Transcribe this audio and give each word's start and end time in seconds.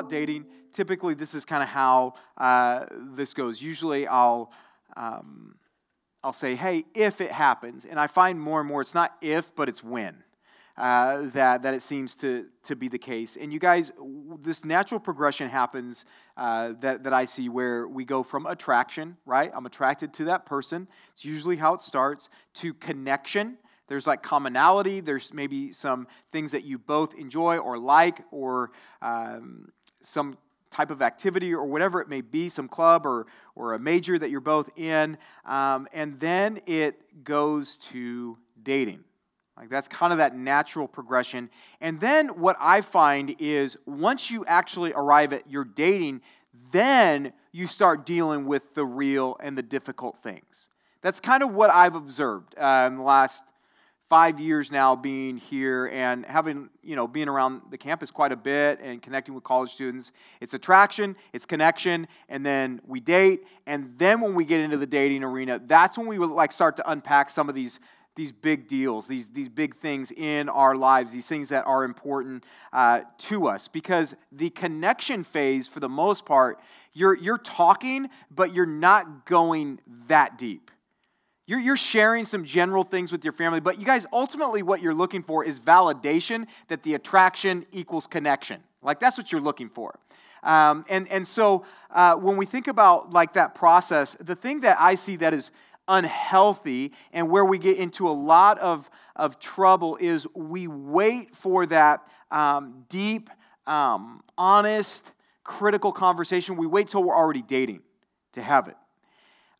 about 0.00 0.10
dating, 0.10 0.46
typically 0.72 1.14
this 1.14 1.34
is 1.34 1.44
kind 1.44 1.62
of 1.62 1.68
how 1.68 2.14
uh, 2.38 2.86
this 3.14 3.34
goes. 3.34 3.62
Usually 3.62 4.06
I'll. 4.06 4.52
Um, 4.96 5.56
I'll 6.22 6.34
say, 6.34 6.54
hey, 6.54 6.84
if 6.94 7.22
it 7.22 7.32
happens. 7.32 7.86
And 7.86 7.98
I 7.98 8.06
find 8.06 8.38
more 8.38 8.60
and 8.60 8.68
more 8.68 8.82
it's 8.82 8.94
not 8.94 9.16
if, 9.22 9.54
but 9.56 9.70
it's 9.70 9.82
when. 9.82 10.22
Uh, 10.76 11.30
that, 11.32 11.62
that 11.62 11.72
it 11.72 11.80
seems 11.80 12.14
to, 12.16 12.44
to 12.64 12.76
be 12.76 12.88
the 12.88 12.98
case. 12.98 13.38
And 13.40 13.50
you 13.50 13.58
guys, 13.58 13.90
this 14.42 14.62
natural 14.62 15.00
progression 15.00 15.48
happens 15.48 16.04
uh, 16.36 16.74
that, 16.80 17.04
that 17.04 17.14
I 17.14 17.24
see 17.24 17.48
where 17.48 17.88
we 17.88 18.04
go 18.04 18.22
from 18.22 18.44
attraction, 18.44 19.16
right? 19.24 19.50
I'm 19.54 19.64
attracted 19.64 20.12
to 20.14 20.24
that 20.26 20.44
person. 20.44 20.88
It's 21.14 21.24
usually 21.24 21.56
how 21.56 21.72
it 21.72 21.80
starts, 21.80 22.28
to 22.56 22.74
connection. 22.74 23.56
There's 23.88 24.06
like 24.06 24.22
commonality. 24.22 25.00
There's 25.00 25.32
maybe 25.32 25.72
some 25.72 26.06
things 26.32 26.52
that 26.52 26.64
you 26.64 26.78
both 26.78 27.14
enjoy 27.14 27.56
or 27.56 27.78
like, 27.78 28.24
or 28.30 28.72
um, 29.00 29.72
some 30.02 30.36
type 30.70 30.90
of 30.90 31.02
activity 31.02 31.52
or 31.52 31.64
whatever 31.64 32.00
it 32.00 32.08
may 32.08 32.20
be, 32.20 32.48
some 32.48 32.68
club 32.68 33.04
or, 33.04 33.26
or 33.54 33.74
a 33.74 33.78
major 33.78 34.18
that 34.18 34.30
you're 34.30 34.40
both 34.40 34.70
in. 34.76 35.18
Um, 35.44 35.88
and 35.92 36.18
then 36.20 36.60
it 36.66 37.24
goes 37.24 37.76
to 37.76 38.38
dating. 38.62 39.04
Like 39.56 39.68
that's 39.68 39.88
kind 39.88 40.12
of 40.12 40.18
that 40.18 40.36
natural 40.36 40.88
progression. 40.88 41.50
And 41.80 42.00
then 42.00 42.28
what 42.40 42.56
I 42.58 42.80
find 42.80 43.34
is 43.38 43.76
once 43.84 44.30
you 44.30 44.44
actually 44.46 44.92
arrive 44.94 45.32
at 45.32 45.50
your 45.50 45.64
dating, 45.64 46.22
then 46.72 47.32
you 47.52 47.66
start 47.66 48.06
dealing 48.06 48.46
with 48.46 48.74
the 48.74 48.86
real 48.86 49.36
and 49.40 49.58
the 49.58 49.62
difficult 49.62 50.22
things. 50.22 50.68
That's 51.02 51.20
kind 51.20 51.42
of 51.42 51.52
what 51.52 51.70
I've 51.70 51.94
observed 51.94 52.54
uh, 52.56 52.84
in 52.86 52.96
the 52.96 53.02
last 53.02 53.42
five 54.10 54.40
years 54.40 54.72
now 54.72 54.96
being 54.96 55.36
here 55.36 55.86
and 55.86 56.26
having, 56.26 56.68
you 56.82 56.96
know, 56.96 57.06
being 57.06 57.28
around 57.28 57.62
the 57.70 57.78
campus 57.78 58.10
quite 58.10 58.32
a 58.32 58.36
bit 58.36 58.80
and 58.80 59.00
connecting 59.00 59.34
with 59.36 59.44
college 59.44 59.70
students. 59.70 60.10
It's 60.40 60.52
attraction, 60.52 61.14
it's 61.32 61.46
connection, 61.46 62.08
and 62.28 62.44
then 62.44 62.80
we 62.84 62.98
date. 62.98 63.44
And 63.68 63.88
then 63.98 64.20
when 64.20 64.34
we 64.34 64.44
get 64.44 64.58
into 64.58 64.76
the 64.76 64.86
dating 64.86 65.22
arena, 65.22 65.60
that's 65.64 65.96
when 65.96 66.08
we 66.08 66.18
would 66.18 66.28
like 66.30 66.50
start 66.50 66.76
to 66.76 66.90
unpack 66.90 67.30
some 67.30 67.48
of 67.48 67.54
these 67.54 67.78
these 68.16 68.32
big 68.32 68.66
deals, 68.66 69.06
these, 69.06 69.30
these 69.30 69.48
big 69.48 69.74
things 69.76 70.10
in 70.10 70.48
our 70.48 70.74
lives, 70.74 71.12
these 71.12 71.28
things 71.28 71.48
that 71.48 71.64
are 71.64 71.84
important 71.84 72.44
uh, 72.72 73.02
to 73.16 73.46
us. 73.46 73.68
Because 73.68 74.16
the 74.32 74.50
connection 74.50 75.22
phase, 75.22 75.68
for 75.68 75.78
the 75.78 75.88
most 75.88 76.26
part, 76.26 76.58
you're, 76.92 77.16
you're 77.16 77.38
talking, 77.38 78.10
but 78.28 78.52
you're 78.52 78.66
not 78.66 79.24
going 79.26 79.80
that 80.08 80.36
deep. 80.36 80.72
You're, 81.50 81.58
you're 81.58 81.76
sharing 81.76 82.26
some 82.26 82.44
general 82.44 82.84
things 82.84 83.10
with 83.10 83.24
your 83.24 83.32
family, 83.32 83.58
but 83.58 83.76
you 83.76 83.84
guys, 83.84 84.06
ultimately, 84.12 84.62
what 84.62 84.80
you're 84.80 84.94
looking 84.94 85.24
for 85.24 85.44
is 85.44 85.58
validation 85.58 86.46
that 86.68 86.84
the 86.84 86.94
attraction 86.94 87.66
equals 87.72 88.06
connection. 88.06 88.62
Like, 88.82 89.00
that's 89.00 89.18
what 89.18 89.32
you're 89.32 89.40
looking 89.40 89.68
for. 89.68 89.98
Um, 90.44 90.84
and, 90.88 91.10
and 91.10 91.26
so, 91.26 91.64
uh, 91.90 92.14
when 92.14 92.36
we 92.36 92.46
think 92.46 92.68
about 92.68 93.12
like 93.12 93.32
that 93.32 93.56
process, 93.56 94.16
the 94.20 94.36
thing 94.36 94.60
that 94.60 94.76
I 94.80 94.94
see 94.94 95.16
that 95.16 95.34
is 95.34 95.50
unhealthy 95.88 96.92
and 97.12 97.28
where 97.28 97.44
we 97.44 97.58
get 97.58 97.78
into 97.78 98.08
a 98.08 98.12
lot 98.12 98.60
of, 98.60 98.88
of 99.16 99.40
trouble 99.40 99.98
is 100.00 100.28
we 100.36 100.68
wait 100.68 101.34
for 101.34 101.66
that 101.66 102.06
um, 102.30 102.84
deep, 102.88 103.28
um, 103.66 104.22
honest, 104.38 105.10
critical 105.42 105.90
conversation. 105.90 106.56
We 106.56 106.68
wait 106.68 106.86
till 106.86 107.02
we're 107.02 107.16
already 107.16 107.42
dating 107.42 107.80
to 108.34 108.40
have 108.40 108.68
it. 108.68 108.76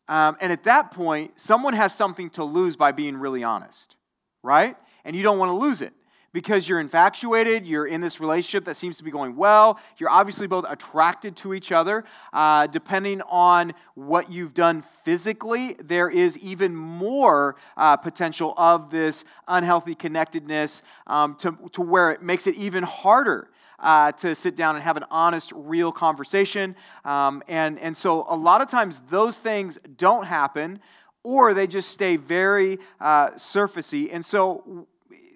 Um, 0.07 0.37
and 0.41 0.51
at 0.51 0.63
that 0.63 0.91
point, 0.91 1.39
someone 1.39 1.73
has 1.73 1.95
something 1.95 2.29
to 2.31 2.43
lose 2.43 2.75
by 2.75 2.91
being 2.91 3.17
really 3.17 3.43
honest, 3.43 3.95
right? 4.43 4.75
And 5.05 5.15
you 5.15 5.23
don't 5.23 5.37
want 5.37 5.49
to 5.49 5.55
lose 5.55 5.81
it 5.81 5.93
because 6.33 6.67
you're 6.67 6.79
infatuated, 6.79 7.65
you're 7.65 7.85
in 7.85 8.01
this 8.01 8.19
relationship 8.19 8.65
that 8.65 8.75
seems 8.75 8.97
to 8.97 9.03
be 9.03 9.11
going 9.11 9.35
well, 9.35 9.79
you're 9.97 10.09
obviously 10.09 10.47
both 10.47 10.65
attracted 10.69 11.35
to 11.35 11.53
each 11.53 11.71
other. 11.71 12.03
Uh, 12.31 12.67
depending 12.67 13.21
on 13.23 13.73
what 13.95 14.31
you've 14.31 14.53
done 14.53 14.81
physically, 15.03 15.75
there 15.79 16.09
is 16.09 16.37
even 16.39 16.75
more 16.75 17.55
uh, 17.75 17.97
potential 17.97 18.53
of 18.57 18.89
this 18.89 19.23
unhealthy 19.47 19.95
connectedness 19.95 20.83
um, 21.07 21.35
to, 21.35 21.57
to 21.73 21.81
where 21.81 22.11
it 22.11 22.21
makes 22.21 22.47
it 22.47 22.55
even 22.55 22.83
harder 22.83 23.49
uh, 23.81 24.11
to 24.13 24.33
sit 24.35 24.55
down 24.55 24.75
and 24.75 24.83
have 24.83 24.95
an 24.95 25.05
honest, 25.11 25.51
real 25.53 25.91
conversation. 25.91 26.75
Um, 27.03 27.43
and, 27.47 27.77
and 27.79 27.97
so 27.97 28.25
a 28.29 28.35
lot 28.35 28.61
of 28.61 28.69
times 28.69 29.01
those 29.09 29.37
things 29.37 29.79
don't 29.97 30.25
happen 30.25 30.79
or 31.23 31.53
they 31.53 31.67
just 31.67 31.89
stay 31.89 32.15
very 32.15 32.79
uh, 32.99 33.31
surfacey. 33.31 34.09
And 34.11 34.23
so 34.23 34.87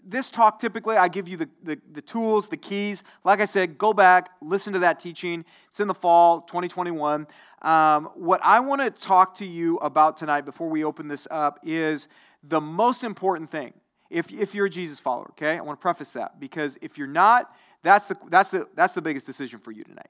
this 0.08 0.30
talk 0.30 0.60
typically 0.60 0.96
i 0.96 1.08
give 1.08 1.28
you 1.28 1.36
the, 1.36 1.50
the, 1.64 1.82
the, 1.92 2.02
tools 2.02 2.48
the 2.48 2.58
keys. 2.58 3.04
Like 3.24 3.42
i 3.42 3.46
said 3.46 3.78
go 3.78 3.94
back 3.94 4.30
listen 4.42 4.74
to 4.74 4.80
that 4.80 5.00
teaching. 5.00 5.44
It's 5.68 5.80
in 5.80 5.88
the 5.88 5.96
fall 5.96 6.42
2021 6.42 7.28
um, 7.64 8.06
what 8.14 8.40
i 8.44 8.60
want 8.60 8.82
to 8.82 8.92
talk 8.92 9.34
to 9.36 9.46
you 9.48 9.78
about 9.78 10.16
tonight 10.16 10.42
before 10.42 10.70
we 10.70 10.84
open 10.84 11.08
this 11.08 11.28
up 11.32 11.60
is 11.64 12.08
the 12.44 12.62
most 12.62 13.04
important 13.04 13.50
thing. 13.50 13.74
If, 14.12 14.32
if 14.32 14.54
you're 14.54 14.68
a 14.68 14.70
jesus 14.70 15.00
follower 15.00 15.32
okay? 15.32 15.58
I 15.58 15.62
want 15.62 15.80
to 15.80 15.82
preface 15.82 16.14
that 16.14 16.40
because 16.40 16.78
if 16.84 16.98
you're 17.00 17.08
not 17.08 17.52
that's 17.86 18.08
the, 18.08 18.18
that's, 18.30 18.50
the, 18.50 18.68
that's 18.74 18.94
the 18.96 19.02
biggest 19.02 19.28
decision 19.28 19.60
for 19.60 19.72
you 19.72 19.84
tonight. 19.84 20.10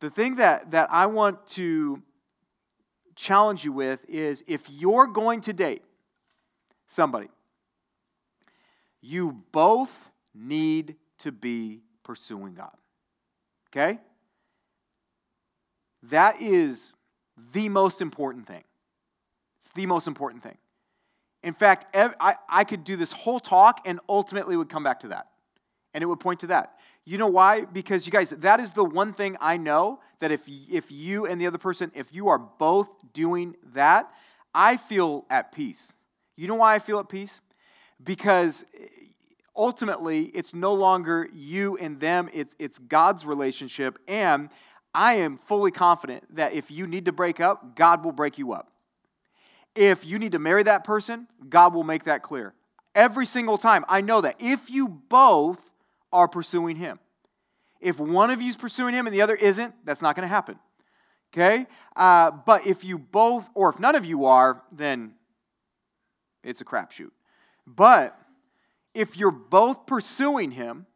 The 0.00 0.10
thing 0.10 0.36
that, 0.36 0.72
that 0.72 0.92
I 0.92 1.06
want 1.06 1.46
to 1.48 2.02
challenge 3.16 3.64
you 3.64 3.72
with 3.72 4.04
is 4.06 4.44
if 4.46 4.68
you're 4.68 5.06
going 5.06 5.40
to 5.42 5.54
date 5.54 5.82
somebody, 6.86 7.28
you 9.00 9.42
both 9.50 10.10
need 10.34 10.96
to 11.20 11.32
be 11.32 11.80
pursuing 12.02 12.52
God. 12.54 12.76
Okay? 13.70 13.98
That 16.10 16.42
is 16.42 16.92
the 17.54 17.70
most 17.70 18.02
important 18.02 18.46
thing. 18.46 18.64
It's 19.58 19.70
the 19.70 19.86
most 19.86 20.06
important 20.06 20.42
thing. 20.42 20.58
In 21.42 21.54
fact, 21.54 21.86
I, 21.94 22.36
I 22.48 22.64
could 22.64 22.84
do 22.84 22.96
this 22.96 23.12
whole 23.12 23.40
talk 23.40 23.80
and 23.86 24.00
ultimately 24.06 24.54
would 24.54 24.68
come 24.68 24.84
back 24.84 25.00
to 25.00 25.08
that 25.08 25.28
and 25.94 26.02
it 26.02 26.06
would 26.06 26.20
point 26.20 26.40
to 26.40 26.48
that. 26.48 26.73
You 27.04 27.18
know 27.18 27.28
why? 27.28 27.66
Because 27.66 28.06
you 28.06 28.12
guys, 28.12 28.30
that 28.30 28.60
is 28.60 28.72
the 28.72 28.84
one 28.84 29.12
thing 29.12 29.36
I 29.40 29.56
know 29.56 30.00
that 30.20 30.32
if 30.32 30.42
if 30.48 30.90
you 30.90 31.26
and 31.26 31.40
the 31.40 31.46
other 31.46 31.58
person, 31.58 31.92
if 31.94 32.12
you 32.14 32.28
are 32.28 32.38
both 32.38 32.88
doing 33.12 33.56
that, 33.74 34.10
I 34.54 34.76
feel 34.76 35.26
at 35.28 35.52
peace. 35.52 35.92
You 36.36 36.48
know 36.48 36.54
why 36.54 36.74
I 36.74 36.78
feel 36.78 36.98
at 36.98 37.08
peace? 37.08 37.40
Because 38.02 38.64
eh, 38.78 38.86
ultimately, 39.56 40.24
it's 40.26 40.54
no 40.54 40.72
longer 40.74 41.28
you 41.32 41.76
and 41.76 42.00
them, 42.00 42.28
it's, 42.32 42.54
it's 42.58 42.78
God's 42.78 43.24
relationship. 43.24 43.98
And 44.08 44.50
I 44.94 45.14
am 45.14 45.38
fully 45.38 45.70
confident 45.70 46.36
that 46.36 46.52
if 46.52 46.70
you 46.70 46.86
need 46.86 47.04
to 47.06 47.12
break 47.12 47.40
up, 47.40 47.76
God 47.76 48.04
will 48.04 48.12
break 48.12 48.38
you 48.38 48.52
up. 48.52 48.70
If 49.74 50.06
you 50.06 50.18
need 50.18 50.32
to 50.32 50.38
marry 50.38 50.62
that 50.62 50.84
person, 50.84 51.26
God 51.48 51.74
will 51.74 51.82
make 51.82 52.04
that 52.04 52.22
clear. 52.22 52.54
Every 52.94 53.26
single 53.26 53.58
time. 53.58 53.84
I 53.88 54.00
know 54.00 54.20
that. 54.20 54.36
If 54.38 54.70
you 54.70 54.88
both 54.88 55.58
are 56.14 56.28
pursuing 56.28 56.76
Him. 56.76 56.98
If 57.80 57.98
one 57.98 58.30
of 58.30 58.40
you 58.40 58.48
is 58.48 58.56
pursuing 58.56 58.94
Him 58.94 59.06
and 59.06 59.14
the 59.14 59.20
other 59.20 59.34
isn't, 59.34 59.74
that's 59.84 60.00
not 60.00 60.16
going 60.16 60.22
to 60.22 60.28
happen. 60.28 60.58
Okay? 61.34 61.66
Uh, 61.94 62.30
but 62.30 62.66
if 62.66 62.84
you 62.84 62.98
both, 62.98 63.46
or 63.54 63.68
if 63.68 63.78
none 63.78 63.96
of 63.96 64.06
you 64.06 64.24
are, 64.24 64.62
then 64.72 65.14
it's 66.42 66.60
a 66.60 66.64
crapshoot. 66.64 67.10
But 67.66 68.18
if 68.94 69.16
you're 69.16 69.32
both 69.32 69.86
pursuing 69.86 70.52
Him, 70.52 70.86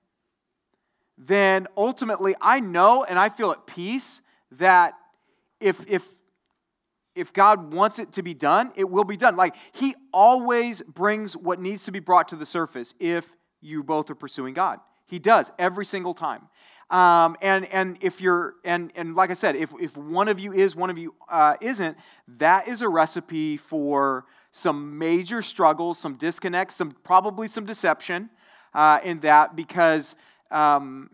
then 1.18 1.66
ultimately 1.76 2.36
I 2.40 2.60
know 2.60 3.02
and 3.02 3.18
I 3.18 3.28
feel 3.28 3.50
at 3.50 3.66
peace 3.66 4.22
that 4.52 4.94
if, 5.60 5.84
if, 5.88 6.04
if 7.16 7.32
God 7.32 7.74
wants 7.74 7.98
it 7.98 8.12
to 8.12 8.22
be 8.22 8.34
done, 8.34 8.70
it 8.76 8.88
will 8.88 9.02
be 9.02 9.16
done. 9.16 9.34
Like 9.34 9.56
He 9.72 9.96
always 10.12 10.80
brings 10.82 11.36
what 11.36 11.60
needs 11.60 11.84
to 11.84 11.90
be 11.90 11.98
brought 11.98 12.28
to 12.28 12.36
the 12.36 12.46
surface 12.46 12.94
if 13.00 13.26
you 13.60 13.82
both 13.82 14.08
are 14.10 14.14
pursuing 14.14 14.54
God. 14.54 14.78
He 15.08 15.18
does 15.18 15.50
every 15.58 15.84
single 15.84 16.14
time. 16.14 16.48
Um, 16.90 17.36
and 17.42 17.66
and 17.66 17.98
if 18.00 18.20
you're 18.20 18.54
and 18.64 18.92
and 18.94 19.14
like 19.14 19.30
I 19.30 19.34
said, 19.34 19.56
if 19.56 19.70
if 19.80 19.96
one 19.96 20.28
of 20.28 20.38
you 20.38 20.52
is, 20.52 20.76
one 20.76 20.88
of 20.88 20.96
you 20.96 21.14
uh, 21.28 21.56
isn't, 21.60 21.98
that 22.38 22.68
is 22.68 22.80
a 22.80 22.88
recipe 22.88 23.56
for 23.56 24.24
some 24.52 24.96
major 24.98 25.42
struggles, 25.42 25.98
some 25.98 26.14
disconnects, 26.14 26.76
some 26.76 26.92
probably 27.02 27.48
some 27.48 27.66
deception 27.66 28.30
uh, 28.74 29.00
in 29.02 29.20
that 29.20 29.56
because. 29.56 30.14
Um, 30.50 31.10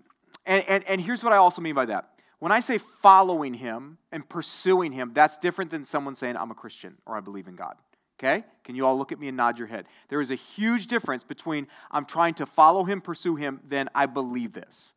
and, 0.46 0.62
and, 0.68 0.84
and 0.86 1.00
here's 1.00 1.24
what 1.24 1.32
I 1.32 1.36
also 1.36 1.62
mean 1.62 1.74
by 1.74 1.86
that. 1.86 2.10
When 2.38 2.52
I 2.52 2.60
say 2.60 2.78
following 2.78 3.54
him 3.54 3.98
and 4.12 4.28
pursuing 4.28 4.92
him, 4.92 5.12
that's 5.14 5.38
different 5.38 5.70
than 5.70 5.84
someone 5.86 6.14
saying, 6.14 6.36
I'm 6.36 6.50
a 6.50 6.54
Christian 6.54 6.98
or 7.06 7.16
I 7.16 7.20
believe 7.20 7.48
in 7.48 7.56
God. 7.56 7.76
Okay? 8.18 8.44
Can 8.62 8.76
you 8.76 8.86
all 8.86 8.96
look 8.96 9.12
at 9.12 9.18
me 9.18 9.28
and 9.28 9.36
nod 9.36 9.58
your 9.58 9.68
head? 9.68 9.86
There 10.08 10.20
is 10.20 10.30
a 10.30 10.36
huge 10.36 10.86
difference 10.86 11.24
between 11.24 11.66
I'm 11.90 12.04
trying 12.04 12.34
to 12.34 12.46
follow 12.46 12.84
him, 12.84 13.00
pursue 13.00 13.36
him, 13.36 13.60
than 13.66 13.88
I 13.94 14.06
believe 14.06 14.52
this. 14.52 14.92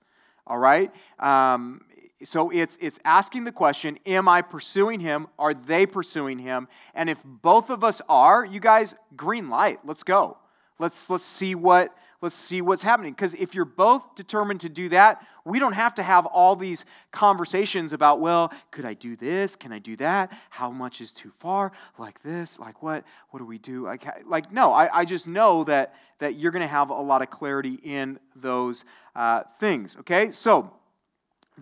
All 0.45 0.57
right? 0.57 0.91
Um, 1.19 1.81
so 2.23 2.49
it's, 2.49 2.77
it's 2.81 2.99
asking 3.05 3.43
the 3.43 3.51
question 3.51 3.99
Am 4.05 4.27
I 4.27 4.41
pursuing 4.41 4.99
him? 4.99 5.27
Are 5.37 5.53
they 5.53 5.85
pursuing 5.85 6.39
him? 6.39 6.67
And 6.93 7.09
if 7.09 7.19
both 7.23 7.69
of 7.69 7.83
us 7.83 8.01
are, 8.07 8.45
you 8.45 8.59
guys, 8.59 8.95
green 9.15 9.49
light, 9.49 9.79
let's 9.83 10.03
go. 10.03 10.37
Let's, 10.79 11.09
let's 11.09 11.25
see 11.25 11.55
what, 11.55 11.95
let's 12.21 12.35
see 12.35 12.61
what's 12.61 12.83
happening. 12.83 13.13
Because 13.13 13.33
if 13.35 13.53
you're 13.53 13.65
both 13.65 14.15
determined 14.15 14.61
to 14.61 14.69
do 14.69 14.89
that, 14.89 15.25
we 15.45 15.59
don't 15.59 15.73
have 15.73 15.93
to 15.95 16.03
have 16.03 16.25
all 16.25 16.55
these 16.55 16.83
conversations 17.11 17.93
about, 17.93 18.19
well, 18.19 18.51
could 18.71 18.85
I 18.85 18.93
do 18.93 19.15
this? 19.15 19.55
Can 19.55 19.71
I 19.71 19.79
do 19.79 19.95
that? 19.97 20.31
How 20.49 20.71
much 20.71 20.99
is 20.99 21.11
too 21.11 21.31
far? 21.39 21.71
Like 21.97 22.21
this? 22.23 22.59
Like 22.59 22.81
what? 22.81 23.03
What 23.29 23.39
do 23.39 23.45
we 23.45 23.59
do? 23.59 23.83
Like, 23.83 24.05
like 24.27 24.51
no, 24.51 24.73
I, 24.73 24.99
I 24.99 25.05
just 25.05 25.27
know 25.27 25.63
that, 25.65 25.95
that 26.19 26.35
you're 26.35 26.51
going 26.51 26.63
to 26.63 26.67
have 26.67 26.89
a 26.89 26.93
lot 26.93 27.21
of 27.21 27.29
clarity 27.29 27.79
in 27.83 28.19
those 28.35 28.83
uh, 29.15 29.43
things. 29.59 29.95
Okay? 29.97 30.31
So 30.31 30.71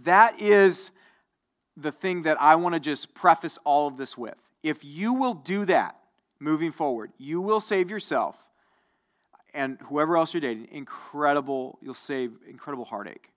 that 0.04 0.42
is 0.42 0.92
the 1.76 1.92
thing 1.92 2.24
that 2.24 2.42
I 2.42 2.56
want 2.56 2.74
to 2.76 2.80
just 2.80 3.14
preface 3.14 3.60
all 3.66 3.88
of 3.88 3.98
this 3.98 4.18
with. 4.18 4.42
If 4.64 4.84
you 4.84 5.14
will 5.14 5.34
do 5.34 5.66
that 5.66 5.98
moving 6.40 6.72
forward, 6.72 7.12
you 7.18 7.42
will 7.42 7.60
save 7.60 7.90
yourself 7.90 8.38
and 9.56 9.80
whoever 9.90 10.18
else 10.18 10.34
you're 10.34 10.42
dating 10.42 10.68
incredible 10.72 11.80
you'll 11.82 11.94
save 11.94 12.34
incredible 12.48 12.86
heartache. 12.86 13.32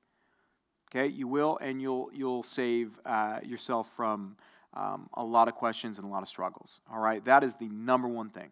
Okay? 0.90 1.06
You 1.06 1.28
will 1.28 1.58
and 1.62 1.80
you'll 1.80 2.10
you'll 2.12 2.42
save 2.42 2.98
uh, 3.06 3.38
yourself 3.42 3.88
from 3.96 4.36
um, 4.74 5.08
a 5.14 5.24
lot 5.24 5.48
of 5.48 5.54
questions 5.54 5.98
and 5.98 6.06
a 6.06 6.10
lot 6.10 6.22
of 6.22 6.28
struggles. 6.28 6.80
All 6.92 6.98
right? 6.98 7.24
That 7.24 7.42
is 7.44 7.54
the 7.54 7.68
number 7.68 8.08
one 8.08 8.28
thing 8.28 8.50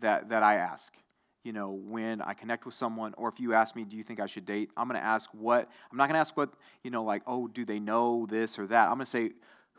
that 0.00 0.28
that 0.28 0.42
i 0.42 0.56
ask 0.56 0.96
you 1.44 1.52
know 1.52 1.70
when 1.70 2.20
i 2.20 2.32
connect 2.34 2.64
with 2.64 2.74
someone 2.74 3.14
or 3.16 3.28
if 3.28 3.38
you 3.38 3.54
ask 3.54 3.76
me 3.76 3.84
do 3.84 3.96
you 3.96 4.02
think 4.02 4.20
i 4.20 4.26
should 4.26 4.44
date? 4.44 4.70
I'm 4.76 4.88
going 4.88 5.00
to 5.00 5.06
ask 5.06 5.30
what 5.32 5.68
i'm 5.90 5.96
not 5.96 6.08
going 6.08 6.14
to 6.14 6.20
ask 6.20 6.36
what 6.36 6.50
you 6.82 6.90
know 6.90 7.04
like 7.04 7.22
oh 7.26 7.46
do 7.48 7.64
they 7.64 7.78
know 7.78 8.26
this 8.28 8.58
or 8.58 8.66
that? 8.66 8.88
I'm 8.88 8.94
going 8.94 9.00
to 9.00 9.06
say 9.06 9.30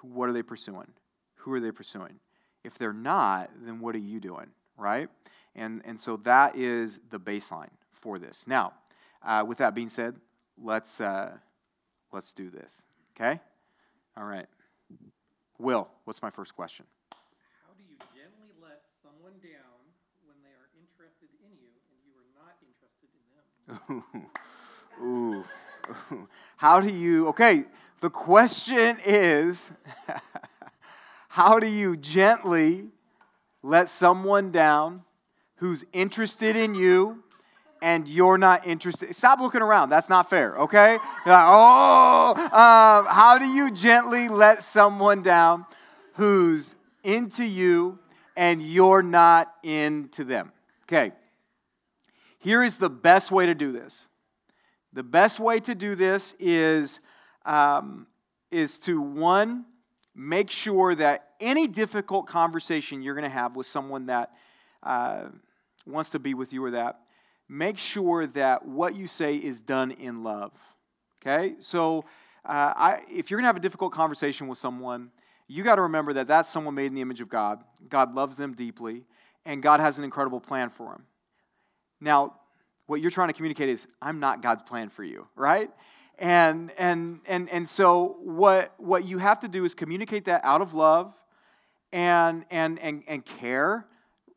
what 0.01 0.29
are 0.29 0.33
they 0.33 0.43
pursuing? 0.43 0.87
Who 1.37 1.53
are 1.53 1.59
they 1.59 1.71
pursuing? 1.71 2.19
If 2.63 2.77
they're 2.77 2.93
not 2.93 3.49
then 3.61 3.79
what 3.79 3.95
are 3.95 3.99
you 3.99 4.19
doing? 4.19 4.47
Right 4.77 5.09
and, 5.55 5.81
and 5.85 5.99
so 5.99 6.17
that 6.17 6.55
is 6.55 6.99
the 7.09 7.19
baseline 7.19 7.69
for 7.91 8.19
this. 8.19 8.45
Now, 8.47 8.73
uh, 9.23 9.43
with 9.47 9.57
that 9.59 9.73
being 9.73 9.89
said, 9.89 10.15
let's, 10.61 10.99
uh, 10.99 11.31
let's 12.11 12.33
do 12.33 12.49
this. 12.49 12.83
Okay? 13.15 13.39
All 14.17 14.25
right. 14.25 14.47
Will, 15.57 15.87
what's 16.03 16.21
my 16.21 16.29
first 16.29 16.55
question? 16.55 16.85
How 17.11 17.73
do 17.77 17.83
you 17.83 17.97
gently 18.13 18.49
let 18.61 18.81
someone 19.01 19.33
down 19.41 19.79
when 20.25 20.35
they 20.43 20.49
are 20.49 20.69
interested 20.77 21.29
in 21.41 21.51
you 21.57 21.71
and 21.89 21.97
you 22.03 22.13
are 22.19 22.29
not 22.43 22.55
interested 22.67 23.09
in 23.15 24.03
them? 24.11 24.25
Ooh. 25.01 25.45
How 26.57 26.79
do 26.79 26.93
you, 26.93 27.27
okay, 27.29 27.65
the 28.01 28.09
question 28.09 28.97
is 29.05 29.71
how 31.29 31.59
do 31.59 31.67
you 31.67 31.97
gently 31.97 32.85
let 33.63 33.89
someone 33.89 34.51
down 34.51 35.03
who's 35.57 35.83
interested 35.93 36.55
in 36.55 36.75
you 36.75 37.23
and 37.81 38.07
you're 38.07 38.37
not 38.37 38.65
interested. 38.65 39.15
Stop 39.15 39.39
looking 39.39 39.61
around. 39.61 39.89
That's 39.89 40.09
not 40.09 40.29
fair, 40.29 40.57
okay? 40.57 40.93
Like, 40.93 41.45
oh, 41.47 42.33
um, 42.35 43.05
how 43.13 43.37
do 43.37 43.45
you 43.45 43.71
gently 43.71 44.27
let 44.27 44.63
someone 44.63 45.21
down 45.21 45.65
who's 46.13 46.75
into 47.03 47.45
you 47.45 47.99
and 48.35 48.61
you're 48.61 49.03
not 49.03 49.53
into 49.63 50.23
them? 50.23 50.51
Okay. 50.83 51.11
Here 52.39 52.63
is 52.63 52.77
the 52.77 52.89
best 52.89 53.31
way 53.31 53.45
to 53.45 53.55
do 53.55 53.71
this. 53.71 54.07
The 54.93 55.03
best 55.03 55.39
way 55.39 55.59
to 55.59 55.75
do 55.75 55.95
this 55.95 56.35
is, 56.39 56.99
um, 57.45 58.07
is 58.51 58.79
to 58.79 59.01
one, 59.01 59.65
make 60.15 60.49
sure 60.49 60.95
that 60.95 61.31
any 61.39 61.67
difficult 61.67 62.27
conversation 62.27 63.01
you're 63.01 63.15
going 63.15 63.23
to 63.23 63.29
have 63.29 63.55
with 63.55 63.65
someone 63.65 64.05
that 64.05 64.31
uh, 64.85 65.25
wants 65.85 66.11
to 66.11 66.19
be 66.19 66.33
with 66.33 66.53
you 66.53 66.63
or 66.63 66.71
that, 66.71 67.01
make 67.49 67.77
sure 67.77 68.25
that 68.27 68.65
what 68.65 68.95
you 68.95 69.07
say 69.07 69.35
is 69.35 69.61
done 69.61 69.91
in 69.91 70.23
love. 70.23 70.51
Okay? 71.21 71.55
So, 71.59 72.05
uh, 72.45 72.73
I, 72.75 73.01
if 73.09 73.29
you're 73.29 73.39
going 73.39 73.43
to 73.43 73.47
have 73.47 73.57
a 73.57 73.59
difficult 73.59 73.91
conversation 73.91 74.47
with 74.47 74.59
someone, 74.59 75.09
you 75.47 75.63
got 75.63 75.75
to 75.75 75.81
remember 75.81 76.13
that 76.13 76.27
that's 76.27 76.49
someone 76.49 76.75
made 76.75 76.87
in 76.87 76.93
the 76.93 77.01
image 77.01 77.21
of 77.21 77.29
God. 77.29 77.59
God 77.89 78.13
loves 78.13 78.37
them 78.37 78.53
deeply, 78.53 79.03
and 79.45 79.61
God 79.61 79.79
has 79.79 79.97
an 79.97 80.03
incredible 80.03 80.39
plan 80.39 80.69
for 80.69 80.91
them. 80.91 81.05
Now, 81.99 82.35
what 82.87 83.01
you're 83.01 83.11
trying 83.11 83.29
to 83.29 83.33
communicate 83.33 83.69
is, 83.69 83.87
I'm 84.01 84.19
not 84.19 84.41
God's 84.41 84.61
plan 84.61 84.89
for 84.89 85.03
you, 85.03 85.27
right? 85.35 85.71
And 86.17 86.71
and 86.77 87.19
and 87.25 87.49
and 87.49 87.67
so 87.67 88.17
what 88.21 88.73
what 88.77 89.05
you 89.05 89.17
have 89.17 89.39
to 89.41 89.47
do 89.47 89.65
is 89.65 89.75
communicate 89.75 90.25
that 90.25 90.41
out 90.45 90.61
of 90.61 90.73
love 90.73 91.13
and 91.91 92.45
and 92.49 92.79
and, 92.79 93.03
and 93.07 93.25
care, 93.25 93.85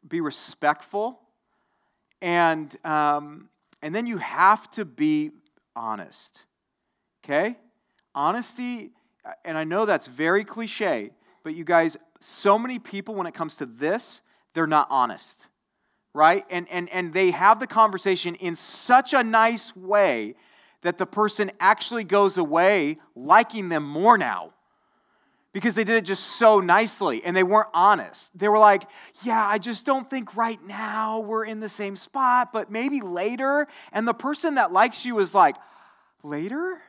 be 0.08 0.20
respectful, 0.20 1.20
and, 2.20 2.75
um, 2.84 3.49
and 3.82 3.94
then 3.94 4.06
you 4.06 4.19
have 4.19 4.70
to 4.72 4.84
be 4.84 5.31
honest. 5.76 6.43
Okay? 7.25 7.56
Honesty, 8.14 8.90
and 9.44 9.56
I 9.56 9.64
know 9.64 9.87
that's 9.87 10.06
very 10.06 10.44
cliche, 10.44 11.10
but 11.44 11.55
you 11.55 11.64
guys, 11.64 11.96
so 12.20 12.58
many 12.58 12.78
people, 12.78 13.14
when 13.14 13.26
it 13.26 13.34
comes 13.34 13.56
to 13.58 13.66
this, 13.66 14.22
they're 14.55 14.66
not 14.66 14.88
honest. 14.90 15.46
Right? 16.14 16.44
And, 16.50 16.66
and, 16.70 16.88
and 16.88 17.12
they 17.12 17.31
have 17.31 17.60
the 17.60 17.66
conversation 17.66 18.34
in 18.37 18.55
such 18.55 19.12
a 19.12 19.22
nice 19.22 19.76
way 19.76 20.34
that 20.82 20.99
the 20.99 21.06
person 21.06 21.50
actually 21.60 22.05
goes 22.05 22.38
away 22.38 22.99
liking 23.14 23.69
them 23.69 23.84
more 23.84 24.19
now 24.19 24.52
because 25.58 25.75
they 25.75 25.82
did 25.82 25.96
it 25.96 26.05
just 26.05 26.22
so 26.25 26.60
nicely 26.60 27.20
and 27.25 27.37
they 27.37 27.43
weren't 27.43 27.66
honest. 27.75 28.31
They 28.38 28.49
were 28.49 28.60
like, 28.60 28.84
Yeah, 29.25 29.44
I 29.44 29.58
just 29.58 29.84
don't 29.84 30.08
think 30.08 30.37
right 30.37 30.64
now 30.64 31.19
we're 31.19 31.44
in 31.44 31.58
the 31.58 31.69
same 31.69 31.96
spot, 31.96 32.52
but 32.52 32.70
maybe 32.70 33.00
later. 33.00 33.66
And 33.90 34.06
the 34.06 34.14
person 34.14 34.55
that 34.55 34.70
likes 34.72 35.05
you 35.05 35.19
is 35.19 35.34
like, 35.34 35.56
Later? 36.22 36.81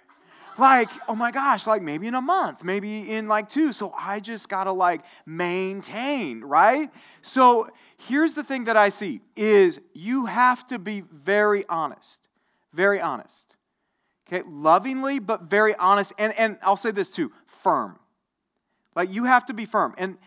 Like, 0.60 0.90
oh 1.08 1.16
my 1.16 1.32
gosh, 1.32 1.66
like 1.66 1.82
maybe 1.82 2.06
in 2.06 2.14
a 2.14 2.22
month, 2.22 2.64
maybe 2.64 3.10
in 3.10 3.28
like 3.28 3.50
two. 3.50 3.74
So 3.74 3.92
I 3.98 4.20
just 4.20 4.50
gotta 4.50 4.72
like 4.72 5.02
maintain, 5.26 6.42
right? 6.42 6.92
So 7.24 7.70
here's 7.98 8.36
the 8.36 8.44
thing 8.44 8.66
that 8.66 8.78
I 8.78 8.90
see 8.90 9.22
is 9.36 9.82
you 9.96 10.28
have 10.28 10.68
to 10.68 10.78
be 10.78 11.02
very 11.12 11.66
honest. 11.70 12.22
Very 12.72 13.02
honest. 13.02 13.56
Okay, 14.28 14.48
lovingly, 14.48 15.18
but 15.18 15.42
very 15.42 15.74
honest. 15.74 16.14
And, 16.20 16.38
and 16.38 16.60
I'll 16.62 16.78
say 16.78 16.92
this 16.92 17.10
too 17.10 17.32
firm 17.48 17.98
like 19.00 19.14
you 19.14 19.24
have 19.24 19.46
to 19.46 19.54
be 19.54 19.66
firm. 19.66 19.96
And 19.98 20.18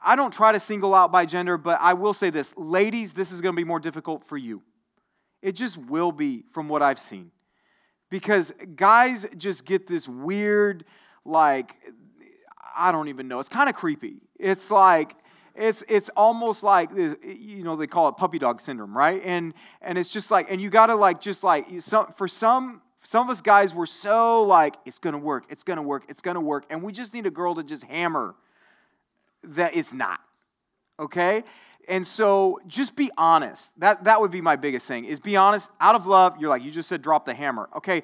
I 0.00 0.14
don't 0.14 0.32
try 0.32 0.52
to 0.52 0.60
single 0.60 0.94
out 0.94 1.10
by 1.10 1.26
gender, 1.26 1.58
but 1.58 1.80
I 1.80 1.94
will 1.94 2.14
say 2.14 2.30
this 2.30 2.54
ladies, 2.56 3.12
this 3.12 3.32
is 3.32 3.40
going 3.40 3.56
to 3.56 3.56
be 3.56 3.64
more 3.64 3.80
difficult 3.80 4.24
for 4.24 4.36
you. 4.36 4.62
It 5.42 5.52
just 5.56 5.76
will 5.76 6.12
be 6.12 6.44
from 6.52 6.68
what 6.68 6.80
I've 6.80 7.00
seen. 7.00 7.32
Because 8.08 8.54
guys 8.76 9.26
just 9.36 9.64
get 9.64 9.88
this 9.88 10.06
weird, 10.06 10.84
like, 11.24 11.74
I 12.76 12.92
don't 12.92 13.08
even 13.08 13.26
know. 13.26 13.40
It's 13.40 13.48
kind 13.48 13.68
of 13.68 13.74
creepy. 13.74 14.22
It's 14.38 14.70
like, 14.70 15.16
it's 15.56 15.82
it's 15.88 16.08
almost 16.10 16.62
like 16.62 16.92
eh, 16.96 17.16
you 17.24 17.64
know 17.64 17.74
they 17.74 17.88
call 17.88 18.08
it 18.08 18.12
puppy 18.12 18.38
dog 18.38 18.60
syndrome 18.60 18.96
right 18.96 19.20
and 19.24 19.52
and 19.82 19.98
it's 19.98 20.08
just 20.08 20.30
like 20.30 20.48
and 20.52 20.60
you 20.60 20.70
gotta 20.70 20.94
like 20.94 21.20
just 21.20 21.42
like 21.42 21.66
some 21.80 22.12
for 22.12 22.28
some 22.28 22.80
some 23.02 23.26
of 23.26 23.30
us 23.30 23.40
guys 23.40 23.72
were 23.72 23.86
so 23.86 24.42
like, 24.42 24.76
it's 24.84 24.98
gonna 24.98 25.18
work, 25.18 25.44
it's 25.48 25.62
gonna 25.62 25.82
work, 25.82 26.04
it's 26.08 26.22
gonna 26.22 26.40
work, 26.40 26.64
and 26.70 26.82
we 26.82 26.92
just 26.92 27.14
need 27.14 27.26
a 27.26 27.30
girl 27.30 27.54
to 27.54 27.62
just 27.62 27.84
hammer 27.84 28.34
that 29.44 29.76
it's 29.76 29.92
not. 29.92 30.20
Okay? 30.98 31.44
And 31.88 32.06
so 32.06 32.60
just 32.66 32.96
be 32.96 33.10
honest. 33.16 33.70
That, 33.78 34.04
that 34.04 34.20
would 34.20 34.30
be 34.30 34.42
my 34.42 34.56
biggest 34.56 34.86
thing 34.86 35.04
is 35.06 35.20
be 35.20 35.36
honest. 35.36 35.70
Out 35.80 35.94
of 35.94 36.06
love, 36.06 36.36
you're 36.38 36.50
like, 36.50 36.62
you 36.62 36.70
just 36.70 36.88
said 36.88 37.02
drop 37.02 37.24
the 37.24 37.34
hammer. 37.34 37.68
Okay, 37.76 38.02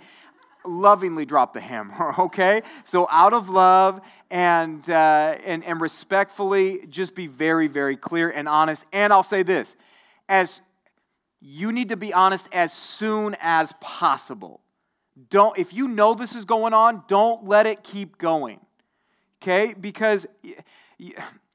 lovingly 0.65 1.27
drop 1.27 1.53
the 1.53 1.61
hammer, 1.61 2.15
okay? 2.19 2.63
So 2.85 3.07
out 3.11 3.35
of 3.35 3.51
love 3.51 4.01
and, 4.31 4.89
uh, 4.89 5.37
and, 5.45 5.65
and 5.65 5.81
respectfully, 5.81 6.87
just 6.89 7.15
be 7.15 7.27
very, 7.27 7.69
very 7.69 7.97
clear 7.97 8.31
and 8.31 8.49
honest. 8.49 8.85
And 8.93 9.13
I'll 9.13 9.23
say 9.23 9.43
this, 9.43 9.77
as 10.29 10.61
you 11.41 11.73
need 11.73 11.91
to 11.91 11.97
be 11.97 12.13
honest 12.13 12.49
as 12.53 12.73
soon 12.73 13.37
as 13.41 13.75
possible. 13.81 14.63
Don't, 15.31 15.57
if 15.59 15.73
you 15.73 15.89
know 15.89 16.15
this 16.15 16.35
is 16.35 16.45
going 16.45 16.75
on, 16.75 17.05
don't 17.07 17.47
let 17.47 17.67
it 17.67 17.85
keep 17.85 18.19
going. 18.19 18.61
Okay? 19.43 19.75
Because 19.75 20.27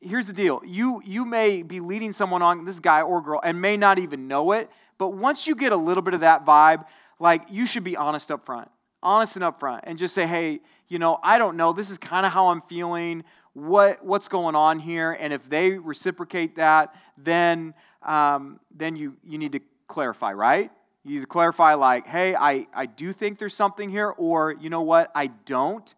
here's 0.01 0.27
the 0.27 0.33
deal 0.33 0.61
you, 0.65 1.01
you 1.05 1.25
may 1.25 1.61
be 1.63 1.79
leading 1.79 2.11
someone 2.11 2.41
on, 2.41 2.65
this 2.65 2.79
guy 2.79 3.01
or 3.01 3.21
girl, 3.21 3.41
and 3.43 3.61
may 3.61 3.77
not 3.77 3.99
even 3.99 4.27
know 4.27 4.51
it. 4.51 4.69
But 4.97 5.09
once 5.09 5.47
you 5.47 5.55
get 5.55 5.71
a 5.71 5.77
little 5.77 6.03
bit 6.03 6.13
of 6.13 6.21
that 6.21 6.45
vibe, 6.45 6.85
like 7.19 7.43
you 7.49 7.65
should 7.65 7.83
be 7.83 7.97
honest 7.97 8.31
up 8.31 8.45
front. 8.45 8.69
Honest 9.01 9.35
and 9.37 9.45
up 9.45 9.61
front, 9.61 9.85
and 9.87 9.97
just 9.97 10.13
say, 10.13 10.27
hey, 10.27 10.59
you 10.89 10.99
know, 10.99 11.19
I 11.23 11.37
don't 11.37 11.55
know. 11.55 11.71
This 11.71 11.89
is 11.89 11.97
kind 11.97 12.25
of 12.25 12.33
how 12.33 12.49
I'm 12.49 12.61
feeling. 12.63 13.23
What, 13.53 14.03
what's 14.03 14.27
going 14.27 14.55
on 14.55 14.79
here? 14.79 15.15
And 15.17 15.31
if 15.31 15.49
they 15.49 15.71
reciprocate 15.71 16.57
that, 16.57 16.93
then, 17.17 17.73
um, 18.03 18.59
then 18.75 18.97
you, 18.97 19.15
you 19.23 19.37
need 19.37 19.53
to 19.53 19.61
clarify, 19.87 20.33
right? 20.33 20.69
You 21.09 21.17
either 21.17 21.25
clarify, 21.25 21.73
like, 21.73 22.05
hey, 22.05 22.35
I, 22.35 22.67
I 22.71 22.85
do 22.85 23.13
think 23.13 23.39
there's 23.39 23.55
something 23.55 23.89
here, 23.89 24.13
or 24.15 24.51
you 24.51 24.69
know 24.69 24.83
what, 24.83 25.09
I 25.15 25.27
don't. 25.27 25.95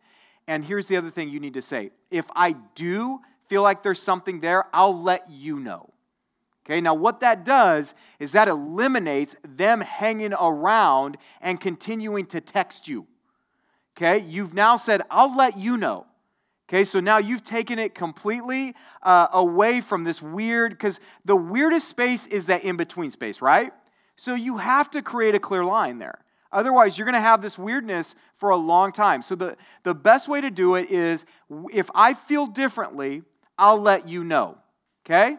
And 0.48 0.64
here's 0.64 0.88
the 0.88 0.96
other 0.96 1.10
thing 1.10 1.28
you 1.28 1.42
need 1.42 1.56
to 1.56 1.62
say 1.62 1.92
if 2.10 2.26
I 2.34 2.56
do 2.76 3.20
feel 3.48 3.62
like 3.62 3.84
there's 3.84 4.02
something 4.02 4.40
there, 4.40 4.64
I'll 4.74 4.98
let 4.98 5.30
you 5.30 5.60
know. 5.60 5.90
Okay, 6.66 6.80
now 6.80 6.94
what 6.94 7.20
that 7.20 7.44
does 7.44 7.94
is 8.20 8.32
that 8.32 8.48
eliminates 8.48 9.36
them 9.44 9.82
hanging 9.82 10.34
around 10.34 11.18
and 11.42 11.60
continuing 11.60 12.26
to 12.28 12.40
text 12.40 12.88
you. 12.88 13.06
Okay, 13.98 14.20
you've 14.20 14.54
now 14.54 14.78
said, 14.78 15.02
I'll 15.12 15.36
let 15.36 15.58
you 15.58 15.76
know. 15.76 16.06
Okay, 16.70 16.86
so 16.86 17.02
now 17.02 17.18
you've 17.18 17.44
taken 17.44 17.80
it 17.80 17.94
completely 17.94 18.76
uh, 19.04 19.28
away 19.34 19.82
from 19.82 20.06
this 20.06 20.22
weird, 20.22 20.72
because 20.72 21.02
the 21.26 21.36
weirdest 21.36 21.90
space 21.90 22.28
is 22.28 22.46
that 22.46 22.64
in 22.64 22.78
between 22.78 23.12
space, 23.12 23.42
right? 23.42 23.74
So 24.22 24.36
you 24.36 24.58
have 24.58 24.92
to 24.92 25.02
create 25.02 25.34
a 25.34 25.40
clear 25.40 25.66
line 25.66 25.98
there. 25.98 26.20
Otherwise, 26.52 26.98
you're 26.98 27.06
going 27.06 27.16
to 27.16 27.22
have 27.22 27.42
this 27.42 27.58
weirdness 27.58 28.14
for 28.36 28.50
a 28.50 28.58
long 28.58 28.92
time. 28.92 29.22
So 29.22 29.36
the, 29.36 29.56
the 29.84 29.96
best 29.96 30.28
way 30.28 30.42
to 30.42 30.52
do 30.52 30.76
it 30.76 30.92
is 30.92 31.26
if 31.72 31.90
I 31.96 32.14
feel 32.14 32.46
differently, 32.46 33.24
I'll 33.58 33.82
let 33.82 34.08
you 34.08 34.24
know. 34.24 34.58
Okay? 35.06 35.38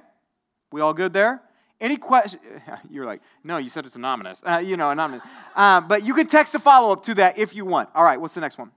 We 0.72 0.80
all 0.80 0.94
good 0.94 1.12
there? 1.12 1.42
Any 1.80 1.96
question? 1.96 2.40
You're 2.90 3.04
like, 3.04 3.20
no, 3.44 3.58
you 3.58 3.68
said 3.68 3.84
it's 3.84 3.96
anonymous. 3.96 4.42
Uh, 4.42 4.62
you 4.64 4.76
know, 4.76 4.90
anonymous. 4.90 5.22
Uh, 5.54 5.80
but 5.80 6.04
you 6.04 6.14
can 6.14 6.26
text 6.26 6.54
a 6.54 6.58
follow 6.58 6.92
up 6.92 7.02
to 7.04 7.14
that 7.14 7.38
if 7.38 7.54
you 7.54 7.64
want. 7.64 7.90
All 7.94 8.04
right, 8.04 8.20
what's 8.20 8.34
the 8.34 8.40
next 8.40 8.56
one? 8.56 8.70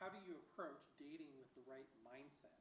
How 0.00 0.08
do 0.08 0.16
you 0.26 0.34
approach 0.50 0.80
dating 0.98 1.30
with 1.36 1.50
the 1.54 1.62
right 1.70 1.86
mindset? 2.00 2.58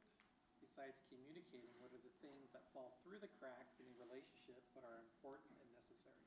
Besides 0.59 0.97
communicating, 1.07 1.73
what 1.79 1.93
are 1.93 2.03
the 2.03 2.13
things 2.21 2.49
that 2.53 2.65
fall 2.73 2.99
through 3.05 3.21
the 3.21 3.31
cracks 3.39 3.77
in 3.79 3.85
a 3.85 3.95
relationship 4.01 4.65
but 4.73 4.83
are 4.83 4.99
important 4.99 5.53
and 5.61 5.69
necessary? 5.77 6.19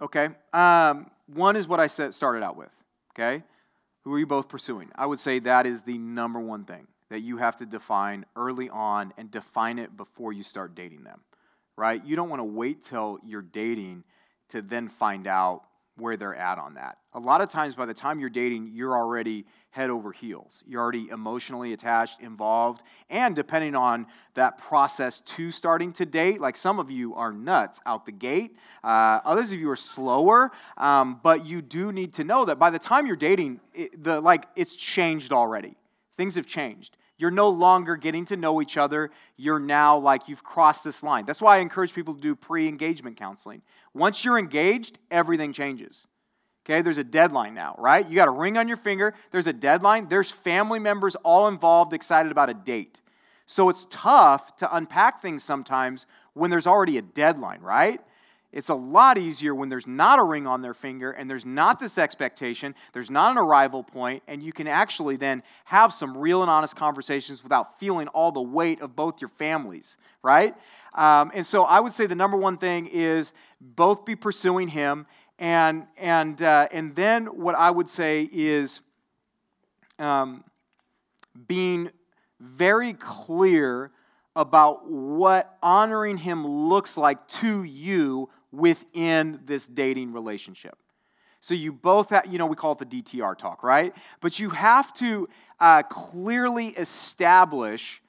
Okay. 0.00 0.28
Um, 0.52 1.10
one 1.26 1.56
is 1.56 1.66
what 1.66 1.80
I 1.80 1.86
said 1.86 2.14
started 2.14 2.42
out 2.42 2.56
with. 2.56 2.70
Okay. 3.14 3.42
Who 4.02 4.12
are 4.12 4.18
you 4.18 4.26
both 4.26 4.48
pursuing? 4.48 4.90
I 4.94 5.06
would 5.06 5.18
say 5.18 5.38
that 5.40 5.66
is 5.66 5.82
the 5.82 5.98
number 5.98 6.38
one 6.38 6.64
thing 6.64 6.86
that 7.10 7.20
you 7.20 7.38
have 7.38 7.56
to 7.56 7.66
define 7.66 8.24
early 8.36 8.68
on 8.68 9.12
and 9.16 9.30
define 9.30 9.78
it 9.78 9.96
before 9.96 10.32
you 10.32 10.42
start 10.42 10.74
dating 10.74 11.04
them, 11.04 11.20
right? 11.76 12.04
You 12.04 12.16
don't 12.16 12.28
want 12.28 12.40
to 12.40 12.44
wait 12.44 12.84
till 12.84 13.18
you're 13.24 13.42
dating 13.42 14.04
to 14.50 14.62
then 14.62 14.88
find 14.88 15.26
out 15.26 15.62
where 15.96 16.16
they're 16.16 16.34
at 16.34 16.58
on 16.58 16.74
that. 16.74 16.98
A 17.14 17.20
lot 17.20 17.40
of 17.40 17.48
times, 17.48 17.74
by 17.74 17.86
the 17.86 17.94
time 17.94 18.20
you're 18.20 18.28
dating, 18.28 18.70
you're 18.74 18.94
already 18.94 19.46
head 19.70 19.88
over 19.88 20.12
heels. 20.12 20.62
You're 20.66 20.80
already 20.80 21.08
emotionally 21.08 21.72
attached, 21.72 22.20
involved, 22.20 22.82
and 23.08 23.34
depending 23.34 23.74
on 23.74 24.06
that 24.34 24.58
process 24.58 25.20
to 25.20 25.50
starting 25.50 25.92
to 25.94 26.06
date, 26.06 26.40
like 26.40 26.56
some 26.56 26.78
of 26.78 26.90
you 26.90 27.14
are 27.14 27.32
nuts 27.32 27.80
out 27.86 28.04
the 28.04 28.12
gate, 28.12 28.56
uh, 28.84 29.20
others 29.24 29.52
of 29.52 29.58
you 29.58 29.70
are 29.70 29.76
slower, 29.76 30.52
um, 30.76 31.20
but 31.22 31.46
you 31.46 31.62
do 31.62 31.92
need 31.92 32.12
to 32.14 32.24
know 32.24 32.44
that 32.44 32.58
by 32.58 32.70
the 32.70 32.78
time 32.78 33.06
you're 33.06 33.16
dating, 33.16 33.60
it, 33.72 34.02
the 34.02 34.20
like 34.20 34.46
it's 34.54 34.76
changed 34.76 35.32
already. 35.32 35.76
Things 36.16 36.36
have 36.36 36.46
changed. 36.46 36.96
You're 37.18 37.30
no 37.30 37.48
longer 37.48 37.96
getting 37.96 38.24
to 38.26 38.36
know 38.36 38.60
each 38.60 38.76
other. 38.76 39.10
You're 39.36 39.58
now 39.58 39.96
like 39.96 40.28
you've 40.28 40.44
crossed 40.44 40.84
this 40.84 41.02
line. 41.02 41.24
That's 41.24 41.40
why 41.40 41.56
I 41.56 41.60
encourage 41.60 41.94
people 41.94 42.14
to 42.14 42.20
do 42.20 42.34
pre 42.34 42.68
engagement 42.68 43.16
counseling. 43.16 43.62
Once 43.94 44.24
you're 44.24 44.38
engaged, 44.38 44.98
everything 45.10 45.52
changes. 45.52 46.06
Okay, 46.66 46.82
there's 46.82 46.98
a 46.98 47.04
deadline 47.04 47.54
now, 47.54 47.76
right? 47.78 48.06
You 48.06 48.16
got 48.16 48.26
a 48.26 48.32
ring 48.32 48.58
on 48.58 48.66
your 48.66 48.76
finger, 48.76 49.14
there's 49.30 49.46
a 49.46 49.52
deadline, 49.52 50.08
there's 50.08 50.32
family 50.32 50.80
members 50.80 51.14
all 51.16 51.46
involved, 51.46 51.92
excited 51.92 52.32
about 52.32 52.50
a 52.50 52.54
date. 52.54 53.00
So 53.46 53.68
it's 53.68 53.86
tough 53.88 54.56
to 54.56 54.76
unpack 54.76 55.22
things 55.22 55.44
sometimes 55.44 56.06
when 56.34 56.50
there's 56.50 56.66
already 56.66 56.98
a 56.98 57.02
deadline, 57.02 57.60
right? 57.60 58.00
It's 58.56 58.70
a 58.70 58.74
lot 58.74 59.18
easier 59.18 59.54
when 59.54 59.68
there's 59.68 59.86
not 59.86 60.18
a 60.18 60.22
ring 60.22 60.46
on 60.46 60.62
their 60.62 60.72
finger 60.72 61.10
and 61.10 61.28
there's 61.28 61.44
not 61.44 61.78
this 61.78 61.98
expectation, 61.98 62.74
there's 62.94 63.10
not 63.10 63.32
an 63.32 63.36
arrival 63.36 63.82
point, 63.82 64.22
and 64.26 64.42
you 64.42 64.50
can 64.50 64.66
actually 64.66 65.16
then 65.16 65.42
have 65.66 65.92
some 65.92 66.16
real 66.16 66.40
and 66.40 66.50
honest 66.50 66.74
conversations 66.74 67.42
without 67.42 67.78
feeling 67.78 68.08
all 68.08 68.32
the 68.32 68.40
weight 68.40 68.80
of 68.80 68.96
both 68.96 69.20
your 69.20 69.28
families, 69.28 69.98
right? 70.22 70.54
Um, 70.94 71.32
and 71.34 71.44
so 71.44 71.64
I 71.64 71.80
would 71.80 71.92
say 71.92 72.06
the 72.06 72.14
number 72.14 72.38
one 72.38 72.56
thing 72.56 72.88
is 72.90 73.34
both 73.60 74.06
be 74.06 74.16
pursuing 74.16 74.68
Him, 74.68 75.04
and 75.38 75.86
and 75.98 76.40
uh, 76.40 76.68
and 76.72 76.94
then 76.96 77.26
what 77.26 77.54
I 77.56 77.70
would 77.70 77.90
say 77.90 78.26
is 78.32 78.80
um, 79.98 80.44
being 81.46 81.90
very 82.40 82.94
clear 82.94 83.90
about 84.34 84.90
what 84.90 85.58
honoring 85.62 86.16
Him 86.16 86.46
looks 86.46 86.96
like 86.96 87.28
to 87.28 87.62
you 87.62 88.30
within 88.56 89.40
this 89.44 89.66
dating 89.68 90.12
relationship. 90.12 90.76
So 91.40 91.54
you 91.54 91.72
both 91.72 92.10
have, 92.10 92.26
you 92.26 92.38
know, 92.38 92.46
we 92.46 92.56
call 92.56 92.72
it 92.72 92.78
the 92.78 93.02
DTR 93.02 93.38
talk, 93.38 93.62
right? 93.62 93.94
But 94.20 94.38
you 94.38 94.50
have 94.50 94.92
to 94.94 95.28
uh, 95.60 95.82
clearly 95.84 96.68
establish, 96.68 98.02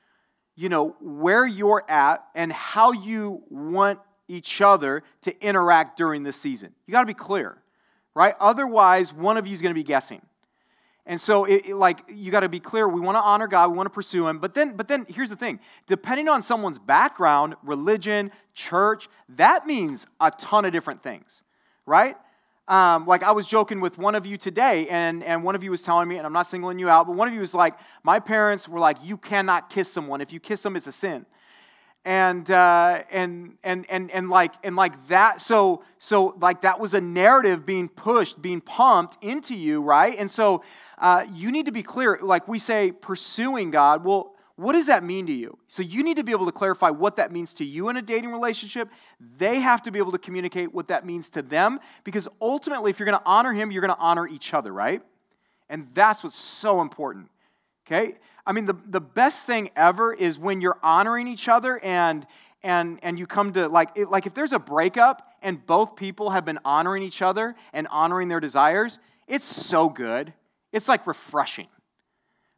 you 0.56 0.70
know, 0.70 0.96
where 1.02 1.46
you're 1.46 1.84
at 1.88 2.26
and 2.34 2.52
how 2.52 2.94
you 2.94 3.44
want 3.50 4.00
each 4.28 4.62
other 4.62 5.04
to 5.22 5.46
interact 5.46 5.98
during 5.98 6.24
this 6.24 6.36
season. 6.36 6.74
You 6.86 6.94
got 6.94 7.02
to 7.02 7.08
be 7.08 7.14
clear, 7.14 7.58
right? 8.16 8.34
Otherwise, 8.40 9.14
one 9.14 9.38
of 9.38 9.46
you 9.46 9.54
is 9.54 9.62
going 9.62 9.70
to 9.72 9.80
be 9.80 9.84
guessing. 9.84 10.22
And 11.08 11.20
so, 11.20 11.46
it, 11.46 11.70
it, 11.70 11.76
like, 11.76 12.04
you 12.10 12.32
got 12.32 12.42
to 12.42 12.50
be 12.50 12.60
clear. 12.60 12.88
We 12.88 13.00
want 13.00 13.18
to 13.18 13.22
honor 13.22 13.48
God. 13.48 13.72
We 13.72 13.78
want 13.78 13.88
to 13.88 13.94
pursue 13.94 14.28
Him. 14.28 14.40
But 14.40 14.54
then, 14.54 14.76
but 14.76 14.88
then, 14.88 15.06
here's 15.10 15.30
the 15.30 15.36
thing: 15.36 15.60
depending 15.88 16.28
on 16.28 16.42
someone's 16.42 16.78
background, 16.78 17.56
religion, 17.64 18.32
church, 18.54 19.08
that 19.30 19.66
means 19.66 20.06
a 20.20 20.32
ton 20.32 20.66
of 20.66 20.72
different 20.72 21.02
things, 21.02 21.42
right? 21.86 22.18
Um, 22.68 23.06
like 23.08 23.24
I 23.24 23.32
was 23.32 23.48
joking 23.48 23.80
with 23.80 23.98
one 23.98 24.14
of 24.14 24.26
you 24.26 24.36
today, 24.36 24.90
and, 24.90 25.24
and 25.24 25.42
one 25.42 25.56
of 25.56 25.64
you 25.64 25.72
was 25.72 25.82
telling 25.82 26.10
me, 26.10 26.18
and 26.18 26.28
I'm 26.28 26.34
not 26.34 26.48
singling 26.48 26.78
you 26.78 26.90
out, 26.90 27.08
but 27.08 27.16
one 27.16 27.30
of 27.30 27.34
you 27.34 27.40
was 27.40 27.56
like, 27.56 27.76
my 28.04 28.20
parents 28.20 28.68
were 28.68 28.80
like, 28.80 28.98
you 29.02 29.16
cannot 29.16 29.70
kiss 29.70 29.90
someone. 29.90 30.20
If 30.20 30.34
you 30.34 30.42
kiss 30.42 30.62
them, 30.64 30.76
it's 30.76 30.88
a 30.88 30.92
sin 30.92 31.26
and 32.08 32.50
uh, 32.50 33.04
and 33.12 33.58
and 33.66 33.86
and 33.90 34.10
and 34.12 34.30
like 34.30 34.54
and 34.64 34.78
like 34.78 35.10
that. 35.10 35.42
So 35.42 35.84
so 36.00 36.38
like 36.40 36.62
that 36.62 36.80
was 36.80 36.94
a 36.94 37.02
narrative 37.02 37.66
being 37.66 37.90
pushed, 37.90 38.42
being 38.42 38.62
pumped 38.62 39.22
into 39.22 39.54
you, 39.54 39.82
right? 39.82 40.18
And 40.18 40.32
so 40.32 40.64
uh, 41.00 41.26
you 41.34 41.52
need 41.52 41.66
to 41.66 41.74
be 41.74 41.84
clear. 41.84 42.18
Like 42.22 42.48
we 42.48 42.60
say, 42.60 42.94
pursuing 42.94 43.72
God. 43.72 44.06
Well, 44.06 44.34
what 44.56 44.72
does 44.72 44.86
that 44.86 45.04
mean 45.04 45.28
to 45.28 45.34
you? 45.34 45.58
So 45.68 45.84
you 45.84 46.02
need 46.02 46.16
to 46.16 46.24
be 46.24 46.32
able 46.32 46.46
to 46.46 46.52
clarify 46.54 46.92
what 46.92 47.18
that 47.18 47.34
means 47.34 47.54
to 47.56 47.66
you 47.66 47.90
in 47.90 47.98
a 47.98 48.02
dating 48.02 48.32
relationship. 48.32 48.88
They 49.38 49.60
have 49.60 49.82
to 49.84 49.92
be 49.92 50.00
able 50.00 50.14
to 50.14 50.18
communicate 50.18 50.74
what 50.74 50.88
that 50.88 51.06
means 51.06 51.30
to 51.32 51.42
them 51.42 51.78
because 52.06 52.30
ultimately, 52.42 52.90
if 52.90 53.00
you're 53.00 53.06
going 53.06 53.20
to 53.20 53.26
honor 53.26 53.52
Him, 53.52 53.70
you're 53.70 53.82
going 53.82 53.94
to 53.94 54.00
honor 54.00 54.26
each 54.28 54.54
other, 54.54 54.72
right? 54.72 55.02
And 55.68 55.90
that's 55.94 56.24
what's 56.24 56.38
so 56.38 56.80
important. 56.80 57.30
Okay? 57.86 58.14
I 58.48 58.54
mean, 58.54 58.64
the, 58.64 58.78
the 58.88 59.02
best 59.02 59.46
thing 59.46 59.70
ever 59.76 60.14
is 60.14 60.40
when 60.40 60.62
you're 60.62 60.80
honoring 60.82 61.28
each 61.28 61.50
other 61.50 61.80
and 61.84 62.26
and 62.64 62.98
and 63.04 63.20
you 63.20 63.28
come 63.28 63.52
to 63.54 63.68
like 63.68 63.90
it, 63.96 64.10
like 64.10 64.26
if 64.26 64.34
there's 64.34 64.54
a 64.54 64.60
breakup 64.60 65.22
and 65.42 65.64
both 65.66 65.98
people 65.98 66.30
have 66.30 66.46
been 66.46 66.58
honoring 66.64 67.04
each 67.04 67.22
other 67.22 67.56
and 67.74 67.88
honoring 67.90 68.30
their 68.30 68.40
desires, 68.40 69.00
it's 69.28 69.46
so 69.46 69.90
good. 69.90 70.34
It's 70.72 70.88
like 70.88 71.06
refreshing. 71.06 71.68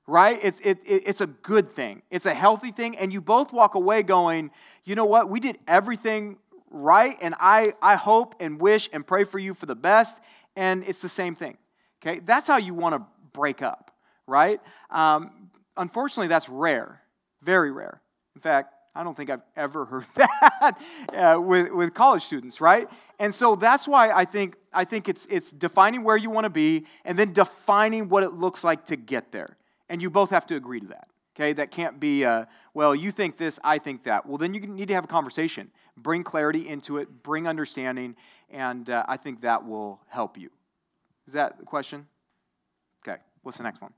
Right? 0.05 0.39
It's 0.41 0.60
it, 0.62 0.77
it, 0.86 1.03
it's 1.08 1.22
a 1.22 1.27
good 1.27 1.72
thing. 1.72 2.03
It's 2.12 2.27
a 2.27 2.34
healthy 2.36 2.72
thing 2.72 2.96
and 2.96 3.12
you 3.12 3.19
both 3.19 3.51
walk 3.51 3.74
away 3.74 4.03
going, 4.03 4.51
"You 4.86 4.93
know 4.93 5.05
what? 5.05 5.27
We 5.27 5.39
did 5.39 5.58
everything 5.67 6.38
right 6.69 7.17
and 7.19 7.34
I 7.39 7.74
I 7.81 7.96
hope 7.96 8.36
and 8.39 8.62
wish 8.62 8.89
and 8.93 9.05
pray 9.05 9.24
for 9.24 9.39
you 9.39 9.55
for 9.55 9.65
the 9.65 9.75
best." 9.75 10.19
And 10.55 10.84
it's 10.88 11.01
the 11.01 11.10
same 11.10 11.36
thing. 11.36 11.58
Okay? 12.01 12.19
That's 12.19 12.46
how 12.48 12.58
you 12.58 12.75
want 12.75 12.96
to 12.96 13.03
break 13.34 13.63
up 13.63 13.89
right? 14.29 14.62
Um, 14.91 15.50
unfortunately, 15.79 16.27
that's 16.27 16.48
rare, 16.48 17.01
very 17.41 17.71
rare. 17.71 18.01
In 18.36 18.41
fact, 18.41 18.74
I 18.93 19.03
don't 19.03 19.15
think 19.15 19.29
I've 19.29 19.41
ever 19.55 19.86
heard 19.86 20.05
that 20.15 20.77
uh, 21.15 21.39
with, 21.39 21.71
with 21.71 21.93
college 21.93 22.24
students, 22.24 22.59
right? 22.62 22.88
And 23.17 23.33
so 23.33 23.55
that's 23.55 23.88
why 23.88 24.12
I 24.12 24.25
think, 24.25 24.55
I 24.74 24.83
think 24.83 25.07
it's, 25.09 25.25
it's 25.29 25.51
defining 25.51 26.03
where 26.03 26.17
you 26.17 26.29
want 26.29 26.45
to 26.45 26.50
be 26.50 26.86
and 27.05 27.17
then 27.17 27.33
defining 27.33 28.09
what 28.09 28.24
it 28.24 28.33
looks 28.33 28.63
like 28.63 28.86
to 28.86 28.95
get 28.95 29.31
there. 29.31 29.57
And 29.88 30.01
you 30.01 30.09
both 30.09 30.29
have 30.29 30.45
to 30.48 30.55
agree 30.55 30.79
to 30.81 30.88
that, 30.88 31.07
okay? 31.36 31.53
That 31.53 31.71
can't 31.71 32.00
be, 32.00 32.25
uh, 32.25 32.45
well, 32.74 32.93
you 32.93 33.12
think 33.12 33.38
this, 33.38 33.59
I 33.63 33.77
think 33.77 34.03
that. 34.03 34.25
Well, 34.25 34.38
then 34.38 34.53
you 34.53 34.59
need 34.62 34.89
to 34.89 34.93
have 34.93 35.05
a 35.05 35.07
conversation. 35.07 35.71
Bring 35.98 36.24
clarity 36.24 36.67
into 36.67 36.98
it, 36.98 37.24
bring 37.24 37.48
understanding, 37.48 38.15
and 38.50 38.89
uh, 38.89 39.05
I 39.07 39.17
think 39.17 39.41
that 39.41 39.65
will 39.65 40.00
help 40.07 40.38
you. 40.38 40.50
Is 41.27 41.33
that 41.33 41.57
the 41.57 41.65
question? 41.65 42.07
Okay, 43.03 43.19
what's 43.43 43.57
the 43.57 43.63
next 43.63 43.81
one? 43.81 43.91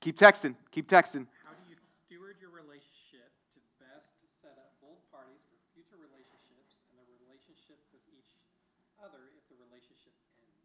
Keep 0.00 0.16
texting. 0.16 0.54
Keep 0.70 0.88
texting. 0.88 1.26
How 1.42 1.50
do 1.58 1.62
you 1.68 1.74
steward 1.74 2.36
your 2.40 2.50
relationship 2.50 3.34
to 3.54 3.60
best 3.82 4.14
set 4.40 4.54
up 4.54 4.70
both 4.80 5.02
parties 5.10 5.42
for 5.50 5.58
future 5.74 5.98
relationships 5.98 6.78
and 6.94 7.02
the 7.02 7.18
relationship 7.26 7.82
with 7.90 8.02
each 8.14 8.38
other 9.02 9.18
if 9.34 9.42
the 9.50 9.58
relationship 9.58 10.14
ends? 10.38 10.62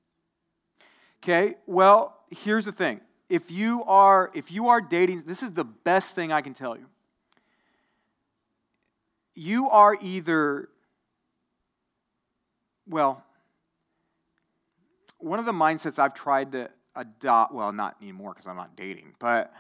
Okay, 1.23 1.57
well, 1.65 2.21
here's 2.29 2.65
the 2.65 2.71
thing. 2.71 3.01
If 3.27 3.49
you 3.49 3.83
are 3.85 4.29
if 4.35 4.51
you 4.51 4.67
are 4.67 4.81
dating, 4.81 5.23
this 5.25 5.41
is 5.41 5.51
the 5.51 5.65
best 5.65 6.13
thing 6.13 6.31
I 6.31 6.41
can 6.41 6.53
tell 6.53 6.77
you. 6.77 6.85
You 9.33 9.67
are 9.69 9.97
either 9.99 10.69
well, 12.87 13.23
one 15.17 15.39
of 15.39 15.45
the 15.45 15.53
mindsets 15.53 15.97
I've 15.97 16.13
tried 16.13 16.51
to 16.51 16.69
adopt, 16.95 17.53
well, 17.53 17.71
not 17.71 17.95
anymore 18.01 18.33
because 18.33 18.47
I'm 18.47 18.57
not 18.57 18.75
dating, 18.75 19.13
but 19.19 19.53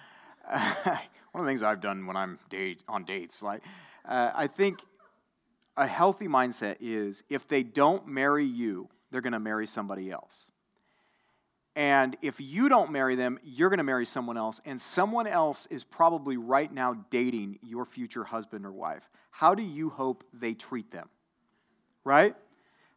uh, 0.49 0.73
one 1.31 1.41
of 1.41 1.45
the 1.45 1.49
things 1.49 1.63
I've 1.63 1.81
done 1.81 2.05
when 2.05 2.15
I'm 2.15 2.39
date 2.49 2.83
on 2.87 3.05
dates. 3.05 3.41
Like, 3.41 3.61
uh, 4.05 4.31
I 4.33 4.47
think 4.47 4.79
a 5.75 5.87
healthy 5.87 6.27
mindset 6.27 6.77
is 6.79 7.23
if 7.29 7.47
they 7.47 7.63
don't 7.63 8.07
marry 8.07 8.45
you, 8.45 8.89
they're 9.11 9.21
going 9.21 9.33
to 9.33 9.39
marry 9.39 9.67
somebody 9.67 10.11
else. 10.11 10.47
And 11.75 12.15
if 12.21 12.39
you 12.39 12.69
don't 12.69 12.91
marry 12.91 13.15
them, 13.15 13.39
you're 13.43 13.69
going 13.69 13.79
to 13.79 13.83
marry 13.83 14.05
someone 14.05 14.37
else. 14.37 14.61
And 14.65 14.79
someone 14.79 15.25
else 15.25 15.67
is 15.71 15.83
probably 15.83 16.37
right 16.37 16.71
now 16.71 17.05
dating 17.09 17.59
your 17.63 17.85
future 17.85 18.23
husband 18.23 18.65
or 18.65 18.71
wife. 18.71 19.09
How 19.31 19.55
do 19.55 19.63
you 19.63 19.89
hope 19.89 20.23
they 20.33 20.53
treat 20.53 20.91
them? 20.91 21.09
Right? 22.03 22.35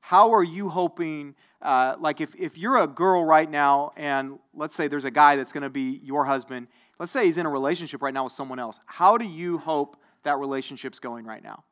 How 0.07 0.33
are 0.35 0.45
you 0.45 0.69
hoping, 0.69 1.35
uh, 1.61 1.97
like 1.99 2.21
if, 2.21 2.33
if 2.37 2.57
you're 2.57 2.79
a 2.79 2.87
girl 2.87 3.25
right 3.25 3.51
now, 3.51 3.91
and 3.97 4.39
let's 4.55 4.73
say 4.73 4.87
there's 4.87 5.05
a 5.05 5.11
guy 5.11 5.35
that's 5.35 5.51
going 5.51 5.65
to 5.65 5.69
be 5.69 6.01
your 6.05 6.25
husband, 6.25 6.69
let's 7.01 7.11
say 7.11 7.25
he's 7.25 7.39
in 7.39 7.45
a 7.45 7.51
relationship 7.51 8.01
right 8.03 8.15
now 8.15 8.23
with 8.23 8.33
someone 8.33 8.61
else, 8.61 8.79
how 8.87 9.19
do 9.19 9.25
you 9.25 9.59
hope 9.59 9.97
that 10.23 10.39
relationship's 10.39 11.01
going 11.01 11.25
right 11.25 11.43
now? 11.43 11.65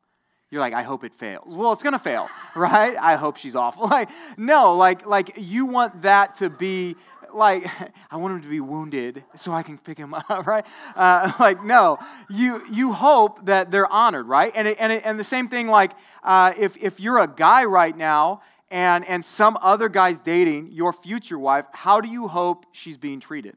You're 0.50 0.60
like, 0.60 0.74
I 0.74 0.82
hope 0.82 1.04
it 1.04 1.14
fails. 1.14 1.54
Well, 1.54 1.72
it's 1.72 1.84
gonna 1.84 1.96
fail, 1.96 2.28
right? 2.56 2.96
I 2.96 3.14
hope 3.14 3.36
she's 3.36 3.54
awful. 3.54 3.86
Like, 3.88 4.08
no, 4.36 4.74
like, 4.74 5.06
like 5.06 5.34
you 5.36 5.66
want 5.66 6.02
that 6.02 6.34
to 6.36 6.50
be 6.50 6.96
like, 7.34 7.66
I 8.10 8.16
want 8.16 8.34
him 8.34 8.42
to 8.42 8.48
be 8.48 8.60
wounded 8.60 9.24
so 9.36 9.52
I 9.52 9.62
can 9.62 9.78
pick 9.78 9.98
him 9.98 10.14
up, 10.28 10.46
right? 10.46 10.64
Uh, 10.96 11.32
like, 11.40 11.64
no, 11.64 11.98
you 12.28 12.62
you 12.70 12.92
hope 12.92 13.46
that 13.46 13.70
they're 13.70 13.90
honored, 13.90 14.26
right? 14.26 14.52
And 14.54 14.68
it, 14.68 14.76
and 14.80 14.92
it, 14.92 15.02
and 15.04 15.18
the 15.18 15.24
same 15.24 15.48
thing, 15.48 15.68
like, 15.68 15.92
uh, 16.22 16.52
if 16.58 16.76
if 16.82 17.00
you're 17.00 17.20
a 17.20 17.28
guy 17.28 17.64
right 17.64 17.96
now 17.96 18.42
and 18.70 19.04
and 19.06 19.24
some 19.24 19.58
other 19.60 19.88
guy's 19.88 20.20
dating 20.20 20.72
your 20.72 20.92
future 20.92 21.38
wife, 21.38 21.66
how 21.72 22.00
do 22.00 22.08
you 22.08 22.28
hope 22.28 22.66
she's 22.72 22.96
being 22.96 23.20
treated? 23.20 23.56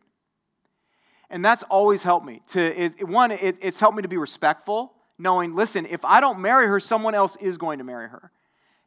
And 1.29 1.43
that's 1.43 1.63
always 1.63 2.03
helped 2.03 2.25
me 2.25 2.41
to 2.47 2.81
it, 2.81 3.07
one. 3.07 3.31
It, 3.31 3.57
it's 3.61 3.79
helped 3.79 3.97
me 3.97 4.01
to 4.01 4.07
be 4.07 4.17
respectful 4.17 4.93
knowing, 5.17 5.55
listen, 5.55 5.85
if 5.85 6.03
I 6.05 6.21
don't 6.21 6.39
marry 6.39 6.67
her, 6.67 6.79
someone 6.79 7.15
else 7.15 7.35
is 7.37 7.57
going 7.57 7.79
to 7.79 7.83
marry 7.83 8.09
her. 8.09 8.31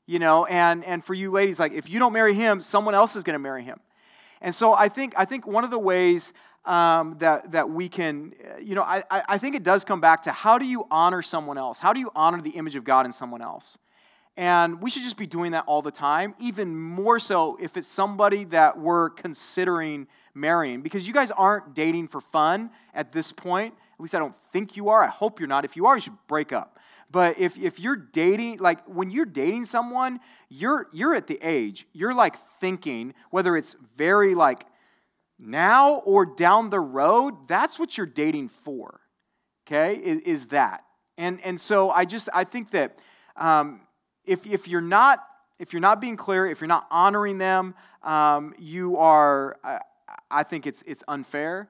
You 0.07 0.19
know, 0.19 0.45
and, 0.47 0.85
and 0.85 1.05
for 1.05 1.15
you 1.15 1.31
ladies, 1.31 1.61
like 1.61 1.73
if 1.73 1.89
you 1.89 1.99
don't 1.99 2.13
marry 2.13 2.35
him, 2.35 2.61
someone 2.61 2.95
else 2.95 3.15
is 3.15 3.23
going 3.23 3.35
to 3.35 3.41
marry 3.41 3.63
him. 3.63 3.81
And 4.41 4.55
so 4.55 4.73
I 4.73 4.89
think, 4.89 5.15
I 5.17 5.25
think 5.25 5.47
one 5.47 5.65
of 5.65 5.71
the 5.71 5.79
ways 5.79 6.33
um, 6.65 7.17
that, 7.19 7.53
that 7.53 7.71
we 7.71 7.89
can, 7.89 8.35
you 8.61 8.75
know, 8.75 8.83
I, 8.83 9.03
I 9.11 9.39
think 9.39 9.55
it 9.55 9.63
does 9.63 9.85
come 9.85 10.01
back 10.01 10.23
to 10.23 10.33
how 10.33 10.59
do 10.59 10.67
you 10.67 10.87
honor 10.91 11.23
someone 11.23 11.59
else? 11.59 11.79
How 11.79 11.93
do 11.93 12.01
you 12.01 12.11
honor 12.15 12.41
the 12.41 12.51
image 12.51 12.77
of 12.77 12.85
God 12.85 13.07
in 13.07 13.13
someone 13.13 13.43
else? 13.43 13.79
And 14.37 14.81
we 14.81 14.91
should 14.91 15.03
just 15.03 15.17
be 15.17 15.27
doing 15.27 15.53
that 15.53 15.65
all 15.67 15.83
the 15.83 15.91
time, 15.91 16.35
even 16.39 16.75
more 16.75 17.19
so 17.19 17.59
if 17.61 17.77
it's 17.77 17.89
somebody 17.89 18.45
that 18.45 18.79
we're 18.79 19.11
considering 19.11 20.07
marrying, 20.35 20.81
because 20.81 21.07
you 21.07 21.13
guys 21.13 21.31
aren't 21.31 21.75
dating 21.75 22.09
for 22.09 22.21
fun 22.21 22.71
at 22.95 23.13
this 23.13 23.33
point. 23.33 23.75
At 23.95 24.01
least 24.01 24.15
I 24.15 24.19
don't 24.19 24.37
think 24.53 24.77
you 24.77 24.89
are. 24.89 25.03
I 25.03 25.09
hope 25.09 25.41
you're 25.41 25.49
not. 25.49 25.65
If 25.65 25.77
you 25.77 25.87
are, 25.87 25.97
you 25.97 26.01
should 26.01 26.17
break 26.27 26.53
up. 26.53 26.79
But 27.11 27.39
if, 27.41 27.59
if 27.59 27.81
you're 27.81 27.97
dating, 27.97 28.59
like 28.59 28.85
when 28.87 29.11
you're 29.11 29.27
dating 29.27 29.65
someone, 29.65 30.21
you're 30.49 30.87
you're 30.93 31.15
at 31.15 31.27
the 31.27 31.39
age, 31.43 31.87
you're 31.93 32.15
like 32.15 32.37
thinking, 32.61 33.15
whether 33.31 33.57
it's 33.57 33.75
very 33.97 34.35
like 34.35 34.65
now 35.39 35.97
or 35.97 36.25
down 36.25 36.71
the 36.71 36.81
road, 36.81 37.49
that's 37.49 37.79
what 37.79 37.97
you're 37.97 38.07
dating 38.07 38.49
for. 38.49 39.01
Okay? 39.67 39.97
Is, 39.97 40.21
is 40.21 40.47
that. 40.47 40.85
And 41.19 41.41
and 41.45 41.61
so 41.61 41.91
I 41.91 42.05
just 42.05 42.29
I 42.33 42.45
think 42.45 42.71
that 42.71 42.99
um, 43.37 43.81
if 44.25 44.47
if 44.47 44.69
you're 44.69 44.81
not 44.81 45.25
if 45.59 45.73
you're 45.73 45.81
not 45.81 46.01
being 46.01 46.17
clear, 46.17 46.47
if 46.47 46.61
you're 46.61 46.69
not 46.69 46.87
honoring 46.91 47.39
them, 47.39 47.75
um, 48.05 48.55
you 48.59 48.97
are 48.97 49.59
I, 49.65 49.81
I 50.31 50.43
think 50.45 50.67
it's 50.67 50.83
it's 50.87 51.03
unfair. 51.09 51.69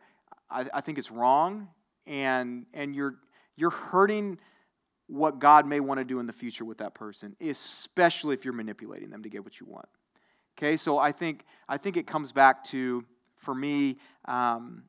I, 0.50 0.66
I 0.74 0.80
think 0.82 0.98
it's 0.98 1.10
wrong 1.10 1.68
and 2.06 2.66
and 2.74 2.94
you're 2.94 3.14
you're 3.56 3.70
hurting 3.70 4.38
what 5.10 5.40
God 5.40 5.66
may 5.66 5.80
want 5.80 5.98
to 5.98 6.04
do 6.04 6.20
in 6.20 6.26
the 6.26 6.32
future 6.32 6.64
with 6.64 6.78
that 6.78 6.94
person, 6.94 7.34
especially 7.40 8.34
if 8.34 8.44
you're 8.44 8.54
manipulating 8.54 9.10
them 9.10 9.22
to 9.24 9.28
get 9.28 9.42
what 9.42 9.58
you 9.58 9.66
want. 9.66 9.88
Okay, 10.56 10.76
so 10.76 10.98
I 10.98 11.10
think 11.10 11.44
I 11.68 11.78
think 11.78 11.96
it 11.96 12.06
comes 12.06 12.32
back 12.32 12.64
to 12.64 13.04
for 13.36 13.54
me 13.54 13.98
um, 14.26 14.84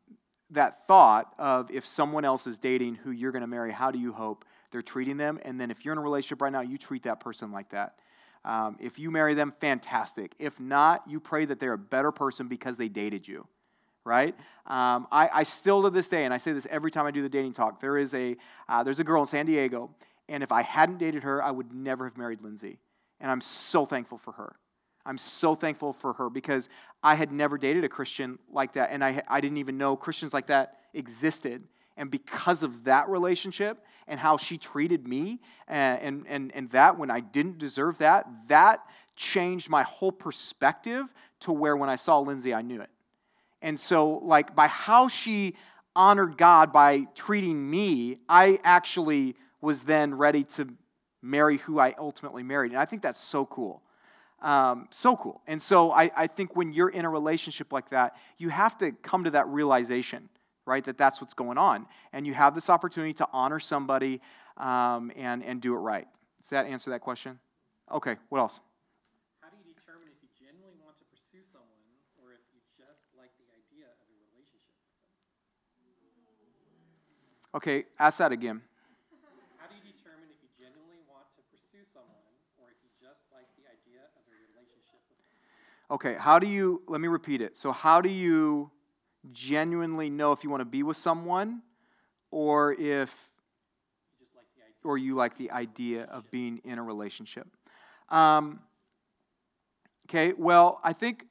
that 0.51 0.85
thought 0.85 1.33
of 1.39 1.71
if 1.71 1.85
someone 1.85 2.23
else 2.23 2.45
is 2.45 2.59
dating 2.59 2.95
who 2.95 3.11
you're 3.11 3.31
going 3.31 3.41
to 3.41 3.47
marry, 3.47 3.71
how 3.71 3.89
do 3.89 3.97
you 3.97 4.13
hope 4.13 4.45
they're 4.71 4.81
treating 4.81 5.17
them? 5.17 5.39
And 5.43 5.59
then 5.59 5.71
if 5.71 5.83
you're 5.83 5.93
in 5.93 5.97
a 5.97 6.01
relationship 6.01 6.41
right 6.41 6.51
now, 6.51 6.61
you 6.61 6.77
treat 6.77 7.03
that 7.03 7.19
person 7.19 7.51
like 7.51 7.69
that. 7.69 7.95
Um, 8.43 8.77
if 8.79 8.99
you 8.99 9.11
marry 9.11 9.33
them, 9.33 9.53
fantastic. 9.59 10.33
If 10.39 10.59
not, 10.59 11.03
you 11.07 11.19
pray 11.19 11.45
that 11.45 11.59
they're 11.59 11.73
a 11.73 11.77
better 11.77 12.11
person 12.11 12.47
because 12.47 12.75
they 12.77 12.89
dated 12.89 13.27
you 13.27 13.47
right? 14.03 14.35
Um, 14.65 15.07
I, 15.11 15.29
I, 15.31 15.43
still 15.43 15.83
to 15.83 15.89
this 15.89 16.07
day, 16.07 16.25
and 16.25 16.33
I 16.33 16.37
say 16.37 16.53
this 16.53 16.65
every 16.69 16.91
time 16.91 17.05
I 17.05 17.11
do 17.11 17.21
the 17.21 17.29
dating 17.29 17.53
talk, 17.53 17.79
there 17.79 17.97
is 17.97 18.13
a 18.13 18.35
uh, 18.67 18.83
there's 18.83 18.99
a 18.99 19.03
girl 19.03 19.21
in 19.21 19.27
San 19.27 19.45
Diego, 19.45 19.91
and 20.31 20.43
if 20.43 20.51
I 20.51 20.63
hadn't 20.63 20.97
dated 20.97 21.23
her, 21.23 21.43
I 21.43 21.51
would 21.51 21.73
never 21.73 22.05
have 22.05 22.17
married 22.17 22.41
Lindsay, 22.41 22.79
and 23.19 23.29
I'm 23.29 23.41
so 23.41 23.85
thankful 23.85 24.17
for 24.17 24.33
her. 24.33 24.55
I'm 25.05 25.17
so 25.17 25.55
thankful 25.55 25.93
for 25.93 26.13
her 26.13 26.29
because 26.29 26.69
I 27.01 27.15
had 27.15 27.31
never 27.31 27.57
dated 27.57 27.83
a 27.83 27.89
Christian 27.89 28.39
like 28.51 28.73
that, 28.73 28.89
and 28.91 29.03
I 29.03 29.21
I 29.27 29.41
didn't 29.41 29.57
even 29.57 29.77
know 29.77 29.95
Christians 29.95 30.33
like 30.33 30.47
that 30.47 30.77
existed. 30.93 31.63
And 31.97 32.09
because 32.09 32.63
of 32.63 32.85
that 32.85 33.09
relationship 33.09 33.85
and 34.07 34.19
how 34.19 34.37
she 34.37 34.57
treated 34.57 35.07
me, 35.07 35.39
and, 35.67 36.01
and, 36.01 36.25
and, 36.27 36.51
and 36.55 36.69
that 36.71 36.97
when 36.97 37.11
I 37.11 37.19
didn't 37.19 37.59
deserve 37.59 37.99
that, 37.99 38.27
that 38.47 38.83
changed 39.15 39.69
my 39.69 39.83
whole 39.83 40.11
perspective 40.11 41.05
to 41.41 41.51
where 41.51 41.75
when 41.75 41.89
I 41.89 41.97
saw 41.97 42.19
Lindsay, 42.19 42.53
I 42.53 42.61
knew 42.61 42.81
it. 42.81 42.89
And 43.61 43.79
so, 43.79 44.19
like, 44.23 44.55
by 44.55 44.67
how 44.67 45.09
she 45.09 45.55
honored 45.95 46.37
God 46.37 46.73
by 46.73 47.07
treating 47.13 47.69
me, 47.69 48.17
I 48.27 48.59
actually 48.63 49.35
was 49.61 49.83
then 49.83 50.15
ready 50.15 50.43
to 50.43 50.67
marry 51.21 51.57
who 51.59 51.79
I 51.79 51.95
ultimately 51.97 52.43
married. 52.43 52.71
And 52.71 52.81
I 52.81 52.85
think 52.85 53.01
that's 53.01 53.19
so 53.19 53.45
cool. 53.45 53.83
Um, 54.41 54.87
so 54.89 55.15
cool. 55.15 55.41
And 55.45 55.61
so 55.61 55.91
I, 55.91 56.09
I 56.15 56.27
think 56.27 56.55
when 56.55 56.73
you're 56.73 56.89
in 56.89 57.05
a 57.05 57.09
relationship 57.09 57.71
like 57.71 57.91
that, 57.91 58.15
you 58.37 58.49
have 58.49 58.75
to 58.79 58.91
come 58.91 59.23
to 59.25 59.29
that 59.31 59.47
realization, 59.47 60.29
right, 60.65 60.83
that 60.85 60.97
that's 60.97 61.21
what's 61.21 61.35
going 61.35 61.59
on. 61.59 61.85
And 62.11 62.25
you 62.25 62.33
have 62.33 62.55
this 62.55 62.69
opportunity 62.69 63.13
to 63.13 63.27
honor 63.31 63.59
somebody 63.59 64.19
um, 64.57 65.11
and, 65.15 65.43
and 65.43 65.61
do 65.61 65.73
it 65.75 65.77
right. 65.77 66.07
Does 66.41 66.49
that 66.49 66.65
answer 66.65 66.89
that 66.89 67.01
question? 67.01 67.39
Okay, 67.91 68.15
what 68.29 68.39
else? 68.39 68.59
How 69.41 69.49
do 69.49 69.57
you 69.61 69.73
determine 69.75 70.09
if 70.09 70.17
you 70.25 70.29
genuinely 70.33 70.79
want 70.81 70.97
to 70.97 71.05
pursue 71.13 71.45
someone 71.45 71.85
or 72.17 72.33
if 72.33 72.41
you 72.49 72.61
just 72.73 73.13
like 73.13 73.29
the 73.37 73.45
idea 73.53 73.93
of 73.93 74.07
a 74.09 74.15
relationship? 74.31 74.73
Okay, 77.53 77.85
ask 77.99 78.17
that 78.17 78.31
again. 78.31 78.61
How 79.59 79.67
do 79.67 79.75
you 79.75 79.85
determine 79.85 80.31
if 80.31 80.39
you 80.39 80.49
genuinely 80.55 81.03
want 81.05 81.27
to 81.37 81.43
pursue 81.51 81.83
someone 81.83 82.31
or 82.57 82.71
if 82.71 82.79
you 82.79 82.89
just 82.95 83.27
like 83.29 83.51
the 83.59 83.67
idea 83.67 84.07
of 84.15 84.23
a 84.23 84.35
relationship 84.49 85.03
with 85.11 85.19
them? 85.19 85.35
Okay, 85.91 86.15
how 86.17 86.39
do 86.39 86.47
you, 86.47 86.81
let 86.87 87.01
me 87.01 87.09
repeat 87.09 87.41
it. 87.41 87.57
So, 87.57 87.73
how 87.73 87.99
do 87.99 88.07
you 88.07 88.71
genuinely 89.33 90.09
know 90.09 90.31
if 90.31 90.41
you 90.41 90.49
want 90.49 90.61
to 90.61 90.65
be 90.65 90.83
with 90.83 90.95
someone 90.95 91.63
or 92.31 92.71
if, 92.71 92.79
you 94.21 94.27
like 94.37 94.73
or 94.85 94.97
you 94.97 95.15
like 95.15 95.37
the 95.37 95.51
idea 95.51 96.03
of 96.03 96.31
being 96.31 96.61
in 96.63 96.79
a 96.79 96.83
relationship? 96.83 97.45
Um, 98.07 98.61
okay, 100.07 100.31
well, 100.37 100.79
I 100.81 100.93
think 100.93 101.25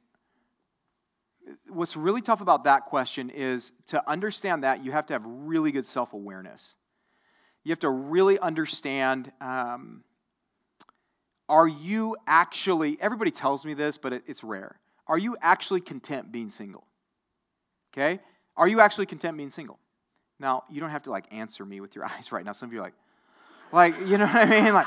what's 1.67 1.97
really 1.97 2.21
tough 2.21 2.43
about 2.43 2.65
that 2.65 2.85
question 2.85 3.31
is 3.31 3.73
to 3.87 4.07
understand 4.07 4.63
that 4.63 4.85
you 4.85 4.93
have 4.93 5.07
to 5.07 5.15
have 5.15 5.23
really 5.25 5.73
good 5.73 5.87
self 5.87 6.13
awareness. 6.13 6.75
You 7.65 7.73
have 7.73 7.79
to 7.79 7.89
really 7.89 8.39
understand 8.39 9.33
um, 9.41 10.05
are 11.51 11.67
you 11.67 12.17
actually, 12.29 12.97
everybody 13.01 13.33
tells 13.33 13.67
me 13.67 13.75
this, 13.75 13.99
but 13.99 14.13
it, 14.13 14.23
it's 14.29 14.45
rare. 14.45 14.77
Are 15.09 15.19
you 15.19 15.37
actually 15.43 15.81
content 15.81 16.31
being 16.31 16.49
single? 16.49 16.87
Okay? 17.93 18.21
Are 18.57 18.69
you 18.69 18.81
actually 18.81 19.07
content 19.07 19.37
being 19.37 19.51
single? 19.51 19.81
Now, 20.39 20.63
you 20.71 20.81
don't 20.81 20.91
have 20.91 21.03
to 21.03 21.11
like 21.11 21.25
answer 21.33 21.67
me 21.67 21.81
with 21.81 21.97
your 21.97 22.05
eyes 22.11 22.31
right 22.31 22.45
now. 22.45 22.53
Some 22.53 22.69
of 22.69 22.73
you 22.73 22.79
are 22.79 22.85
like, 22.85 22.95
like, 23.73 23.95
you 24.07 24.17
know 24.17 24.27
what 24.27 24.37
I 24.37 24.45
mean? 24.47 24.73
Like, 24.73 24.87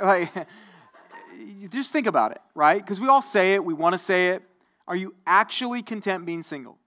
like, 0.00 0.46
just 1.70 1.90
think 1.90 2.06
about 2.06 2.30
it, 2.30 2.40
right? 2.54 2.80
Because 2.80 3.00
we 3.00 3.08
all 3.08 3.22
say 3.22 3.54
it, 3.54 3.64
we 3.64 3.74
want 3.74 3.94
to 3.94 3.98
say 3.98 4.28
it, 4.28 4.44
are 4.86 4.96
you 4.96 5.12
actually 5.26 5.82
content 5.82 6.24
being 6.24 6.42
single? 6.42 6.78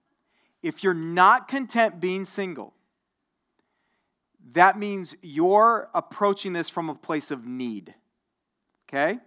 If 0.62 0.82
you're 0.82 0.94
not 0.94 1.46
content 1.46 2.00
being 2.00 2.24
single, 2.24 2.72
that 4.52 4.78
means 4.78 5.14
you're 5.20 5.90
approaching 5.92 6.54
this 6.54 6.70
from 6.70 6.88
a 6.88 6.94
place 6.94 7.30
of 7.30 7.46
need. 7.46 7.94
Okay? 8.92 9.18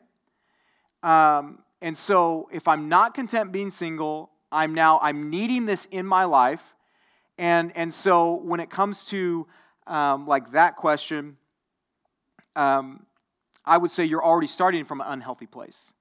Um, 1.02 1.60
and 1.82 1.98
so 1.98 2.50
if 2.52 2.68
I'm 2.68 2.90
not 2.90 3.14
content 3.14 3.52
being 3.52 3.72
single, 3.72 4.32
I'm 4.52 4.74
now 4.74 5.00
I'm 5.02 5.30
needing 5.30 5.66
this 5.66 5.86
in 5.86 6.06
my 6.06 6.26
life. 6.26 6.76
And 7.38 7.72
and 7.76 7.94
so 7.94 8.34
when 8.34 8.60
it 8.60 8.70
comes 8.70 9.06
to 9.06 9.48
um, 9.88 10.28
like 10.28 10.52
that 10.52 10.76
question, 10.76 11.38
um, 12.56 13.06
I 13.66 13.78
would 13.78 13.92
say 13.92 14.06
you're 14.06 14.24
already 14.24 14.48
starting 14.48 14.86
from 14.86 15.02
an 15.02 15.08
unhealthy 15.08 15.48
place 15.48 15.94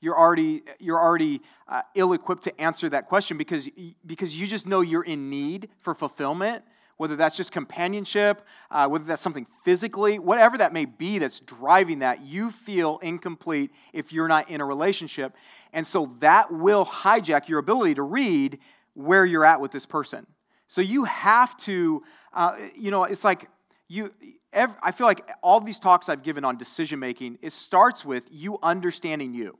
you're 0.00 0.16
already, 0.16 0.62
you're 0.78 1.00
already 1.00 1.40
uh, 1.66 1.82
ill 1.94 2.12
equipped 2.12 2.44
to 2.44 2.60
answer 2.60 2.88
that 2.88 3.06
question 3.06 3.36
because, 3.36 3.68
because 4.06 4.38
you 4.38 4.46
just 4.46 4.66
know 4.66 4.80
you're 4.80 5.02
in 5.02 5.28
need 5.28 5.68
for 5.80 5.94
fulfillment 5.94 6.64
whether 6.98 7.16
that's 7.16 7.36
just 7.36 7.50
companionship, 7.50 8.42
uh, 8.70 8.86
whether 8.86 9.04
that's 9.04 9.22
something 9.22 9.46
physically, 9.64 10.18
whatever 10.18 10.58
that 10.58 10.72
may 10.72 10.84
be 10.84 11.18
that's 11.18 11.40
driving 11.40 12.00
that, 12.00 12.20
you 12.20 12.50
feel 12.50 12.98
incomplete 12.98 13.70
if 13.92 14.12
you're 14.12 14.28
not 14.28 14.50
in 14.50 14.60
a 14.60 14.64
relationship. 14.64 15.34
And 15.72 15.86
so 15.86 16.14
that 16.18 16.52
will 16.52 16.84
hijack 16.84 17.48
your 17.48 17.58
ability 17.58 17.94
to 17.94 18.02
read 18.02 18.58
where 18.94 19.24
you're 19.24 19.44
at 19.44 19.60
with 19.60 19.70
this 19.70 19.86
person. 19.86 20.26
So 20.66 20.80
you 20.80 21.04
have 21.04 21.56
to, 21.58 22.02
uh, 22.34 22.56
you 22.76 22.90
know, 22.90 23.04
it's 23.04 23.24
like 23.24 23.48
you. 23.88 24.12
Every, 24.50 24.76
I 24.82 24.92
feel 24.92 25.06
like 25.06 25.30
all 25.42 25.60
these 25.60 25.78
talks 25.78 26.08
I've 26.08 26.22
given 26.22 26.42
on 26.42 26.56
decision 26.56 26.98
making, 26.98 27.38
it 27.42 27.52
starts 27.52 28.02
with 28.02 28.24
you 28.30 28.58
understanding 28.62 29.34
you 29.34 29.58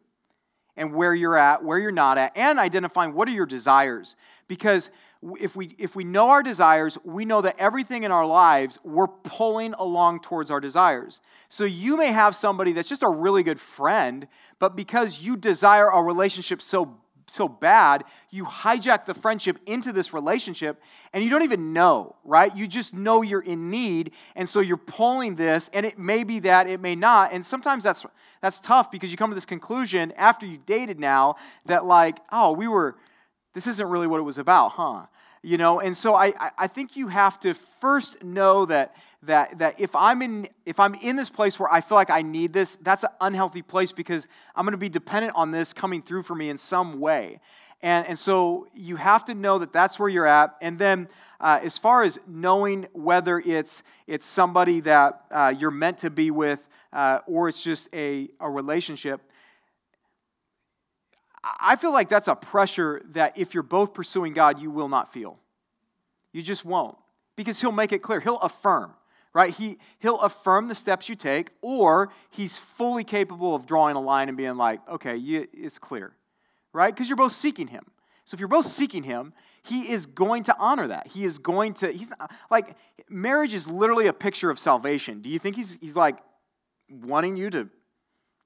and 0.78 0.94
where 0.94 1.14
you're 1.14 1.36
at, 1.36 1.62
where 1.62 1.78
you're 1.78 1.92
not 1.92 2.16
at, 2.16 2.34
and 2.36 2.58
identifying 2.58 3.12
what 3.12 3.28
are 3.28 3.32
your 3.32 3.46
desires. 3.46 4.16
Because 4.46 4.88
if 5.40 5.56
we, 5.56 5.74
if 5.78 5.96
we 5.96 6.04
know 6.04 6.30
our 6.30 6.42
desires, 6.42 6.96
we 7.04 7.24
know 7.24 7.42
that 7.42 7.56
everything 7.58 8.04
in 8.04 8.12
our 8.12 8.24
lives, 8.24 8.78
we're 8.84 9.08
pulling 9.08 9.74
along 9.74 10.20
towards 10.20 10.50
our 10.50 10.60
desires. 10.60 11.20
So 11.48 11.64
you 11.64 11.96
may 11.96 12.12
have 12.12 12.36
somebody 12.36 12.72
that's 12.72 12.88
just 12.88 13.02
a 13.02 13.08
really 13.08 13.42
good 13.42 13.60
friend, 13.60 14.28
but 14.58 14.76
because 14.76 15.20
you 15.20 15.36
desire 15.36 15.88
a 15.88 16.02
relationship 16.02 16.62
so 16.62 16.96
so 17.30 17.48
bad, 17.48 18.04
you 18.30 18.44
hijack 18.44 19.06
the 19.06 19.14
friendship 19.14 19.58
into 19.66 19.92
this 19.92 20.12
relationship 20.12 20.80
and 21.12 21.22
you 21.22 21.30
don't 21.30 21.42
even 21.42 21.72
know, 21.72 22.16
right? 22.24 22.54
You 22.56 22.66
just 22.66 22.94
know 22.94 23.22
you're 23.22 23.40
in 23.40 23.70
need 23.70 24.12
and 24.34 24.48
so 24.48 24.60
you're 24.60 24.76
pulling 24.76 25.36
this 25.36 25.70
and 25.72 25.84
it 25.84 25.98
may 25.98 26.24
be 26.24 26.40
that, 26.40 26.66
it 26.66 26.80
may 26.80 26.94
not. 26.94 27.32
And 27.32 27.44
sometimes 27.44 27.84
that's 27.84 28.04
that's 28.40 28.60
tough 28.60 28.90
because 28.90 29.10
you 29.10 29.16
come 29.16 29.30
to 29.30 29.34
this 29.34 29.46
conclusion 29.46 30.12
after 30.12 30.46
you 30.46 30.58
dated 30.64 31.00
now 31.00 31.36
that 31.66 31.84
like, 31.84 32.18
oh, 32.30 32.52
we 32.52 32.68
were 32.68 32.96
this 33.54 33.66
isn't 33.66 33.88
really 33.88 34.06
what 34.06 34.18
it 34.18 34.24
was 34.24 34.38
about, 34.38 34.72
huh? 34.72 35.06
You 35.42 35.56
know, 35.56 35.80
and 35.80 35.96
so 35.96 36.14
I, 36.14 36.32
I 36.58 36.66
think 36.66 36.96
you 36.96 37.08
have 37.08 37.38
to 37.40 37.54
first 37.54 38.22
know 38.22 38.66
that, 38.66 38.94
that, 39.22 39.58
that 39.58 39.80
if, 39.80 39.94
I'm 39.96 40.22
in, 40.22 40.48
if 40.64 40.78
I'm 40.78 40.94
in 40.94 41.16
this 41.16 41.30
place 41.30 41.58
where 41.58 41.72
I 41.72 41.80
feel 41.80 41.96
like 41.96 42.10
I 42.10 42.22
need 42.22 42.52
this, 42.52 42.76
that's 42.82 43.02
an 43.02 43.10
unhealthy 43.20 43.62
place 43.62 43.92
because 43.92 44.28
I'm 44.54 44.64
going 44.64 44.72
to 44.72 44.78
be 44.78 44.88
dependent 44.88 45.34
on 45.34 45.50
this 45.50 45.72
coming 45.72 46.02
through 46.02 46.22
for 46.22 46.34
me 46.34 46.48
in 46.48 46.56
some 46.56 47.00
way. 47.00 47.40
And, 47.80 48.06
and 48.06 48.18
so 48.18 48.66
you 48.74 48.96
have 48.96 49.24
to 49.26 49.34
know 49.34 49.58
that 49.58 49.72
that's 49.72 49.98
where 49.98 50.08
you're 50.08 50.26
at. 50.26 50.56
And 50.60 50.78
then, 50.78 51.08
uh, 51.40 51.60
as 51.62 51.78
far 51.78 52.02
as 52.02 52.18
knowing 52.26 52.88
whether 52.92 53.38
it's, 53.38 53.82
it's 54.06 54.26
somebody 54.26 54.80
that 54.80 55.24
uh, 55.30 55.54
you're 55.56 55.70
meant 55.70 55.98
to 55.98 56.10
be 56.10 56.30
with 56.30 56.66
uh, 56.92 57.20
or 57.26 57.48
it's 57.48 57.62
just 57.62 57.88
a, 57.94 58.28
a 58.40 58.50
relationship, 58.50 59.20
I 61.60 61.76
feel 61.76 61.92
like 61.92 62.08
that's 62.08 62.28
a 62.28 62.34
pressure 62.34 63.02
that 63.12 63.38
if 63.38 63.54
you're 63.54 63.62
both 63.62 63.94
pursuing 63.94 64.32
God, 64.32 64.60
you 64.60 64.70
will 64.70 64.88
not 64.88 65.12
feel. 65.12 65.38
You 66.32 66.42
just 66.42 66.64
won't. 66.64 66.96
Because 67.36 67.60
He'll 67.60 67.72
make 67.72 67.92
it 67.92 68.00
clear, 68.00 68.20
He'll 68.20 68.38
affirm, 68.38 68.92
right? 69.34 69.52
He, 69.54 69.78
he'll 69.98 70.20
affirm 70.20 70.68
the 70.68 70.74
steps 70.74 71.08
you 71.08 71.14
take, 71.14 71.50
or 71.60 72.10
He's 72.30 72.56
fully 72.56 73.04
capable 73.04 73.54
of 73.54 73.66
drawing 73.66 73.96
a 73.96 74.00
line 74.00 74.28
and 74.28 74.36
being 74.36 74.56
like, 74.56 74.80
okay, 74.88 75.16
you, 75.16 75.46
it's 75.52 75.78
clear, 75.78 76.12
right? 76.72 76.94
Because 76.94 77.08
you're 77.08 77.16
both 77.16 77.32
seeking 77.32 77.68
Him. 77.68 77.84
So 78.24 78.34
if 78.34 78.40
you're 78.40 78.48
both 78.48 78.66
seeking 78.66 79.02
Him, 79.02 79.32
He 79.62 79.90
is 79.90 80.06
going 80.06 80.44
to 80.44 80.56
honor 80.58 80.88
that. 80.88 81.08
He 81.08 81.24
is 81.24 81.38
going 81.38 81.74
to, 81.74 81.90
He's 81.90 82.10
not, 82.10 82.32
like, 82.50 82.76
marriage 83.08 83.54
is 83.54 83.68
literally 83.68 84.06
a 84.06 84.12
picture 84.12 84.50
of 84.50 84.58
salvation. 84.58 85.20
Do 85.20 85.28
you 85.28 85.38
think 85.38 85.56
He's, 85.56 85.78
he's 85.80 85.96
like 85.96 86.18
wanting 86.90 87.36
you 87.36 87.50
to 87.50 87.68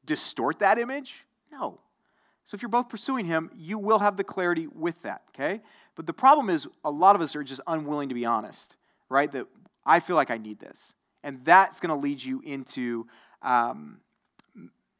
distort 0.04 0.58
that 0.58 0.78
image? 0.78 1.24
No. 1.50 1.80
So 2.44 2.56
if 2.56 2.62
you're 2.62 2.68
both 2.68 2.88
pursuing 2.88 3.24
Him, 3.24 3.50
you 3.56 3.78
will 3.78 4.00
have 4.00 4.16
the 4.16 4.24
clarity 4.24 4.66
with 4.66 5.00
that, 5.02 5.22
okay? 5.30 5.60
But 5.94 6.06
the 6.06 6.12
problem 6.12 6.50
is, 6.50 6.66
a 6.84 6.90
lot 6.90 7.14
of 7.14 7.22
us 7.22 7.36
are 7.36 7.44
just 7.44 7.60
unwilling 7.66 8.08
to 8.08 8.14
be 8.14 8.24
honest, 8.24 8.76
right? 9.08 9.30
That 9.30 9.46
I 9.84 10.00
feel 10.00 10.16
like 10.16 10.30
I 10.30 10.38
need 10.38 10.58
this. 10.58 10.94
And 11.22 11.44
that's 11.44 11.80
going 11.80 11.90
to 11.90 12.00
lead 12.00 12.22
you 12.22 12.40
into, 12.44 13.06
um, 13.42 14.00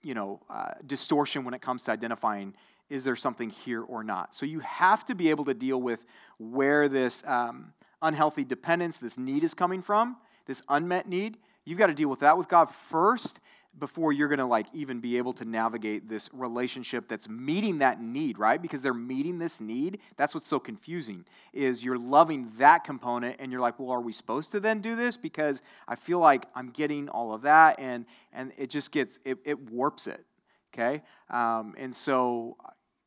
you 0.03 0.15
know, 0.15 0.41
uh, 0.49 0.73
distortion 0.87 1.45
when 1.45 1.55
it 1.55 1.61
comes 1.61 1.85
to 1.85 1.93
identifying 1.93 2.55
is 2.91 3.05
there 3.05 3.17
something 3.17 3.49
here 3.49 3.83
or 3.83 4.05
not. 4.05 4.35
So 4.35 4.45
you 4.45 4.61
have 4.61 5.05
to 5.07 5.15
be 5.15 5.31
able 5.31 5.47
to 5.47 5.55
deal 5.55 5.81
with 5.81 6.05
where 6.39 6.89
this 6.89 7.25
um, 7.27 7.73
unhealthy 8.03 8.45
dependence, 8.45 8.99
this 8.99 9.17
need 9.17 9.45
is 9.45 9.55
coming 9.55 9.81
from, 9.81 10.19
this 10.47 10.61
unmet 10.69 11.09
need. 11.09 11.39
You've 11.65 11.79
got 11.79 11.87
to 11.87 11.95
deal 11.95 12.11
with 12.11 12.21
that 12.21 12.37
with 12.37 12.49
God 12.49 12.67
first 12.71 13.41
before 13.79 14.13
you're 14.13 14.29
going 14.29 14.39
to 14.39 14.47
like 14.47 14.67
even 14.73 15.01
be 15.01 15.17
able 15.17 15.33
to 15.33 15.45
navigate 15.45 16.09
this 16.09 16.29
relationship 16.33 17.09
that's 17.09 17.29
meeting 17.29 17.79
that 17.79 18.01
need 18.01 18.39
right? 18.39 18.61
Because 18.61 18.83
they're 18.83 18.95
meeting 18.95 19.39
this 19.39 19.61
need 19.61 19.99
that's 20.17 20.35
what's 20.35 20.47
so 20.47 20.59
confusing 20.59 21.25
is 21.53 21.83
you're 21.83 21.99
loving 21.99 22.53
that 22.59 22.85
component 22.85 23.37
and 23.39 23.51
you're 23.51 23.61
like 23.61 23.79
well 23.79 23.91
are 23.91 24.01
we 24.01 24.13
supposed 24.13 24.51
to 24.53 24.61
then 24.61 24.81
do 24.81 24.95
this? 24.97 25.17
Because 25.17 25.63
i 25.89 25.95
feel 25.95 26.19
like 26.19 26.47
i'm 26.55 26.71
getting 26.71 27.09
all 27.09 27.33
of 27.33 27.43
that 27.43 27.79
and 27.79 28.05
and 28.33 28.53
it 28.57 28.71
just 28.71 28.93
gets 28.93 29.19
it, 29.25 29.39
it 29.45 29.59
warps 29.71 30.07
it 30.07 30.25
okay? 30.75 31.03
Um, 31.31 31.75
and 31.77 31.95
so 31.95 32.57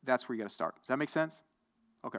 that's 0.04 0.28
where 0.28 0.36
you 0.36 0.42
got 0.42 0.48
to 0.48 0.54
start. 0.54 0.76
Does 0.76 0.86
that 0.86 0.98
make 0.98 1.08
sense? 1.08 1.42
Okay 2.04 2.18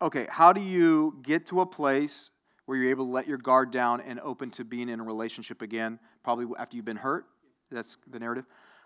okay, 0.00 0.26
how 0.30 0.52
do 0.52 0.60
you 0.60 1.16
get 1.22 1.46
to 1.46 1.60
a 1.60 1.66
place 1.66 2.30
where 2.66 2.76
you're 2.78 2.90
able 2.90 3.06
to 3.06 3.10
let 3.10 3.26
your 3.26 3.38
guard 3.38 3.70
down 3.70 4.00
and 4.00 4.20
open 4.20 4.50
to 4.52 4.64
being 4.64 4.88
in 4.88 5.00
a 5.00 5.02
relationship 5.02 5.62
again? 5.62 5.98
Probably 6.22 6.46
after 6.58 6.76
you've 6.76 6.84
been 6.84 6.96
hurt. 6.96 7.26
That's 7.70 7.96
the 8.10 8.18
narrative. 8.18 8.44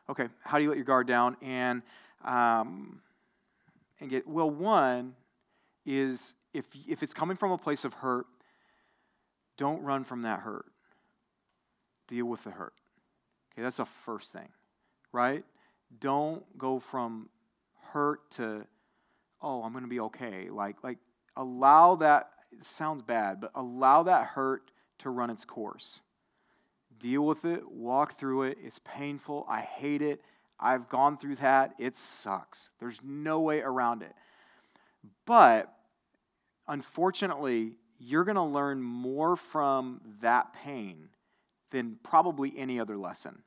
Okay, 0.09 0.29
how 0.41 0.59
do 0.59 0.65
you 0.65 0.71
let 0.71 0.77
your 0.77 0.85
guard 0.85 1.07
down 1.07 1.37
and 1.41 1.83
um, 2.25 3.01
and 4.01 4.11
get 4.11 4.27
well? 4.27 4.51
One 4.51 5.15
is 5.87 6.35
if 6.53 6.65
if 6.89 7.03
it's 7.03 7.15
coming 7.15 7.37
from 7.37 7.53
a 7.53 7.59
place 7.59 7.85
of 7.85 7.95
hurt, 7.95 8.27
don't 9.57 9.83
run 9.83 10.03
from 10.05 10.23
that 10.23 10.41
hurt. 10.41 10.67
Deal 12.09 12.27
with 12.27 12.43
the 12.43 12.51
hurt. 12.51 12.75
Okay, 13.53 13.63
that's 13.63 13.77
the 13.77 13.87
first 13.87 14.33
thing, 14.33 14.49
right? 15.13 15.45
Don't 16.01 16.43
go 16.59 16.81
from 16.81 17.29
hurt 17.93 18.29
to 18.33 18.67
oh, 19.43 19.63
I'm 19.63 19.73
going 19.73 19.85
to 19.85 19.91
be 19.91 20.01
okay. 20.01 20.49
Like, 20.51 20.77
like 20.83 20.99
allow 21.37 21.97
that, 21.97 22.31
sounds 22.63 23.03
bad, 23.03 23.41
but 23.41 23.51
allow 23.55 24.03
that 24.05 24.29
hurt 24.29 24.71
to 24.99 25.11
run 25.11 25.31
its 25.31 25.45
course. 25.45 26.01
Deal 26.99 27.27
with 27.27 27.45
it, 27.45 27.71
walk 27.71 28.19
through 28.19 28.45
it. 28.45 28.59
It's 28.63 28.81
painful. 28.85 29.47
I 29.49 29.61
hate 29.61 30.03
it. 30.03 30.21
I've 30.61 30.89
gone 30.89 31.19
through 31.19 31.37
that. 31.37 31.75
It 31.79 31.97
sucks. 31.97 32.71
There's 32.79 33.01
no 33.03 33.41
way 33.41 33.61
around 33.61 34.03
it. 34.03 34.15
But 35.27 35.75
unfortunately, 36.69 37.73
you're 37.99 38.25
going 38.25 38.37
to 38.37 38.43
learn 38.43 38.83
more 38.83 39.35
from 39.37 40.01
that 40.21 40.53
pain 40.53 41.09
than 41.71 41.99
probably 42.03 42.53
any 42.57 42.79
other 42.79 42.97
lesson. 42.97 43.43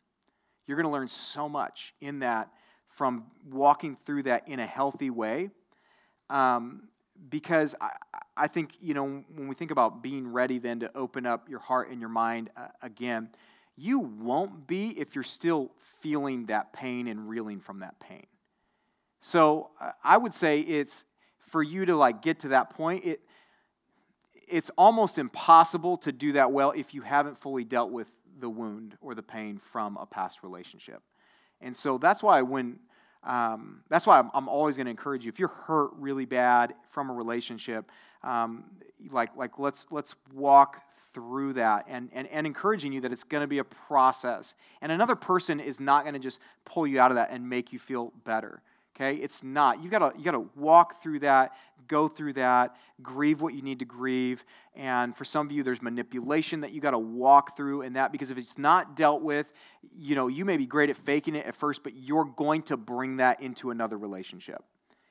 You're 0.67 0.77
going 0.77 0.87
to 0.87 0.91
learn 0.91 1.07
so 1.07 1.47
much 1.47 1.93
in 2.01 2.19
that 2.19 2.49
from 2.87 3.25
walking 3.49 3.95
through 3.95 4.23
that 4.23 4.47
in 4.47 4.59
a 4.59 4.65
healthy 4.65 5.09
way 5.09 5.51
um, 6.29 6.89
because 7.29 7.75
I, 7.79 7.91
I 8.37 8.47
think, 8.47 8.71
you 8.81 8.93
know, 8.93 9.23
when 9.35 9.47
we 9.47 9.55
think 9.55 9.71
about 9.71 10.03
being 10.03 10.27
ready 10.31 10.57
then 10.57 10.79
to 10.81 10.95
open 10.95 11.25
up 11.25 11.49
your 11.49 11.59
heart 11.59 11.89
and 11.89 11.99
your 11.99 12.09
mind 12.09 12.49
uh, 12.57 12.67
again, 12.81 13.29
you 13.77 13.99
won't 13.99 14.67
be 14.67 14.89
if 14.89 15.15
you're 15.15 15.23
still 15.23 15.71
feeling 16.01 16.47
that 16.47 16.73
pain 16.73 17.07
and 17.07 17.29
reeling 17.29 17.59
from 17.59 17.79
that 17.79 17.99
pain. 17.99 18.25
So 19.21 19.71
uh, 19.81 19.91
I 20.03 20.17
would 20.17 20.33
say 20.33 20.59
it's 20.59 21.05
for 21.39 21.63
you 21.63 21.85
to 21.85 21.95
like 21.95 22.21
get 22.21 22.39
to 22.39 22.49
that 22.49 22.69
point, 22.71 23.05
it, 23.05 23.21
it's 24.47 24.69
almost 24.77 25.17
impossible 25.17 25.97
to 25.99 26.11
do 26.11 26.33
that 26.33 26.51
well 26.51 26.71
if 26.71 26.93
you 26.93 27.01
haven't 27.01 27.37
fully 27.37 27.63
dealt 27.63 27.91
with 27.91 28.07
the 28.39 28.49
wound 28.49 28.97
or 29.01 29.15
the 29.15 29.23
pain 29.23 29.57
from 29.57 29.97
a 29.97 30.05
past 30.05 30.43
relationship. 30.43 31.01
And 31.61 31.75
so 31.75 31.97
that's 31.97 32.21
why 32.21 32.41
when 32.41 32.79
um, 33.25 33.81
that's 33.89 34.05
why 34.05 34.19
I'm, 34.19 34.29
I'm 34.33 34.47
always 34.47 34.77
going 34.77 34.85
to 34.85 34.91
encourage 34.91 35.25
you. 35.25 35.29
If 35.29 35.39
you're 35.39 35.47
hurt 35.47 35.91
really 35.97 36.25
bad 36.25 36.75
from 36.91 37.09
a 37.09 37.13
relationship, 37.13 37.91
um, 38.23 38.65
like 39.11 39.35
like 39.35 39.59
let's 39.59 39.85
let's 39.91 40.15
walk 40.33 40.81
through 41.13 41.53
that 41.53 41.85
and, 41.87 42.09
and, 42.11 42.27
and 42.27 42.45
encouraging 42.45 42.91
you 42.91 42.99
that 42.99 43.11
it's 43.11 43.23
going 43.23 43.41
to 43.41 43.47
be 43.47 43.59
a 43.59 43.63
process. 43.63 44.53
And 44.81 44.91
another 44.91 45.15
person 45.15 45.61
is 45.61 45.79
not 45.79 46.03
going 46.03 46.13
to 46.13 46.19
just 46.19 46.39
pull 46.65 46.85
you 46.85 46.99
out 46.99 47.09
of 47.09 47.15
that 47.15 47.29
and 47.31 47.49
make 47.49 47.71
you 47.71 47.79
feel 47.79 48.11
better. 48.25 48.61
Okay? 48.95 49.15
It's 49.15 49.43
not. 49.43 49.83
You 49.83 49.89
gotta 49.89 50.13
you 50.17 50.23
gotta 50.23 50.45
walk 50.55 51.01
through 51.01 51.19
that, 51.19 51.53
go 51.87 52.07
through 52.07 52.33
that, 52.33 52.75
grieve 53.01 53.41
what 53.41 53.53
you 53.53 53.61
need 53.61 53.79
to 53.79 53.85
grieve. 53.85 54.45
And 54.75 55.15
for 55.15 55.25
some 55.25 55.45
of 55.45 55.51
you, 55.51 55.63
there's 55.63 55.81
manipulation 55.81 56.61
that 56.61 56.71
you 56.71 56.79
gotta 56.81 56.99
walk 56.99 57.57
through 57.57 57.81
in 57.81 57.93
that 57.93 58.11
because 58.11 58.31
if 58.31 58.37
it's 58.37 58.57
not 58.57 58.95
dealt 58.95 59.21
with, 59.21 59.51
you 59.97 60.15
know, 60.15 60.27
you 60.27 60.45
may 60.45 60.57
be 60.57 60.65
great 60.65 60.89
at 60.89 60.97
faking 60.97 61.35
it 61.35 61.45
at 61.45 61.55
first, 61.55 61.83
but 61.83 61.93
you're 61.95 62.25
going 62.25 62.61
to 62.63 62.77
bring 62.77 63.17
that 63.17 63.41
into 63.41 63.71
another 63.71 63.97
relationship. 63.97 64.63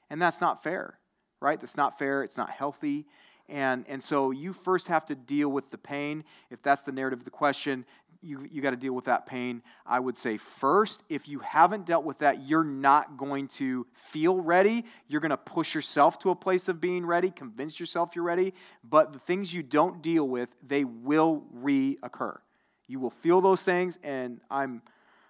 And 0.09 0.21
that's 0.21 0.41
not 0.41 0.63
fair, 0.63 0.99
right? 1.41 1.61
That's 1.61 1.77
not 1.77 1.99
fair, 1.99 2.23
it's 2.23 2.37
not 2.37 2.51
healthy. 2.51 3.07
And, 3.49 3.85
and 3.89 4.03
so 4.03 4.31
you 4.31 4.55
first 4.55 4.89
have 4.89 5.05
to 5.07 5.15
deal 5.15 5.51
with 5.51 5.71
the 5.71 5.77
pain. 5.77 6.25
If 6.51 6.63
that's 6.63 6.83
the 6.83 6.93
narrative 6.93 7.19
of 7.19 7.25
the 7.27 7.31
question, 7.31 7.85
you, 8.25 8.47
you 8.51 8.63
got 8.63 8.71
to 8.71 8.77
deal 8.77 8.93
with 8.93 9.05
that 9.05 9.27
pain. 9.27 9.63
I 9.87 10.01
would 10.01 10.17
say 10.17 10.37
first, 10.37 11.03
if 11.09 11.29
you 11.29 11.41
haven't 11.41 11.87
dealt 11.87 12.05
with 12.05 12.19
that, 12.19 12.47
you're 12.47 12.65
not 12.65 13.17
going 13.17 13.49
to 13.49 13.87
feel 13.93 14.41
ready. 14.41 14.85
You're 15.09 15.21
going 15.21 15.31
to 15.31 15.37
push 15.37 15.75
yourself 15.75 16.19
to 16.21 16.31
a 16.31 16.35
place 16.35 16.69
of 16.69 16.81
being 16.81 17.05
ready, 17.05 17.31
convince 17.31 17.79
yourself 17.79 18.15
you're 18.15 18.25
ready. 18.25 18.55
But 18.83 19.13
the 19.13 19.19
things 19.19 19.53
you 19.53 19.63
don't 19.63 20.03
deal 20.03 20.29
with, 20.29 20.55
they 20.67 20.85
will 20.85 21.45
reoccur. 21.57 22.39
You 22.87 23.01
will 23.01 23.11
feel 23.11 23.41
those 23.41 23.63
things, 23.63 23.99
and 24.03 24.41
I'm, 24.51 24.83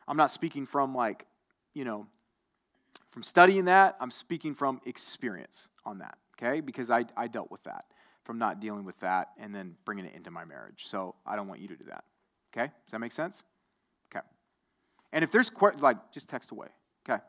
I'm 0.09 0.17
not 0.17 0.31
speaking 0.31 0.67
from 0.67 0.95
like, 0.95 1.27
you 1.73 1.85
know, 1.85 2.07
from 3.11 3.23
studying 3.23 3.67
that. 3.67 3.97
I'm 4.01 4.11
speaking 4.11 4.55
from 4.55 4.81
experience 4.87 5.69
on 5.85 5.99
that, 5.99 6.19
okay? 6.37 6.61
Because 6.61 6.91
I, 6.91 7.05
I 7.17 7.29
dealt 7.29 7.51
with 7.51 7.63
that 7.65 7.85
from 8.25 8.39
not 8.39 8.59
dealing 8.59 8.85
with 8.85 8.99
that 9.01 9.29
and 9.39 9.55
then 9.55 9.77
bringing 9.85 10.07
it 10.07 10.15
into 10.15 10.31
my 10.31 10.45
marriage. 10.45 10.85
So 10.87 11.15
I 11.27 11.37
don't 11.37 11.47
want 11.47 11.61
you 11.61 11.69
to 11.69 11.77
do 11.77 11.85
that. 11.89 12.05
Okay? 12.55 12.67
Does 12.67 12.93
that 12.93 13.01
make 13.01 13.13
sense? 13.13 13.43
Okay. 14.15 14.25
And 15.13 15.25
if 15.25 15.33
there's, 15.33 15.51
que- 15.51 15.73
like, 15.79 16.13
just 16.13 16.29
text 16.29 16.53
away. 16.53 16.69
Okay. 17.03 17.21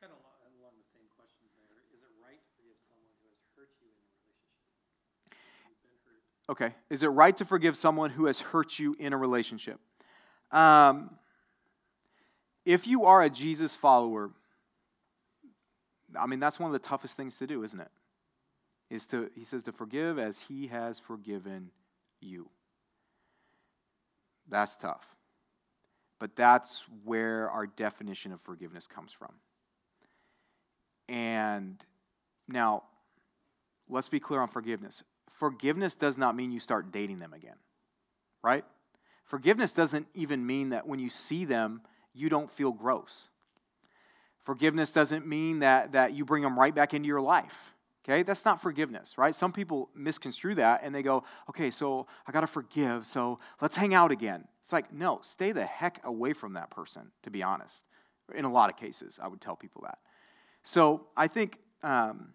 Kind 0.00 0.12
of 0.12 0.18
along, 0.58 0.74
the 0.76 0.84
same 0.92 1.06
questions 1.16 1.50
there. 1.70 1.78
Is 1.78 2.02
it 2.02 2.10
right 2.20 2.40
to 2.42 2.56
forgive 2.58 2.74
someone 2.90 3.14
who 3.22 3.28
has 3.30 3.38
hurt 3.56 3.70
you 3.80 3.86
in 3.86 3.92
a 5.62 5.94
relationship? 6.02 6.50
Okay. 6.50 6.74
Is 6.90 7.02
it 7.02 7.08
right 7.08 7.36
to 7.36 7.44
forgive 7.44 7.76
someone 7.76 8.10
who 8.10 8.26
has 8.26 8.40
hurt 8.40 8.78
you 8.78 8.96
in 8.98 9.12
a 9.12 9.16
relationship? 9.16 9.78
Um, 10.50 11.10
if 12.64 12.86
you 12.86 13.04
are 13.04 13.22
a 13.22 13.30
Jesus 13.30 13.76
follower, 13.76 14.30
I 16.18 16.26
mean, 16.26 16.40
that's 16.40 16.58
one 16.58 16.68
of 16.68 16.72
the 16.72 16.78
toughest 16.78 17.16
things 17.16 17.38
to 17.38 17.46
do, 17.46 17.62
isn't 17.62 17.80
it? 17.80 17.90
Is 18.90 19.06
to, 19.08 19.30
he 19.34 19.44
says, 19.44 19.62
to 19.62 19.72
forgive 19.72 20.18
as 20.18 20.40
he 20.40 20.66
has 20.66 20.98
forgiven 20.98 21.70
you. 22.20 22.50
That's 24.48 24.76
tough. 24.76 25.04
But 26.18 26.36
that's 26.36 26.84
where 27.04 27.50
our 27.50 27.66
definition 27.66 28.32
of 28.32 28.40
forgiveness 28.40 28.86
comes 28.86 29.12
from. 29.12 29.32
And 31.08 31.84
now, 32.48 32.84
let's 33.88 34.08
be 34.08 34.20
clear 34.20 34.40
on 34.40 34.48
forgiveness. 34.48 35.02
Forgiveness 35.30 35.96
does 35.96 36.16
not 36.16 36.36
mean 36.36 36.52
you 36.52 36.60
start 36.60 36.92
dating 36.92 37.18
them 37.18 37.32
again, 37.32 37.56
right? 38.42 38.64
Forgiveness 39.24 39.72
doesn't 39.72 40.06
even 40.14 40.46
mean 40.46 40.70
that 40.70 40.86
when 40.86 41.00
you 41.00 41.10
see 41.10 41.44
them, 41.44 41.82
you 42.14 42.28
don't 42.28 42.50
feel 42.50 42.70
gross. 42.70 43.30
Forgiveness 44.42 44.92
doesn't 44.92 45.26
mean 45.26 45.60
that, 45.60 45.92
that 45.92 46.12
you 46.12 46.24
bring 46.24 46.42
them 46.42 46.58
right 46.58 46.74
back 46.74 46.94
into 46.94 47.06
your 47.06 47.20
life. 47.20 47.71
Okay, 48.04 48.24
that's 48.24 48.44
not 48.44 48.60
forgiveness, 48.60 49.16
right? 49.16 49.34
Some 49.34 49.52
people 49.52 49.88
misconstrue 49.94 50.56
that 50.56 50.80
and 50.82 50.92
they 50.92 51.02
go, 51.02 51.22
okay, 51.48 51.70
so 51.70 52.08
I 52.26 52.32
got 52.32 52.40
to 52.40 52.48
forgive, 52.48 53.06
so 53.06 53.38
let's 53.60 53.76
hang 53.76 53.94
out 53.94 54.10
again. 54.10 54.48
It's 54.62 54.72
like, 54.72 54.92
no, 54.92 55.20
stay 55.22 55.52
the 55.52 55.64
heck 55.64 56.00
away 56.04 56.32
from 56.32 56.54
that 56.54 56.70
person, 56.70 57.12
to 57.22 57.30
be 57.30 57.44
honest. 57.44 57.84
In 58.34 58.44
a 58.44 58.50
lot 58.50 58.70
of 58.70 58.76
cases, 58.76 59.20
I 59.22 59.28
would 59.28 59.40
tell 59.40 59.54
people 59.54 59.82
that. 59.82 59.98
So 60.64 61.06
I 61.16 61.28
think 61.28 61.58
um, 61.82 62.32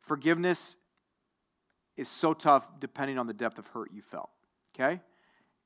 forgiveness 0.00 0.76
is 1.96 2.08
so 2.08 2.34
tough 2.34 2.66
depending 2.80 3.18
on 3.18 3.26
the 3.26 3.34
depth 3.34 3.58
of 3.58 3.66
hurt 3.68 3.92
you 3.94 4.02
felt, 4.02 4.30
okay? 4.74 5.00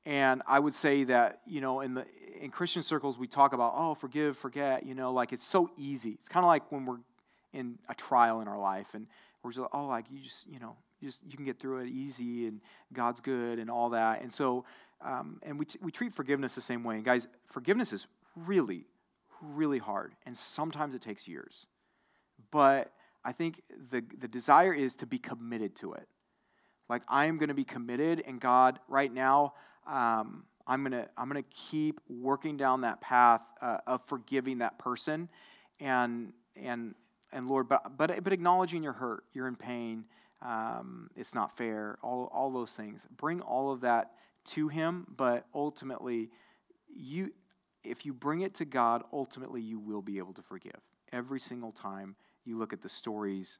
And 0.05 0.41
I 0.47 0.59
would 0.59 0.73
say 0.73 1.03
that, 1.05 1.41
you 1.45 1.59
know, 1.59 1.81
in 1.81 1.93
the 1.93 2.05
in 2.39 2.51
Christian 2.51 2.81
circles 2.81 3.17
we 3.17 3.27
talk 3.27 3.51
about, 3.51 3.73
oh, 3.75 3.93
forgive, 3.93 4.37
forget, 4.37 4.85
you 4.85 4.95
know, 4.95 5.11
like 5.11 5.33
it's 5.33 5.45
so 5.45 5.69
easy. 5.77 6.11
It's 6.11 6.29
kind 6.29 6.45
of 6.45 6.47
like 6.47 6.71
when 6.71 6.85
we're 6.85 6.99
in 7.57 7.79
a 7.89 7.95
trial 7.95 8.41
in 8.41 8.47
our 8.47 8.59
life 8.59 8.87
and 8.93 9.07
we're 9.43 9.51
just 9.51 9.61
like, 9.61 9.69
oh, 9.73 9.87
like 9.87 10.05
you 10.11 10.19
just, 10.19 10.47
you 10.47 10.59
know, 10.59 10.75
you 10.99 11.09
just 11.09 11.21
you 11.23 11.35
can 11.35 11.45
get 11.45 11.59
through 11.59 11.79
it 11.79 11.89
easy 11.89 12.47
and 12.47 12.61
God's 12.93 13.21
good 13.21 13.59
and 13.59 13.69
all 13.69 13.89
that. 13.91 14.21
And 14.21 14.31
so 14.31 14.65
um, 15.01 15.39
and 15.43 15.59
we, 15.59 15.65
t- 15.65 15.79
we 15.81 15.91
treat 15.91 16.13
forgiveness 16.13 16.55
the 16.55 16.61
same 16.61 16.83
way. 16.83 16.95
And 16.95 17.05
guys, 17.05 17.27
forgiveness 17.45 17.93
is 17.93 18.07
really, 18.35 18.85
really 19.41 19.77
hard. 19.79 20.13
And 20.25 20.35
sometimes 20.35 20.95
it 20.95 21.01
takes 21.01 21.27
years. 21.27 21.67
But 22.51 22.91
I 23.23 23.31
think 23.31 23.61
the, 23.91 24.03
the 24.17 24.27
desire 24.27 24.73
is 24.73 24.95
to 24.97 25.05
be 25.05 25.19
committed 25.19 25.75
to 25.77 25.93
it. 25.93 26.07
Like, 26.89 27.03
I 27.07 27.25
am 27.25 27.37
going 27.37 27.49
to 27.49 27.55
be 27.55 27.65
committed, 27.65 28.23
and 28.25 28.39
God, 28.39 28.79
right 28.87 29.13
now, 29.13 29.53
um, 29.85 30.45
I'm 30.65 30.83
going 30.83 30.93
to 30.93 31.09
I'm 31.17 31.27
gonna 31.27 31.43
keep 31.43 31.99
working 32.07 32.55
down 32.55 32.81
that 32.81 33.01
path 33.01 33.41
uh, 33.61 33.79
of 33.85 34.01
forgiving 34.05 34.59
that 34.59 34.79
person. 34.79 35.27
And, 35.79 36.31
and, 36.55 36.95
and 37.31 37.47
Lord, 37.47 37.67
but, 37.67 37.97
but, 37.97 38.23
but 38.23 38.33
acknowledging 38.33 38.83
your 38.83 38.93
hurt, 38.93 39.23
you're 39.33 39.47
in 39.47 39.55
pain, 39.55 40.05
um, 40.41 41.09
it's 41.15 41.33
not 41.33 41.55
fair, 41.57 41.97
all, 42.01 42.29
all 42.33 42.51
those 42.51 42.73
things. 42.73 43.07
Bring 43.17 43.41
all 43.41 43.71
of 43.71 43.81
that 43.81 44.11
to 44.45 44.67
him, 44.67 45.07
but 45.15 45.45
ultimately, 45.53 46.29
you, 46.95 47.33
if 47.83 48.05
you 48.05 48.13
bring 48.13 48.41
it 48.41 48.53
to 48.55 48.65
God, 48.65 49.03
ultimately 49.11 49.61
you 49.61 49.79
will 49.79 50.01
be 50.01 50.19
able 50.19 50.33
to 50.33 50.41
forgive. 50.41 50.79
Every 51.11 51.39
single 51.39 51.71
time 51.71 52.15
you 52.45 52.57
look 52.57 52.73
at 52.73 52.81
the 52.81 52.89
stories 52.89 53.59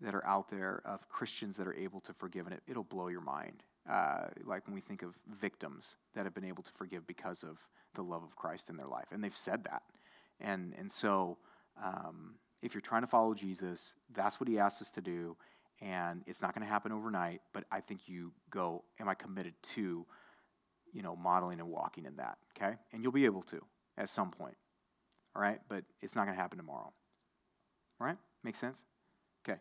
that 0.00 0.14
are 0.14 0.26
out 0.26 0.50
there 0.50 0.82
of 0.84 1.08
Christians 1.08 1.56
that 1.56 1.66
are 1.66 1.74
able 1.74 2.00
to 2.00 2.12
forgive, 2.12 2.46
and 2.46 2.54
it, 2.54 2.62
it'll 2.66 2.84
blow 2.84 3.08
your 3.08 3.20
mind. 3.20 3.62
Uh, 3.88 4.26
like 4.44 4.64
when 4.66 4.74
we 4.74 4.80
think 4.80 5.02
of 5.02 5.14
victims 5.40 5.96
that 6.14 6.24
have 6.24 6.34
been 6.34 6.44
able 6.44 6.62
to 6.62 6.70
forgive 6.72 7.04
because 7.06 7.42
of 7.42 7.58
the 7.94 8.02
love 8.02 8.22
of 8.22 8.36
Christ 8.36 8.68
in 8.68 8.76
their 8.76 8.86
life, 8.86 9.06
and 9.12 9.22
they've 9.22 9.36
said 9.36 9.64
that. 9.64 9.82
And, 10.40 10.74
and 10.78 10.90
so, 10.90 11.38
um, 11.82 12.34
if 12.62 12.74
you're 12.74 12.80
trying 12.80 13.02
to 13.02 13.08
follow 13.08 13.34
Jesus, 13.34 13.94
that's 14.14 14.40
what 14.40 14.48
he 14.48 14.58
asks 14.58 14.82
us 14.82 14.90
to 14.92 15.00
do 15.00 15.36
and 15.80 16.22
it's 16.26 16.40
not 16.40 16.54
going 16.54 16.64
to 16.64 16.72
happen 16.72 16.92
overnight 16.92 17.40
but 17.52 17.64
i 17.72 17.80
think 17.80 18.02
you 18.06 18.30
go 18.50 18.84
am 19.00 19.08
i 19.08 19.14
committed 19.14 19.52
to 19.62 20.06
you 20.92 21.02
know 21.02 21.16
modeling 21.16 21.58
and 21.58 21.68
walking 21.68 22.04
in 22.04 22.16
that? 22.16 22.38
Okay? 22.56 22.76
And 22.92 23.02
you'll 23.02 23.12
be 23.12 23.24
able 23.24 23.42
to 23.42 23.64
at 23.98 24.08
some 24.08 24.30
point. 24.30 24.56
All 25.34 25.42
right 25.42 25.60
but 25.68 25.84
it's 26.00 26.14
not 26.14 26.24
going 26.24 26.36
to 26.36 26.40
happen 26.40 26.58
tomorrow. 26.58 26.92
All 28.00 28.06
right 28.06 28.18
make 28.44 28.56
sense? 28.56 28.84
Okay. 29.48 29.58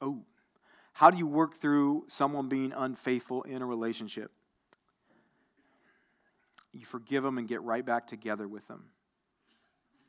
Oh 0.00 0.22
how 0.92 1.10
do 1.10 1.16
you 1.16 1.26
work 1.26 1.60
through 1.60 2.04
someone 2.08 2.48
being 2.48 2.72
unfaithful 2.72 3.42
in 3.42 3.62
a 3.62 3.66
relationship 3.66 4.30
you 6.74 6.84
forgive 6.84 7.22
them 7.22 7.38
and 7.38 7.48
get 7.48 7.62
right 7.62 7.84
back 7.84 8.06
together 8.06 8.46
with 8.46 8.66
them 8.68 8.84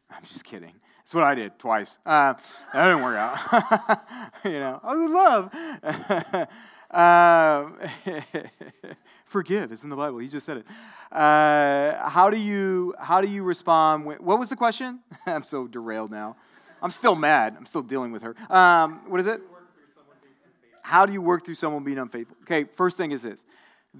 I'm 0.09 0.23
just 0.23 0.45
kidding. 0.45 0.73
That's 0.99 1.13
what 1.13 1.23
I 1.23 1.35
did 1.35 1.57
twice. 1.59 1.97
Uh, 2.05 2.33
that 2.73 2.85
didn't 2.87 3.03
work 3.03 3.17
out. 3.17 4.01
you 4.45 4.59
know, 4.59 4.79
I 4.83 4.95
would 4.95 5.09
love. 5.09 6.47
uh, 6.91 7.69
forgive. 9.25 9.71
It's 9.71 9.83
in 9.83 9.89
the 9.89 9.95
Bible. 9.95 10.19
He 10.19 10.27
just 10.27 10.45
said 10.45 10.57
it. 10.57 10.65
Uh, 11.11 12.09
how 12.09 12.29
do 12.29 12.37
you 12.37 12.93
how 12.99 13.21
do 13.21 13.27
you 13.27 13.43
respond? 13.43 14.05
When, 14.05 14.17
what 14.17 14.39
was 14.39 14.49
the 14.49 14.55
question? 14.55 14.99
I'm 15.25 15.43
so 15.43 15.67
derailed 15.67 16.11
now. 16.11 16.35
I'm 16.81 16.91
still 16.91 17.15
mad. 17.15 17.55
I'm 17.57 17.65
still 17.65 17.81
dealing 17.81 18.11
with 18.11 18.21
her. 18.21 18.35
Um, 18.49 19.01
what 19.09 19.19
is 19.19 19.27
it? 19.27 19.41
How 20.81 21.05
do 21.05 21.13
you 21.13 21.21
work 21.21 21.43
through 21.43 21.55
someone 21.55 21.83
being 21.83 21.97
unfaithful? 21.97 22.37
Okay, 22.43 22.65
first 22.75 22.95
thing 22.95 23.11
is 23.11 23.23
this. 23.23 23.43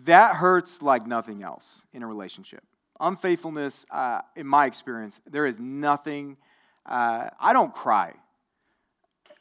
That 0.04 0.36
hurts 0.36 0.82
like 0.82 1.08
nothing 1.08 1.42
else 1.42 1.82
in 1.94 2.04
a 2.04 2.08
relationship 2.08 2.64
unfaithfulness, 3.00 3.86
uh, 3.92 4.22
in 4.36 4.48
my 4.48 4.66
experience, 4.66 5.20
there 5.30 5.46
is 5.46 5.60
nothing. 5.60 6.38
Uh, 6.86 7.30
I 7.40 7.54
don't 7.54 7.74
cry, 7.74 8.14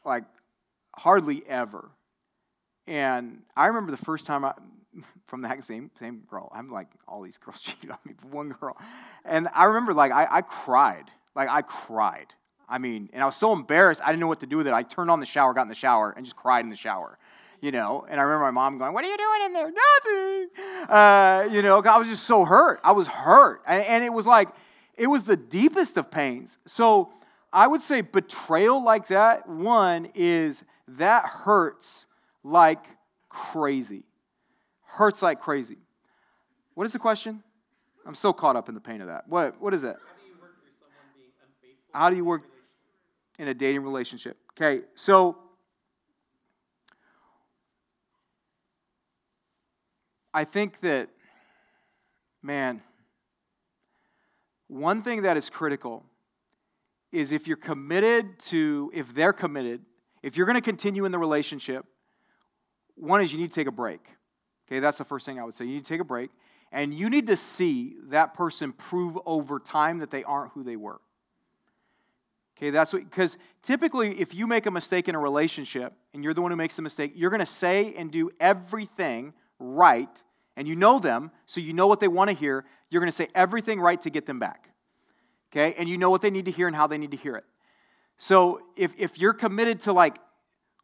like 0.05 0.25
hardly 0.95 1.43
ever. 1.49 1.91
And 2.87 3.43
I 3.57 3.67
remember 3.67 3.91
the 3.91 4.05
first 4.05 4.27
time 4.27 4.45
I, 4.45 4.55
from 5.27 5.43
that 5.43 5.65
same 5.65 5.91
same 5.99 6.23
girl. 6.29 6.51
I'm 6.55 6.71
like, 6.71 6.89
all 7.07 7.23
these 7.23 7.39
girls 7.39 7.63
cheated 7.63 7.91
on 7.91 7.99
me, 8.05 8.15
but 8.21 8.31
one 8.31 8.51
girl. 8.51 8.77
And 9.25 9.49
I 9.55 9.65
remember, 9.65 9.95
like, 9.95 10.13
I, 10.13 10.27
I 10.31 10.43
cried, 10.43 11.11
like 11.35 11.49
I 11.49 11.63
cried. 11.63 12.27
I 12.67 12.79
mean, 12.79 13.11
and 13.13 13.23
I 13.23 13.27
was 13.27 13.37
so 13.37 13.53
embarrassed, 13.53 14.01
I 14.03 14.07
didn't 14.07 14.21
know 14.21 14.27
what 14.27 14.41
to 14.41 14.47
do 14.47 14.57
with 14.57 14.67
it. 14.67 14.73
I 14.73 14.83
turned 14.83 15.11
on 15.11 15.21
the 15.21 15.27
shower, 15.27 15.53
got 15.53 15.63
in 15.63 15.69
the 15.69 15.75
shower, 15.75 16.15
and 16.17 16.25
just 16.25 16.37
cried 16.37 16.65
in 16.65 16.71
the 16.71 16.77
shower 16.77 17.19
you 17.65 17.71
know. 17.71 18.05
And 18.11 18.21
I 18.21 18.25
remember 18.25 18.45
my 18.45 18.51
mom 18.51 18.77
going, 18.77 18.93
What 18.93 19.05
are 19.05 19.11
you 19.11 19.17
doing 19.17 19.41
in 19.47 19.53
there? 19.55 19.73
Nothing. 19.73 20.49
Uh, 20.87 21.49
you 21.51 21.63
know, 21.63 21.81
I 21.81 21.99
was 21.99 22.09
just 22.09 22.25
so 22.25 22.45
hurt. 22.45 22.79
I 22.85 22.93
was 22.93 23.07
hurt. 23.07 23.63
And, 23.67 23.83
and 23.85 24.05
it 24.05 24.13
was 24.13 24.27
like, 24.27 24.51
it 24.97 25.07
was 25.07 25.23
the 25.23 25.37
deepest 25.37 25.97
of 25.97 26.11
pains. 26.11 26.59
So 26.67 27.11
I 27.55 27.67
would 27.67 27.81
say 27.81 28.03
betrayal 28.03 28.85
like 28.85 29.09
that, 29.09 29.49
one, 29.49 30.09
is 30.15 30.63
that 30.87 31.25
hurts 31.25 32.05
like 32.43 32.85
crazy. 33.31 34.05
Hurts 34.83 35.23
like 35.23 35.41
crazy. 35.41 35.79
What 36.75 36.85
is 36.85 36.93
the 36.93 36.99
question? 36.99 37.43
I'm 38.07 38.15
so 38.15 38.35
caught 38.35 38.57
up 38.57 38.69
in 38.69 38.75
the 38.75 38.81
pain 38.81 39.01
of 39.01 39.07
that. 39.07 39.27
What, 39.27 39.59
what 39.59 39.73
is 39.73 39.85
it? 39.85 39.97
How 41.95 42.11
do 42.11 42.17
you 42.17 42.27
work 42.27 42.43
in 43.39 43.49
a 43.49 43.55
dating 43.55 43.83
relationship? 43.83 44.37
Okay, 44.53 44.85
so 44.95 45.39
I 50.35 50.43
think 50.45 50.81
that, 50.81 51.11
man, 52.43 52.83
one 54.67 55.01
thing 55.01 55.23
that 55.23 55.37
is 55.37 55.49
critical 55.49 56.05
is 57.13 57.31
if 57.31 57.47
you're 57.47 57.57
committed 57.57 58.41
to, 58.41 58.91
if 58.93 59.15
they're 59.15 59.33
committed, 59.33 59.83
if 60.25 60.37
you're 60.37 60.47
going 60.47 60.57
to 60.57 60.61
continue 60.61 61.05
in 61.05 61.13
the 61.13 61.19
relationship, 61.21 61.87
one 62.97 63.23
is 63.23 63.33
you 63.33 63.39
need 63.39 63.51
to 63.51 63.55
take 63.55 63.69
a 63.69 63.73
break. 63.73 64.01
Okay, 64.67 64.81
that's 64.81 64.99
the 64.99 65.05
first 65.05 65.25
thing 65.25 65.39
I 65.39 65.45
would 65.45 65.55
say. 65.55 65.67
You 65.67 65.75
need 65.75 65.85
to 65.85 65.89
take 65.89 66.01
a 66.01 66.05
break, 66.05 66.31
and 66.73 66.93
you 66.93 67.09
need 67.09 67.29
to 67.29 67.37
see 67.37 67.95
that 68.09 68.35
person 68.35 68.73
prove 68.73 69.17
over 69.27 69.61
time 69.61 69.99
that 69.99 70.11
they 70.11 70.25
aren't 70.25 70.51
who 70.53 70.65
they 70.65 70.77
were. 70.77 71.01
Okay, 72.57 72.71
that's 72.71 72.93
what, 72.93 73.05
because 73.09 73.37
typically, 73.63 74.19
if 74.21 74.35
you 74.35 74.49
make 74.49 74.67
a 74.67 74.71
mistake 74.71 75.09
in 75.09 75.15
a 75.15 75.19
relationship 75.19 75.93
and 76.13 76.25
you're 76.25 76.35
the 76.35 76.43
one 76.43 76.51
who 76.51 76.57
makes 76.57 76.75
the 76.75 76.83
mistake, 76.83 77.13
you're 77.15 77.31
going 77.31 77.41
to 77.41 77.47
say 77.47 77.95
and 77.95 78.11
do 78.11 78.31
everything 78.41 79.33
right, 79.59 80.23
and 80.57 80.69
you 80.69 80.77
know 80.77 80.99
them, 80.99 81.31
so 81.47 81.61
you 81.61 81.73
know 81.73 81.87
what 81.87 82.01
they 82.01 82.09
want 82.09 82.31
to 82.31 82.37
hear. 82.37 82.65
You're 82.91 83.01
going 83.01 83.09
to 83.09 83.17
say 83.17 83.29
everything 83.35 83.81
right 83.81 84.01
to 84.03 84.11
get 84.11 84.27
them 84.27 84.39
back. 84.39 84.71
Okay, 85.53 85.75
and 85.79 85.89
you 85.89 85.99
know 85.99 86.11
what 86.11 86.23
they 86.23 86.31
need 86.31 86.47
to 86.47 86.51
hear 86.51 86.67
and 86.67 86.75
how 86.75 86.87
they 86.87 86.99
need 86.99 87.13
to 87.13 87.17
hear 87.17 87.37
it. 87.37 87.45
So 88.17 88.61
if, 88.77 88.93
if 88.97 89.19
you're 89.19 89.33
committed 89.33 89.81
to 89.81 89.93
like 89.93 90.19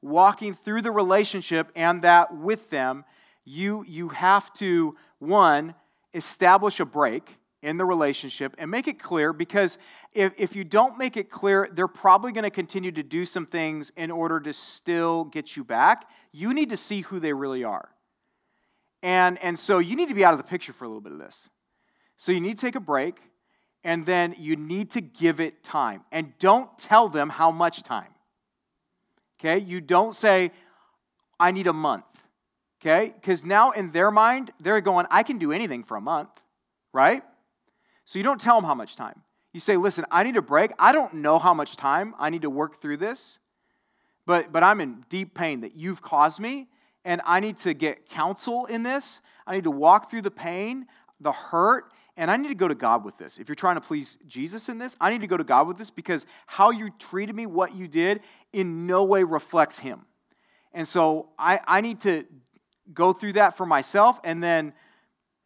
walking 0.02 0.54
through 0.54 0.82
the 0.82 0.90
relationship 0.90 1.70
and 1.74 2.02
that 2.02 2.36
with 2.36 2.70
them, 2.70 3.04
you, 3.44 3.84
you 3.86 4.08
have 4.10 4.52
to, 4.54 4.96
one, 5.18 5.74
establish 6.14 6.80
a 6.80 6.84
break 6.84 7.36
in 7.62 7.76
the 7.76 7.84
relationship 7.84 8.54
and 8.58 8.70
make 8.70 8.88
it 8.88 8.98
clear 8.98 9.32
because 9.32 9.76
if, 10.12 10.32
if 10.38 10.56
you 10.56 10.64
don't 10.64 10.96
make 10.96 11.16
it 11.16 11.30
clear, 11.30 11.68
they're 11.72 11.88
probably 11.88 12.32
going 12.32 12.44
to 12.44 12.50
continue 12.50 12.92
to 12.92 13.02
do 13.02 13.24
some 13.24 13.46
things 13.46 13.92
in 13.96 14.10
order 14.10 14.40
to 14.40 14.52
still 14.52 15.24
get 15.24 15.56
you 15.56 15.64
back. 15.64 16.08
You 16.32 16.54
need 16.54 16.70
to 16.70 16.76
see 16.76 17.02
who 17.02 17.20
they 17.20 17.32
really 17.32 17.64
are. 17.64 17.90
And, 19.02 19.42
and 19.42 19.58
so 19.58 19.78
you 19.78 19.96
need 19.96 20.08
to 20.08 20.14
be 20.14 20.24
out 20.24 20.32
of 20.32 20.38
the 20.38 20.44
picture 20.44 20.72
for 20.72 20.84
a 20.84 20.88
little 20.88 21.00
bit 21.00 21.12
of 21.12 21.18
this. 21.18 21.48
So 22.16 22.32
you 22.32 22.40
need 22.40 22.58
to 22.58 22.66
take 22.66 22.74
a 22.74 22.80
break 22.80 23.18
and 23.82 24.04
then 24.04 24.34
you 24.38 24.56
need 24.56 24.90
to 24.90 25.00
give 25.00 25.40
it 25.40 25.64
time. 25.64 26.02
And 26.12 26.36
don't 26.38 26.76
tell 26.76 27.08
them 27.08 27.30
how 27.30 27.50
much 27.50 27.82
time. 27.82 28.12
Okay? 29.38 29.58
You 29.58 29.80
don't 29.80 30.14
say, 30.14 30.52
I 31.38 31.50
need 31.50 31.66
a 31.66 31.72
month. 31.72 32.04
Okay? 32.80 33.14
Because 33.14 33.44
now 33.44 33.70
in 33.70 33.90
their 33.92 34.10
mind, 34.10 34.52
they're 34.60 34.80
going, 34.80 35.06
I 35.10 35.22
can 35.22 35.38
do 35.38 35.52
anything 35.52 35.82
for 35.82 35.96
a 35.96 36.00
month, 36.00 36.30
right? 36.92 37.22
So 38.04 38.18
you 38.18 38.22
don't 38.22 38.40
tell 38.40 38.56
them 38.56 38.64
how 38.64 38.74
much 38.74 38.96
time. 38.96 39.22
You 39.52 39.60
say, 39.60 39.76
listen, 39.76 40.04
I 40.10 40.22
need 40.22 40.36
a 40.36 40.42
break. 40.42 40.72
I 40.78 40.92
don't 40.92 41.14
know 41.14 41.38
how 41.38 41.54
much 41.54 41.76
time 41.76 42.14
I 42.18 42.30
need 42.30 42.42
to 42.42 42.50
work 42.50 42.80
through 42.80 42.98
this, 42.98 43.38
but, 44.26 44.52
but 44.52 44.62
I'm 44.62 44.80
in 44.80 45.04
deep 45.08 45.34
pain 45.34 45.62
that 45.62 45.74
you've 45.74 46.02
caused 46.02 46.38
me, 46.38 46.68
and 47.04 47.20
I 47.24 47.40
need 47.40 47.56
to 47.58 47.74
get 47.74 48.08
counsel 48.08 48.66
in 48.66 48.82
this. 48.82 49.20
I 49.46 49.54
need 49.54 49.64
to 49.64 49.70
walk 49.70 50.10
through 50.10 50.22
the 50.22 50.30
pain, 50.30 50.86
the 51.20 51.32
hurt, 51.32 51.92
and 52.16 52.30
I 52.30 52.36
need 52.36 52.48
to 52.48 52.54
go 52.54 52.68
to 52.68 52.74
God 52.74 53.04
with 53.04 53.16
this. 53.18 53.38
If 53.38 53.48
you're 53.48 53.54
trying 53.54 53.76
to 53.76 53.80
please 53.80 54.18
Jesus 54.26 54.68
in 54.68 54.78
this, 54.78 54.96
I 55.00 55.10
need 55.10 55.22
to 55.22 55.26
go 55.26 55.36
to 55.36 55.44
God 55.44 55.66
with 55.66 55.78
this 55.78 55.90
because 55.90 56.26
how 56.46 56.70
you 56.70 56.90
treated 56.98 57.34
me, 57.34 57.46
what 57.46 57.74
you 57.74 57.88
did, 57.88 58.20
in 58.52 58.86
no 58.86 59.04
way 59.04 59.24
reflects 59.24 59.78
Him. 59.78 60.06
And 60.72 60.86
so 60.86 61.30
I, 61.38 61.60
I 61.66 61.80
need 61.80 62.00
to 62.02 62.26
go 62.92 63.12
through 63.12 63.34
that 63.34 63.56
for 63.56 63.66
myself, 63.66 64.20
and 64.24 64.42
then 64.42 64.72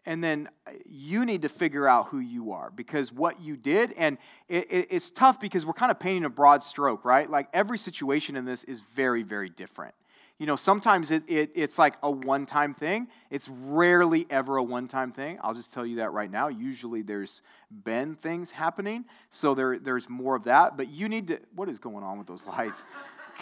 and 0.07 0.23
then 0.23 0.49
you 0.85 1.25
need 1.25 1.43
to 1.43 1.49
figure 1.49 1.89
out 1.89 2.09
who 2.09 2.19
you 2.19 2.53
are 2.53 2.71
because 2.71 3.11
what 3.11 3.41
you 3.41 3.57
did 3.57 3.93
and 3.95 4.19
it, 4.49 4.71
it, 4.71 4.89
it's 4.91 5.11
tough 5.11 5.41
because 5.41 5.65
we're 5.65 5.73
kind 5.73 5.91
of 5.91 5.99
painting 5.99 6.25
a 6.25 6.31
broad 6.31 6.63
stroke 6.63 7.05
right 7.05 7.31
like 7.31 7.49
every 7.53 7.79
situation 7.79 8.37
in 8.37 8.45
this 8.45 8.65
is 8.65 8.81
very 8.81 9.23
very 9.23 9.49
different 9.49 9.95
you 10.39 10.47
know 10.47 10.57
sometimes 10.57 11.11
it, 11.11 11.23
it 11.29 11.53
it's 11.55 11.79
like 11.79 11.95
a 12.03 12.11
one-time 12.11 12.75
thing. 12.75 13.09
It's 13.31 13.49
rarely 13.49 14.27
ever 14.31 14.57
a 14.57 14.63
one-time 14.63 15.13
thing. 15.13 15.39
I'll 15.43 15.55
just 15.55 15.73
tell 15.73 15.87
you 15.87 15.97
that 15.97 16.13
right 16.13 16.31
now. 16.31 16.49
Usually 16.49 17.03
there's 17.03 17.43
been 17.71 18.15
things 18.17 18.51
happening 18.51 19.05
so 19.31 19.55
there, 19.55 19.79
there's 19.79 20.09
more 20.09 20.35
of 20.35 20.45
that. 20.45 20.77
But 20.77 20.89
you 20.89 21.09
need 21.09 21.29
to 21.29 21.41
what 21.55 21.69
is 21.69 21.79
going 21.79 22.05
on 22.05 22.19
with 22.19 22.27
those 22.27 22.45
lights? 22.47 22.85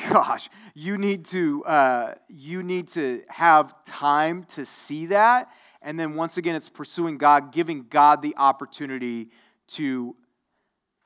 Gosh 0.09 0.49
you 0.75 0.97
need 0.97 1.27
to 1.27 1.63
uh, 1.65 2.15
you 2.29 2.63
need 2.63 2.89
to 2.89 3.23
have 3.29 3.75
time 3.85 4.45
to 4.45 4.65
see 4.65 5.07
that. 5.07 5.51
And 5.83 5.99
then 5.99 6.15
once 6.15 6.37
again, 6.37 6.55
it's 6.55 6.69
pursuing 6.69 7.19
God, 7.19 7.53
giving 7.53 7.87
God 7.89 8.23
the 8.23 8.35
opportunity 8.37 9.31
to, 9.69 10.17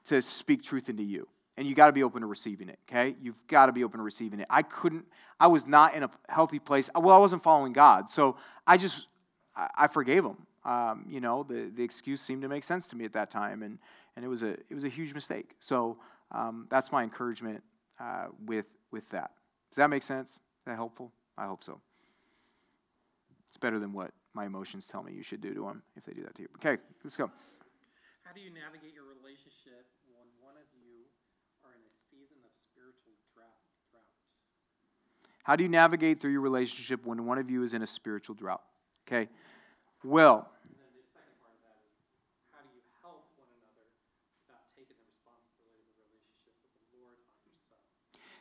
to 0.05 0.21
speak 0.21 0.63
truth 0.63 0.89
into 0.89 1.03
you. 1.03 1.27
And 1.57 1.67
you 1.67 1.75
got 1.75 1.87
to 1.87 1.93
be 1.93 2.03
open 2.03 2.21
to 2.21 2.27
receiving 2.27 2.69
it, 2.69 2.79
okay? 2.89 3.17
You've 3.23 3.41
got 3.49 3.67
to 3.67 3.73
be 3.73 3.83
open 3.83 3.99
to 3.99 4.05
receiving 4.05 4.41
it. 4.41 4.47
I 4.51 4.63
couldn't, 4.63 5.07
I 5.41 5.47
was 5.47 5.67
not 5.67 5.95
in 5.95 6.03
a 6.03 6.11
healthy 6.29 6.59
place. 6.59 6.91
Well, 6.95 7.17
I 7.17 7.19
wasn't 7.19 7.43
following 7.43 7.73
God. 7.73 8.11
So 8.11 8.37
I 8.67 8.77
just, 8.77 9.07
I, 9.57 9.87
forgave 9.87 10.25
him. 10.25 10.37
Um, 10.65 11.07
you 11.09 11.21
know, 11.21 11.45
the, 11.49 11.71
the 11.75 11.83
excuse 11.83 12.21
seemed 12.21 12.43
to 12.43 12.49
make 12.49 12.63
sense 12.63 12.87
to 12.89 12.97
me 12.97 13.07
at 13.07 13.15
that 13.15 13.31
time. 13.31 13.63
And, 13.63 13.79
and 14.17 14.25
it, 14.25 14.29
was 14.29 14.43
a, 14.43 14.51
it 14.51 14.75
was 14.75 14.85
a 14.85 14.89
huge 14.89 15.15
mistake. 15.15 15.57
So 15.61 15.97
um, 16.31 16.67
that's 16.69 16.93
my 16.93 17.03
encouragement 17.03 17.63
uh, 17.99 18.27
with, 18.45 18.67
with 18.91 19.09
that. 19.11 19.31
Does 19.71 19.77
that 19.77 19.89
make 19.89 20.03
sense? 20.03 20.33
Is 20.33 20.39
that 20.67 20.77
helpful? 20.77 21.13
I 21.39 21.47
hope 21.47 21.65
so. 21.65 21.81
It's 23.49 23.57
better 23.57 23.79
than 23.79 23.93
what 23.93 24.11
my 24.35 24.45
emotions 24.45 24.87
tell 24.87 25.03
me 25.03 25.13
you 25.13 25.23
should 25.23 25.41
do 25.41 25.55
to 25.55 25.65
them 25.65 25.83
if 25.97 26.05
they 26.05 26.13
do 26.13 26.23
that 26.23 26.35
to 26.37 26.43
you. 26.43 26.49
Okay, 26.57 26.77
let's 27.03 27.17
go. 27.17 27.31
How 28.25 28.33
do 28.35 28.41
you 28.41 28.53
navigate 28.53 28.93
your 28.93 29.09
relationship 29.09 29.89
when 30.13 30.29
one 30.45 30.61
of 30.61 30.69
you 30.77 31.09
are 31.65 31.73
in 31.73 31.81
a 31.81 31.93
season 32.11 32.37
of 32.45 32.53
spiritual 32.53 33.17
drought? 33.33 33.65
How 35.47 35.55
do 35.55 35.63
you 35.63 35.71
navigate 35.71 36.21
through 36.21 36.33
your 36.33 36.41
relationship 36.41 37.07
when 37.07 37.25
one 37.25 37.39
of 37.39 37.49
you 37.49 37.63
is 37.63 37.73
in 37.73 37.81
a 37.81 37.87
spiritual 37.87 38.35
drought? 38.35 38.63
Okay, 39.07 39.29
well. 40.03 40.51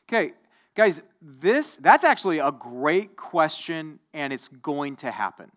Okay, 0.10 0.34
guys, 0.74 1.04
this 1.22 1.76
that's 1.76 2.04
actually 2.04 2.40
a 2.40 2.52
great 2.52 3.16
question 3.16 4.00
and 4.12 4.34
it's 4.34 4.48
going 4.48 4.96
to 4.96 5.12
happen. 5.12 5.52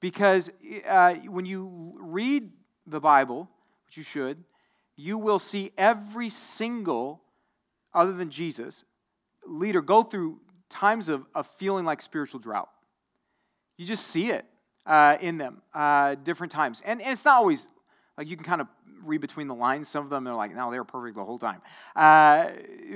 Because 0.00 0.50
uh, 0.86 1.14
when 1.14 1.46
you 1.46 1.96
read 1.98 2.50
the 2.86 3.00
Bible, 3.00 3.48
which 3.86 3.96
you 3.96 4.02
should, 4.02 4.44
you 4.96 5.16
will 5.16 5.38
see 5.38 5.72
every 5.78 6.28
single, 6.28 7.22
other 7.94 8.12
than 8.12 8.28
Jesus, 8.28 8.84
leader 9.48 9.80
go 9.80 10.02
through 10.02 10.38
times 10.68 11.08
of, 11.08 11.24
of 11.34 11.46
feeling 11.56 11.84
like 11.84 12.02
spiritual 12.02 12.40
drought. 12.40 12.68
You 13.76 13.86
just 13.86 14.06
see 14.06 14.30
it 14.30 14.44
uh, 14.84 15.18
in 15.20 15.38
them 15.38 15.62
uh, 15.74 16.14
different 16.16 16.52
times. 16.52 16.82
And, 16.84 17.00
and 17.00 17.12
it's 17.12 17.24
not 17.24 17.36
always 17.36 17.68
like 18.16 18.28
you 18.28 18.36
can 18.36 18.44
kind 18.44 18.60
of 18.60 18.68
read 19.04 19.20
between 19.20 19.46
the 19.46 19.54
lines. 19.54 19.88
Some 19.88 20.04
of 20.04 20.10
them 20.10 20.24
they're 20.24 20.34
like, 20.34 20.54
no, 20.54 20.70
they 20.70 20.78
were 20.78 20.84
perfect 20.84 21.16
the 21.16 21.24
whole 21.24 21.38
time. 21.38 21.62
Uh, 21.94 22.50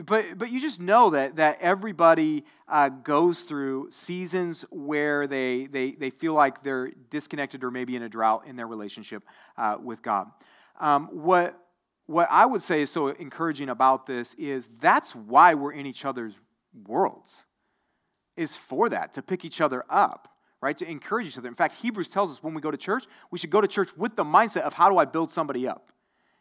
but, 0.05 0.37
but 0.37 0.51
you 0.51 0.61
just 0.61 0.81
know 0.81 1.11
that, 1.11 1.37
that 1.37 1.59
everybody 1.61 2.45
uh, 2.69 2.89
goes 2.89 3.41
through 3.41 3.91
seasons 3.91 4.65
where 4.71 5.27
they, 5.27 5.67
they, 5.67 5.93
they 5.93 6.11
feel 6.11 6.35
like 6.35 6.63
they're 6.63 6.91
disconnected 7.11 7.63
or 7.63 7.71
maybe 7.71 7.97
in 7.97 8.03
a 8.03 8.09
drought 8.09 8.45
in 8.47 8.57
their 8.57 8.67
relationship 8.67 9.23
uh, 9.57 9.77
with 9.83 10.03
God. 10.03 10.29
Um, 10.81 11.09
what, 11.13 11.59
what 12.11 12.29
I 12.31 12.45
would 12.47 12.63
say 12.63 12.83
is 12.83 12.91
so 12.91 13.09
encouraging 13.09 13.69
about 13.69 14.07
this 14.07 14.35
is 14.35 14.69
that's 14.81 15.15
why 15.15 15.55
we're 15.55 15.73
in 15.73 15.87
each 15.87 16.05
other's 16.05 16.35
worlds, 16.87 17.47
is 18.37 18.57
for 18.57 18.89
that, 18.89 19.13
to 19.15 19.23
pick 19.23 19.45
each 19.45 19.61
other 19.61 19.85
up 19.89 20.31
right? 20.61 20.77
To 20.79 20.89
encourage 20.89 21.29
each 21.29 21.39
other. 21.39 21.49
In 21.49 21.55
fact, 21.55 21.77
Hebrews 21.77 22.11
tells 22.11 22.31
us 22.31 22.43
when 22.43 22.55
we 22.55 22.61
go 22.61 22.71
to 22.71 22.77
church, 22.77 23.05
we 23.31 23.39
should 23.39 23.51
go 23.51 23.61
to 23.61 23.69
church 23.69 23.97
with 23.97 24.17
the 24.17 24.25
mindset 24.25 24.63
of 24.63 24.75
how 24.75 24.91
do 24.91 24.99
I 24.99 25.05
build 25.05 25.33
somebody 25.33 25.67
up? 25.67 25.91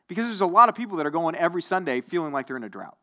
Because 0.08 0.28
there's 0.28 0.42
a 0.42 0.46
lot 0.46 0.70
of 0.70 0.76
people 0.76 0.98
that 0.98 1.06
are 1.06 1.12
going 1.12 1.36
every 1.36 1.62
Sunday 1.62 2.02
feeling 2.02 2.34
like 2.34 2.48
they're 2.48 2.58
in 2.58 2.64
a 2.64 2.70
drought. 2.70 2.98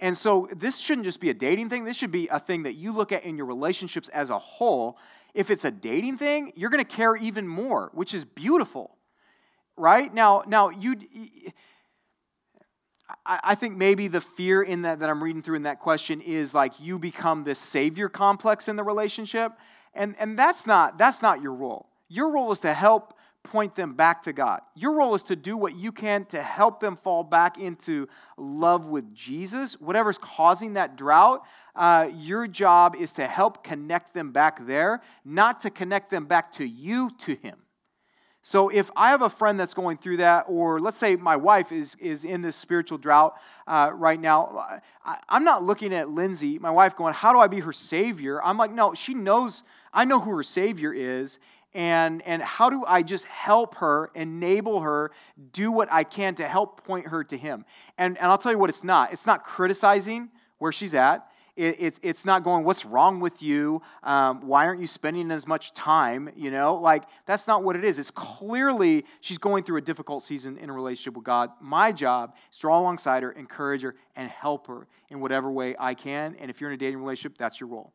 And 0.00 0.16
so 0.16 0.48
this 0.56 0.78
shouldn't 0.78 1.04
just 1.04 1.20
be 1.20 1.30
a 1.30 1.34
dating 1.34 1.68
thing. 1.68 1.84
This 1.84 1.96
should 1.96 2.10
be 2.10 2.26
a 2.28 2.40
thing 2.40 2.64
that 2.64 2.74
you 2.74 2.92
look 2.92 3.12
at 3.12 3.24
in 3.24 3.36
your 3.36 3.46
relationships 3.46 4.08
as 4.08 4.30
a 4.30 4.38
whole. 4.38 4.98
If 5.34 5.50
it's 5.50 5.64
a 5.64 5.70
dating 5.70 6.18
thing, 6.18 6.52
you're 6.56 6.70
going 6.70 6.84
to 6.84 6.90
care 6.90 7.14
even 7.14 7.46
more, 7.46 7.90
which 7.94 8.12
is 8.12 8.24
beautiful. 8.24 8.96
Right? 9.76 10.12
Now, 10.12 10.42
now 10.46 10.70
you 10.70 10.96
I 13.26 13.54
think 13.54 13.76
maybe 13.76 14.08
the 14.08 14.20
fear 14.20 14.62
in 14.62 14.82
that 14.82 15.00
that 15.00 15.10
I'm 15.10 15.22
reading 15.22 15.42
through 15.42 15.56
in 15.56 15.62
that 15.62 15.80
question 15.80 16.20
is 16.20 16.54
like 16.54 16.72
you 16.80 16.98
become 16.98 17.44
this 17.44 17.58
savior 17.58 18.08
complex 18.08 18.68
in 18.68 18.76
the 18.76 18.84
relationship. 18.84 19.52
And, 19.94 20.14
and 20.18 20.38
that's, 20.38 20.66
not, 20.66 20.98
that's 20.98 21.22
not 21.22 21.42
your 21.42 21.54
role. 21.54 21.88
Your 22.08 22.30
role 22.30 22.52
is 22.52 22.60
to 22.60 22.72
help 22.72 23.14
point 23.42 23.74
them 23.74 23.94
back 23.94 24.22
to 24.22 24.32
God. 24.32 24.60
Your 24.74 24.92
role 24.92 25.14
is 25.14 25.22
to 25.24 25.36
do 25.36 25.56
what 25.56 25.74
you 25.74 25.92
can 25.92 26.24
to 26.26 26.42
help 26.42 26.80
them 26.80 26.96
fall 26.96 27.24
back 27.24 27.58
into 27.58 28.08
love 28.36 28.86
with 28.86 29.14
Jesus. 29.14 29.74
Whatever's 29.80 30.18
causing 30.18 30.74
that 30.74 30.96
drought, 30.96 31.42
uh, 31.74 32.08
your 32.14 32.46
job 32.46 32.94
is 32.96 33.12
to 33.14 33.26
help 33.26 33.64
connect 33.64 34.14
them 34.14 34.32
back 34.32 34.64
there, 34.66 35.00
not 35.24 35.60
to 35.60 35.70
connect 35.70 36.10
them 36.10 36.26
back 36.26 36.52
to 36.52 36.64
you, 36.64 37.10
to 37.18 37.34
Him. 37.34 37.56
So 38.44 38.68
if 38.68 38.90
I 38.96 39.10
have 39.10 39.22
a 39.22 39.30
friend 39.30 39.58
that's 39.58 39.72
going 39.72 39.98
through 39.98 40.16
that, 40.16 40.46
or 40.48 40.80
let's 40.80 40.98
say 40.98 41.14
my 41.14 41.36
wife 41.36 41.70
is, 41.70 41.94
is 42.00 42.24
in 42.24 42.42
this 42.42 42.56
spiritual 42.56 42.98
drought 42.98 43.36
uh, 43.68 43.92
right 43.94 44.20
now, 44.20 44.80
I, 45.04 45.18
I'm 45.28 45.44
not 45.44 45.62
looking 45.62 45.94
at 45.94 46.10
Lindsay, 46.10 46.58
my 46.58 46.70
wife, 46.70 46.96
going, 46.96 47.14
How 47.14 47.32
do 47.32 47.38
I 47.38 47.46
be 47.46 47.60
her 47.60 47.72
savior? 47.72 48.42
I'm 48.42 48.58
like, 48.58 48.72
No, 48.72 48.94
she 48.94 49.14
knows, 49.14 49.62
I 49.94 50.04
know 50.04 50.18
who 50.18 50.34
her 50.36 50.42
savior 50.42 50.92
is. 50.92 51.38
And, 51.74 52.20
and 52.26 52.42
how 52.42 52.68
do 52.68 52.84
I 52.86 53.02
just 53.02 53.24
help 53.24 53.76
her, 53.76 54.10
enable 54.14 54.80
her, 54.80 55.10
do 55.52 55.72
what 55.72 55.90
I 55.90 56.04
can 56.04 56.34
to 56.34 56.46
help 56.46 56.84
point 56.84 57.06
her 57.06 57.24
to 57.24 57.36
him? 57.36 57.64
And, 57.96 58.18
and 58.18 58.26
I'll 58.26 58.36
tell 58.36 58.52
you 58.52 58.58
what 58.58 58.68
it's 58.68 58.84
not. 58.84 59.12
It's 59.14 59.24
not 59.24 59.42
criticizing 59.42 60.28
where 60.58 60.70
she's 60.70 60.94
at. 60.94 61.31
It, 61.54 61.76
it's, 61.78 62.00
it's 62.02 62.24
not 62.24 62.44
going, 62.44 62.64
what's 62.64 62.84
wrong 62.86 63.20
with 63.20 63.42
you? 63.42 63.82
Um, 64.02 64.46
why 64.46 64.66
aren't 64.66 64.80
you 64.80 64.86
spending 64.86 65.30
as 65.30 65.46
much 65.46 65.74
time? 65.74 66.30
You 66.34 66.50
know, 66.50 66.74
like 66.76 67.04
that's 67.26 67.46
not 67.46 67.62
what 67.62 67.76
it 67.76 67.84
is. 67.84 67.98
It's 67.98 68.10
clearly 68.10 69.04
she's 69.20 69.38
going 69.38 69.64
through 69.64 69.76
a 69.76 69.82
difficult 69.82 70.22
season 70.22 70.56
in 70.56 70.70
a 70.70 70.72
relationship 70.72 71.14
with 71.14 71.24
God. 71.24 71.50
My 71.60 71.92
job 71.92 72.34
is 72.50 72.56
to 72.56 72.62
draw 72.62 72.78
alongside 72.78 73.22
her, 73.22 73.32
encourage 73.32 73.82
her, 73.82 73.94
and 74.16 74.30
help 74.30 74.66
her 74.68 74.86
in 75.10 75.20
whatever 75.20 75.50
way 75.50 75.76
I 75.78 75.94
can. 75.94 76.36
And 76.40 76.50
if 76.50 76.60
you're 76.60 76.70
in 76.70 76.74
a 76.74 76.78
dating 76.78 77.00
relationship, 77.00 77.36
that's 77.36 77.60
your 77.60 77.68
role. 77.68 77.92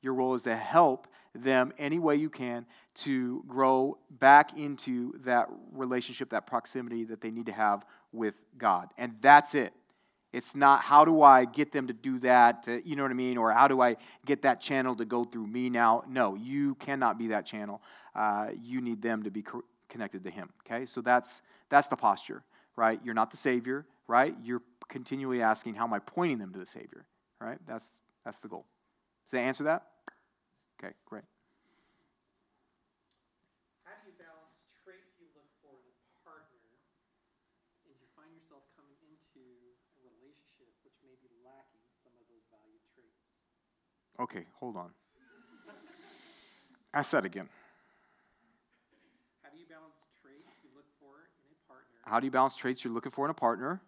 Your 0.00 0.14
role 0.14 0.34
is 0.34 0.42
to 0.44 0.56
help 0.56 1.08
them 1.34 1.72
any 1.78 1.98
way 1.98 2.16
you 2.16 2.30
can 2.30 2.64
to 2.94 3.44
grow 3.48 3.98
back 4.08 4.56
into 4.56 5.12
that 5.24 5.48
relationship, 5.72 6.30
that 6.30 6.46
proximity 6.46 7.04
that 7.04 7.20
they 7.20 7.30
need 7.30 7.46
to 7.46 7.52
have 7.52 7.84
with 8.12 8.44
God. 8.56 8.88
And 8.96 9.16
that's 9.20 9.54
it. 9.54 9.72
It's 10.34 10.54
not 10.56 10.80
how 10.80 11.04
do 11.04 11.22
I 11.22 11.44
get 11.44 11.70
them 11.70 11.86
to 11.86 11.92
do 11.92 12.18
that, 12.20 12.64
to, 12.64 12.86
you 12.86 12.96
know 12.96 13.02
what 13.02 13.12
I 13.12 13.14
mean? 13.14 13.38
Or 13.38 13.52
how 13.52 13.68
do 13.68 13.80
I 13.80 13.96
get 14.26 14.42
that 14.42 14.60
channel 14.60 14.96
to 14.96 15.04
go 15.04 15.24
through 15.24 15.46
me 15.46 15.70
now? 15.70 16.02
No, 16.08 16.34
you 16.34 16.74
cannot 16.74 17.18
be 17.18 17.28
that 17.28 17.46
channel. 17.46 17.80
Uh, 18.14 18.48
you 18.60 18.80
need 18.80 19.00
them 19.00 19.22
to 19.22 19.30
be 19.30 19.42
co- 19.42 19.64
connected 19.88 20.24
to 20.24 20.30
Him, 20.30 20.50
okay? 20.66 20.86
So 20.86 21.00
that's, 21.00 21.40
that's 21.68 21.86
the 21.86 21.96
posture, 21.96 22.42
right? 22.74 23.00
You're 23.04 23.14
not 23.14 23.30
the 23.30 23.36
Savior, 23.36 23.86
right? 24.08 24.34
You're 24.42 24.62
continually 24.88 25.40
asking, 25.40 25.74
how 25.74 25.84
am 25.84 25.92
I 25.92 26.00
pointing 26.00 26.38
them 26.38 26.52
to 26.52 26.58
the 26.58 26.66
Savior, 26.66 27.06
right? 27.40 27.58
That's, 27.66 27.86
that's 28.24 28.40
the 28.40 28.48
goal. 28.48 28.66
Does 29.26 29.38
that 29.38 29.46
answer 29.46 29.64
that? 29.64 29.86
Okay, 30.82 30.92
great. 31.06 31.22
How 33.86 33.94
do 34.02 34.10
you 34.10 34.14
balance 34.18 34.58
traits 34.82 35.14
you 35.22 35.30
look 35.38 35.46
for 35.62 35.72
in 35.78 35.94
a 35.94 35.96
partner 36.26 36.58
and 37.86 37.94
you 37.96 38.06
find 38.18 38.34
yourself 38.34 38.66
coming 38.74 38.98
into 39.06 39.42
a 39.96 40.00
relationship 40.04 40.68
which 40.84 40.98
may 41.06 41.16
be 41.24 41.30
lacking 41.46 41.86
some 42.04 42.12
of 42.18 42.24
those 42.28 42.44
valued 42.52 42.84
traits? 42.92 43.24
Okay, 44.24 44.46
hold 44.58 44.74
on. 44.74 44.88
Ask 46.94 47.10
that 47.10 47.26
again. 47.26 47.46
How 49.42 49.50
do 49.50 49.58
you 49.58 49.66
balance 49.68 49.92
traits 50.22 50.48
you 50.64 50.70
look 50.74 50.86
for 50.98 51.28
in 51.44 51.52
a 51.52 51.68
partner 51.68 51.98
How 52.06 52.20
do 52.20 52.24
you 52.24 52.30
balance 52.30 52.54
traits 52.54 52.84
you're 52.84 52.94
looking 52.94 53.12
for 53.12 53.26
in 53.26 53.30
a 53.30 53.34
partner 53.34 53.82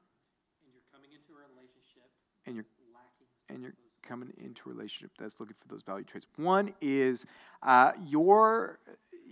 and 0.60 0.74
you're 0.74 0.84
coming 0.92 1.08
into 1.10 1.32
a 1.32 1.40
relationship 1.54 2.04
and 2.44 2.54
you're 2.54 2.64
that's 2.64 2.92
lacking 2.92 3.28
some 3.48 3.54
and 3.54 3.62
you're 3.62 3.72
coming 4.02 4.30
into 4.36 4.68
a 4.68 4.72
relationship 4.74 5.10
that's 5.18 5.40
looking 5.40 5.56
for 5.58 5.68
those 5.68 5.82
value 5.82 6.04
traits. 6.04 6.26
One 6.36 6.74
is 6.82 7.24
uh, 7.62 7.92
your 8.06 8.78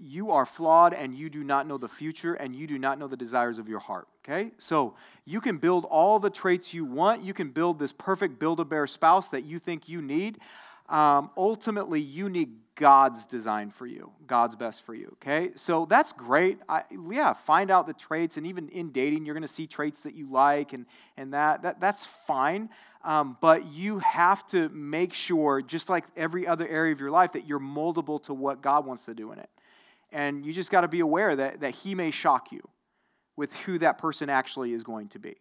you 0.00 0.30
are 0.30 0.46
flawed 0.46 0.94
and 0.94 1.14
you 1.14 1.28
do 1.28 1.44
not 1.44 1.66
know 1.66 1.76
the 1.76 1.88
future 1.88 2.32
and 2.32 2.56
you 2.56 2.66
do 2.66 2.78
not 2.78 2.98
know 2.98 3.08
the 3.08 3.16
desires 3.16 3.58
of 3.58 3.68
your 3.68 3.78
heart. 3.78 4.08
Okay, 4.24 4.52
so 4.56 4.94
you 5.26 5.42
can 5.42 5.58
build 5.58 5.84
all 5.84 6.18
the 6.18 6.30
traits 6.30 6.72
you 6.72 6.86
want. 6.86 7.22
You 7.22 7.34
can 7.34 7.50
build 7.50 7.78
this 7.78 7.92
perfect 7.92 8.38
build-a-bear 8.38 8.86
spouse 8.86 9.28
that 9.28 9.44
you 9.44 9.58
think 9.58 9.86
you 9.86 10.00
need. 10.00 10.38
Um, 10.88 11.30
ultimately, 11.36 12.00
you 12.00 12.28
need 12.28 12.50
God's 12.76 13.24
design 13.26 13.70
for 13.70 13.86
you, 13.86 14.10
God's 14.26 14.56
best 14.56 14.82
for 14.82 14.94
you. 14.94 15.16
Okay, 15.22 15.52
so 15.54 15.86
that's 15.86 16.12
great. 16.12 16.58
I, 16.68 16.82
yeah, 17.10 17.32
find 17.32 17.70
out 17.70 17.86
the 17.86 17.94
traits, 17.94 18.36
and 18.36 18.46
even 18.46 18.68
in 18.68 18.90
dating, 18.90 19.24
you're 19.24 19.34
going 19.34 19.42
to 19.42 19.48
see 19.48 19.66
traits 19.66 20.00
that 20.00 20.14
you 20.14 20.30
like, 20.30 20.72
and 20.72 20.86
and 21.16 21.32
that 21.32 21.62
that 21.62 21.80
that's 21.80 22.04
fine. 22.04 22.68
Um, 23.04 23.36
but 23.40 23.66
you 23.66 23.98
have 24.00 24.46
to 24.48 24.68
make 24.70 25.12
sure, 25.12 25.62
just 25.62 25.88
like 25.88 26.04
every 26.16 26.46
other 26.46 26.66
area 26.66 26.92
of 26.92 27.00
your 27.00 27.10
life, 27.10 27.32
that 27.32 27.46
you're 27.46 27.60
moldable 27.60 28.22
to 28.24 28.34
what 28.34 28.62
God 28.62 28.86
wants 28.86 29.04
to 29.04 29.14
do 29.14 29.30
in 29.32 29.38
it. 29.38 29.50
And 30.10 30.44
you 30.44 30.52
just 30.52 30.70
got 30.70 30.80
to 30.82 30.88
be 30.88 31.00
aware 31.00 31.36
that 31.36 31.60
that 31.60 31.74
He 31.76 31.94
may 31.94 32.10
shock 32.10 32.50
you 32.50 32.66
with 33.36 33.52
who 33.52 33.78
that 33.78 33.98
person 33.98 34.28
actually 34.28 34.72
is 34.72 34.82
going 34.82 35.08
to 35.08 35.18
be. 35.18 35.36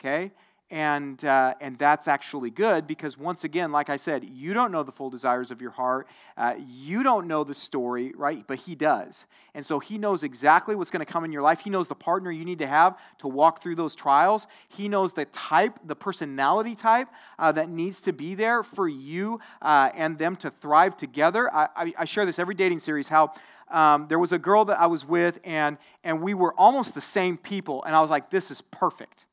Okay? 0.00 0.32
And, 0.70 1.24
uh, 1.24 1.54
and 1.60 1.76
that's 1.78 2.06
actually 2.06 2.50
good 2.50 2.86
because, 2.86 3.18
once 3.18 3.42
again, 3.42 3.72
like 3.72 3.90
I 3.90 3.96
said, 3.96 4.24
you 4.24 4.54
don't 4.54 4.70
know 4.70 4.84
the 4.84 4.92
full 4.92 5.10
desires 5.10 5.50
of 5.50 5.60
your 5.60 5.72
heart. 5.72 6.06
Uh, 6.36 6.54
you 6.64 7.02
don't 7.02 7.26
know 7.26 7.42
the 7.42 7.54
story, 7.54 8.12
right? 8.14 8.44
But 8.46 8.58
He 8.58 8.76
does. 8.76 9.26
And 9.52 9.66
so 9.66 9.80
He 9.80 9.98
knows 9.98 10.22
exactly 10.22 10.76
what's 10.76 10.92
going 10.92 11.04
to 11.04 11.12
come 11.12 11.24
in 11.24 11.32
your 11.32 11.42
life. 11.42 11.58
He 11.60 11.70
knows 11.70 11.88
the 11.88 11.96
partner 11.96 12.30
you 12.30 12.44
need 12.44 12.60
to 12.60 12.68
have 12.68 12.96
to 13.18 13.26
walk 13.26 13.60
through 13.60 13.74
those 13.74 13.96
trials. 13.96 14.46
He 14.68 14.88
knows 14.88 15.12
the 15.12 15.24
type, 15.24 15.76
the 15.84 15.96
personality 15.96 16.76
type 16.76 17.08
uh, 17.38 17.50
that 17.52 17.68
needs 17.68 18.00
to 18.02 18.12
be 18.12 18.36
there 18.36 18.62
for 18.62 18.88
you 18.88 19.40
uh, 19.62 19.90
and 19.96 20.18
them 20.18 20.36
to 20.36 20.50
thrive 20.50 20.96
together. 20.96 21.52
I, 21.52 21.68
I, 21.74 21.92
I 21.98 22.04
share 22.04 22.24
this 22.24 22.38
every 22.38 22.54
dating 22.54 22.78
series 22.78 23.08
how 23.08 23.32
um, 23.70 24.06
there 24.08 24.18
was 24.18 24.32
a 24.32 24.38
girl 24.38 24.64
that 24.66 24.80
I 24.80 24.86
was 24.86 25.04
with, 25.04 25.40
and, 25.44 25.78
and 26.04 26.22
we 26.22 26.34
were 26.34 26.54
almost 26.54 26.94
the 26.94 27.00
same 27.00 27.36
people. 27.36 27.82
And 27.84 27.94
I 27.94 28.00
was 28.00 28.10
like, 28.10 28.30
this 28.30 28.50
is 28.50 28.60
perfect. 28.60 29.26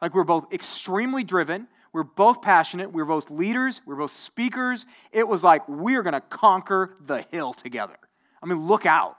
Like, 0.00 0.14
we're 0.14 0.24
both 0.24 0.52
extremely 0.52 1.24
driven. 1.24 1.68
We're 1.92 2.04
both 2.04 2.40
passionate. 2.40 2.92
We're 2.92 3.04
both 3.04 3.30
leaders. 3.30 3.80
We're 3.84 3.96
both 3.96 4.12
speakers. 4.12 4.86
It 5.12 5.26
was 5.26 5.42
like, 5.42 5.68
we're 5.68 6.02
going 6.02 6.14
to 6.14 6.20
conquer 6.20 6.96
the 7.04 7.26
hill 7.30 7.52
together. 7.52 7.96
I 8.42 8.46
mean, 8.46 8.66
look 8.66 8.86
out. 8.86 9.16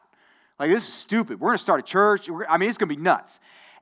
Like, 0.60 0.70
this 0.70 0.88
is 0.88 0.94
stupid. 0.94 1.40
We're 1.40 1.50
going 1.50 1.58
to 1.58 1.62
start 1.62 1.80
a 1.80 1.84
church. 1.84 2.30
I 2.48 2.58
mean, 2.58 2.70
it's 2.70 2.78
going 2.78 2.90
to 2.90 2.96
be 2.96 3.02
nuts. 3.02 3.40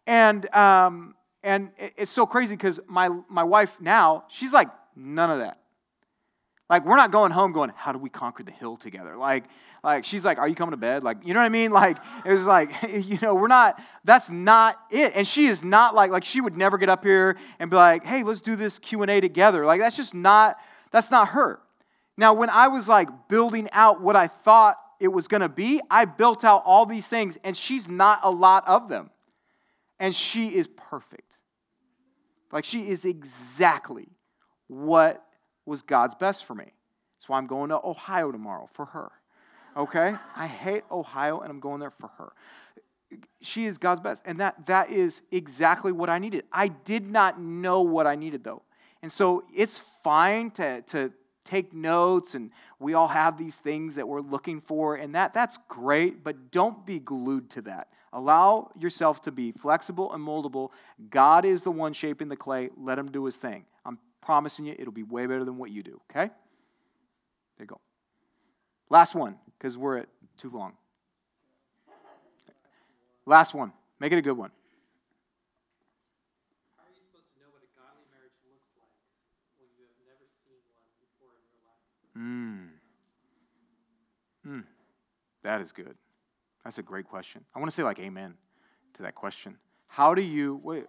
And, 0.08 0.54
um, 0.56 1.16
and 1.44 1.70
it's 1.78 2.12
so 2.12 2.26
crazy 2.26 2.56
because 2.56 2.80
my, 2.88 3.10
my 3.30 3.44
wife 3.44 3.80
now, 3.80 4.26
she's 4.28 4.52
like, 4.52 4.70
none 4.96 5.30
of 5.30 5.40
that. 5.40 5.60
Like, 6.70 6.86
we're 6.86 6.98
not 6.98 7.12
going 7.12 7.32
home 7.32 7.52
going, 7.52 7.72
how 7.76 7.92
do 7.92 7.98
we 7.98 8.10
conquer 8.10 8.44
the 8.44 8.52
hill 8.52 8.78
together? 8.78 9.18
Like, 9.18 9.46
like 9.84 10.06
she's 10.06 10.24
like, 10.24 10.38
are 10.38 10.48
you 10.48 10.56
coming 10.56 10.72
to 10.72 10.78
bed? 10.78 11.04
Like, 11.04 11.18
you 11.26 11.34
know 11.34 11.40
what 11.40 11.46
I 11.46 11.50
mean? 11.50 11.72
Like, 11.80 11.98
it 12.26 12.32
was 12.32 12.46
like, 12.46 12.72
you 12.90 13.18
know, 13.22 13.34
we're 13.34 13.48
not, 13.48 13.82
that's 14.04 14.30
not 14.30 14.78
it. 14.92 15.14
And 15.16 15.26
she 15.26 15.48
is 15.48 15.64
not 15.64 15.96
like, 15.96 16.12
like 16.12 16.26
she 16.26 16.42
would 16.42 16.58
never 16.58 16.78
get 16.78 16.90
up 16.90 17.04
here 17.04 17.38
and 17.58 17.72
be 17.72 17.78
like, 17.78 18.06
hey, 18.06 18.24
let's 18.24 18.42
do 18.42 18.56
this 18.56 18.80
Q&A 18.80 19.22
together. 19.22 19.66
Like, 19.66 19.80
that's 19.80 19.96
just 19.96 20.14
not, 20.14 20.58
that's 20.92 21.10
not 21.10 21.30
her. 21.30 21.62
Now, 22.18 22.34
when 22.34 22.50
I 22.50 22.68
was 22.68 22.90
like 22.90 23.08
building 23.30 23.70
out 23.72 24.02
what 24.02 24.18
I 24.18 24.28
thought 24.28 24.78
it 25.00 25.08
was 25.08 25.30
going 25.30 25.42
to 25.42 25.50
be, 25.50 25.80
I 25.90 26.04
built 26.04 26.44
out 26.44 26.64
all 26.66 26.86
these 26.86 27.08
things 27.08 27.38
and 27.44 27.56
she's 27.56 27.88
not 27.88 28.20
a 28.24 28.30
lot 28.30 28.68
of 28.68 28.90
them. 28.90 29.10
And 30.00 30.14
she 30.14 30.50
is 30.50 30.68
perfect. 30.68 31.38
Like, 32.52 32.66
she 32.66 32.90
is 32.90 33.06
exactly 33.06 34.10
what 34.68 35.24
was 35.70 35.82
God's 35.82 36.16
best 36.16 36.44
for 36.44 36.56
me. 36.56 36.66
That's 36.66 37.30
why 37.30 37.38
I'm 37.38 37.48
going 37.48 37.70
to 37.70 37.80
Ohio 37.84 38.32
tomorrow 38.32 38.68
for 38.74 38.86
her. 38.86 39.12
Okay? 39.78 40.16
I 40.36 40.48
hate 40.48 40.84
Ohio 40.92 41.40
and 41.40 41.52
I'm 41.52 41.60
going 41.60 41.80
there 41.80 41.92
for 41.92 42.10
her. 42.18 42.34
She 43.42 43.66
is 43.66 43.78
God's 43.78 44.02
best. 44.02 44.22
And 44.26 44.40
that, 44.40 44.66
that 44.66 44.92
is 44.92 45.22
exactly 45.32 45.92
what 45.92 46.10
I 46.10 46.20
needed. 46.20 46.44
I 46.52 46.68
did 46.68 47.10
not 47.10 47.40
know 47.40 47.82
what 47.82 48.08
I 48.08 48.16
needed 48.16 48.44
though. 48.44 48.64
And 49.02 49.12
so 49.12 49.44
it's 49.56 49.82
fine 50.04 50.52
to, 50.52 50.82
to 50.82 51.14
take 51.46 51.74
notes 51.74 52.36
and 52.36 52.52
we 52.80 52.94
all 52.94 53.08
have 53.08 53.38
these 53.38 53.58
things 53.58 53.96
that 53.96 54.08
we're 54.08 54.22
looking 54.22 54.62
for 54.62 54.96
and 54.96 55.16
that 55.16 55.34
that's 55.34 55.58
great, 55.68 56.24
but 56.24 56.52
don't 56.52 56.86
be 56.86 57.00
glued 57.00 57.50
to 57.52 57.62
that. 57.64 57.88
Allow 58.12 58.72
yourself 58.78 59.22
to 59.24 59.32
be 59.32 59.52
flexible 59.52 60.12
and 60.14 60.26
moldable. 60.26 60.70
God 61.10 61.46
is 61.46 61.62
the 61.62 61.72
one 61.72 61.94
shaping 61.94 62.28
the 62.28 62.36
clay. 62.36 62.70
Let 62.78 62.98
him 62.98 63.12
do 63.12 63.26
his 63.26 63.38
thing. 63.38 63.66
Promising 64.22 64.66
you 64.66 64.76
it'll 64.78 64.94
be 64.94 65.04
way 65.04 65.26
better 65.26 65.46
than 65.46 65.58
what 65.58 65.72
you 65.72 65.84
do, 65.84 66.02
okay? 66.10 66.28
There 67.58 67.62
you 67.62 67.66
go. 67.66 67.80
Last 68.90 69.16
one, 69.16 69.36
because 69.58 69.78
we're 69.78 69.98
at 69.98 70.10
too 70.38 70.50
long. 70.50 70.74
Last 73.26 73.54
one. 73.54 73.72
Make 74.00 74.12
it 74.12 74.18
a 74.18 74.22
good 74.22 74.38
one. 74.38 74.50
How 76.78 76.84
are 76.84 76.90
you 76.90 77.02
supposed 77.06 77.30
to 77.34 77.40
know 77.40 77.52
what 77.52 77.62
a 77.62 77.70
godly 77.78 78.08
marriage 78.10 78.34
looks 78.48 78.72
like 78.80 78.90
when 79.60 79.70
you 79.78 79.86
have 79.86 80.00
never 80.08 80.26
seen 80.48 80.58
one 80.74 80.82
before 80.98 81.36
in 81.38 81.46
your 81.52 81.62
life? 81.68 81.78
Mm. 82.18 82.80
Mm. 84.48 84.66
That 85.44 85.62
is 85.62 85.72
good. 85.72 85.96
That's 86.64 86.78
a 86.78 86.84
great 86.84 87.08
question. 87.08 87.46
I 87.56 87.60
want 87.60 87.70
to 87.70 87.76
say 87.76 87.84
like 87.84 88.00
amen 88.00 88.34
to 88.96 89.04
that 89.04 89.16
question. 89.16 89.58
How 89.88 90.14
do 90.14 90.22
you 90.22 90.60
wait, 90.64 90.86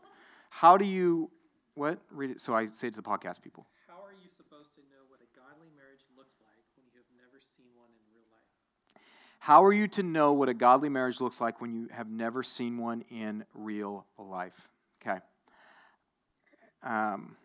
how 0.48 0.76
do 0.76 0.84
you 0.84 1.30
what? 1.74 1.98
Read 2.10 2.30
it 2.30 2.40
so 2.40 2.54
I 2.54 2.68
say 2.68 2.90
to 2.90 2.96
the 2.96 3.02
podcast 3.02 3.42
people. 3.42 3.66
How 3.88 4.02
are 4.04 4.12
you 4.12 4.28
supposed 4.36 4.74
to 4.74 4.80
know 4.82 5.02
what 5.08 5.20
a 5.20 5.38
godly 5.38 5.68
marriage 5.76 6.04
looks 6.16 6.34
like 6.40 6.64
when 6.76 6.86
you 6.86 6.98
have 6.98 7.10
never 7.16 7.40
seen 7.56 7.66
one 7.76 7.88
in 7.90 8.02
real 8.14 8.26
life? 8.30 9.02
How 9.38 9.64
are 9.64 9.72
you 9.72 9.88
to 9.88 10.02
know 10.02 10.32
what 10.32 10.48
a 10.48 10.54
godly 10.54 10.88
marriage 10.88 11.20
looks 11.20 11.40
like 11.40 11.60
when 11.60 11.72
you 11.72 11.88
have 11.92 12.10
never 12.10 12.42
seen 12.42 12.78
one 12.78 13.04
in 13.10 13.44
real 13.54 14.06
life? 14.18 14.68
Okay. 15.00 15.20
Um, 16.82 17.36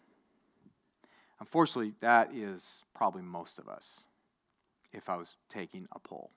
unfortunately, 1.39 1.93
that 2.01 2.33
is 2.33 2.75
probably 2.93 3.21
most 3.21 3.59
of 3.59 3.67
us, 3.67 4.03
if 4.93 5.09
I 5.09 5.15
was 5.15 5.35
taking 5.49 5.87
a 5.91 5.99
poll. 5.99 6.31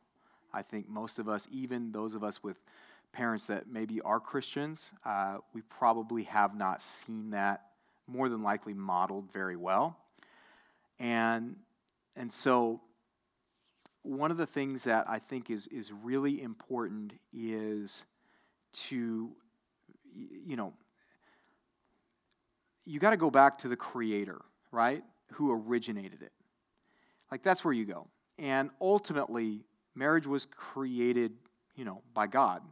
I 0.53 0.63
think 0.63 0.89
most 0.89 1.19
of 1.19 1.29
us, 1.29 1.47
even 1.51 1.93
those 1.93 2.15
of 2.15 2.25
us 2.25 2.43
with 2.43 2.61
parents 3.13 3.47
that 3.47 3.69
maybe 3.71 4.01
are 4.01 4.21
Christians, 4.21 4.93
uh, 5.05 5.39
we 5.53 5.63
probably 5.63 6.25
have 6.25 6.57
not 6.57 6.83
seen 6.83 7.31
that 7.31 7.68
more 8.09 8.29
than 8.29 8.43
likely 8.43 8.75
modeled 8.75 9.33
very 9.33 9.57
well. 9.57 9.97
And, 10.99 11.57
and 12.17 12.33
so 12.33 12.81
one 14.03 14.31
of 14.31 14.37
the 14.37 14.47
things 14.47 14.85
that 14.85 15.09
I 15.09 15.19
think 15.19 15.51
is, 15.51 15.67
is 15.69 15.93
really 15.93 16.43
important 16.43 17.13
is 17.33 18.05
to, 18.73 19.31
you 20.15 20.57
know, 20.57 20.73
you 22.85 22.99
got 22.99 23.11
to 23.11 23.17
go 23.17 23.31
back 23.31 23.59
to 23.59 23.69
the 23.69 23.77
creator, 23.77 24.41
right? 24.73 25.05
who 25.33 25.53
originated 25.53 26.23
it. 26.23 26.33
Like 27.31 27.43
that's 27.43 27.65
where 27.65 27.75
you 27.75 27.85
go. 27.85 28.07
And 28.39 28.71
ultimately, 28.81 29.65
marriage 29.95 30.27
was 30.27 30.47
created, 30.47 31.33
you 31.77 31.85
know, 31.85 32.03
by 32.15 32.27
God. 32.27 32.63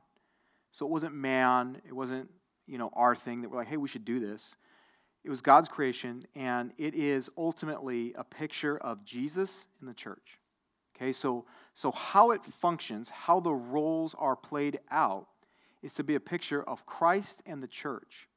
So 0.73 0.87
it 0.87 0.91
wasn't 0.91 1.15
man, 1.15 1.81
it 1.87 1.93
wasn't, 1.93 2.29
you 2.67 2.79
know, 2.79 2.91
our 2.93 3.15
thing 3.15 3.43
that 3.43 3.51
we're 3.51 3.59
like, 3.59 3.69
hey, 3.69 3.77
we 3.77 3.89
should 3.89 4.05
do 4.05 4.21
this. 4.21 4.57
It 5.27 5.31
was 5.31 5.41
God's 5.41 5.69
creation, 5.69 6.25
and 6.37 6.71
it 6.79 6.95
is 6.95 7.29
ultimately 7.37 8.15
a 8.17 8.23
picture 8.23 8.79
of 8.79 9.05
Jesus 9.05 9.67
in 9.81 9.89
the 9.89 9.93
church. 9.93 10.39
Okay, 10.95 11.13
so, 11.13 11.47
so 11.75 11.91
how 11.91 12.31
it 12.31 12.45
functions, 12.45 13.09
how 13.09 13.41
the 13.41 13.53
roles 13.53 14.15
are 14.21 14.37
played 14.37 14.79
out, 14.89 15.27
is 15.83 15.95
to 15.95 16.05
be 16.05 16.15
a 16.15 16.21
picture 16.21 16.63
of 16.63 16.87
Christ 16.87 17.43
and 17.45 17.61
the 17.61 17.67
church. 17.67 18.29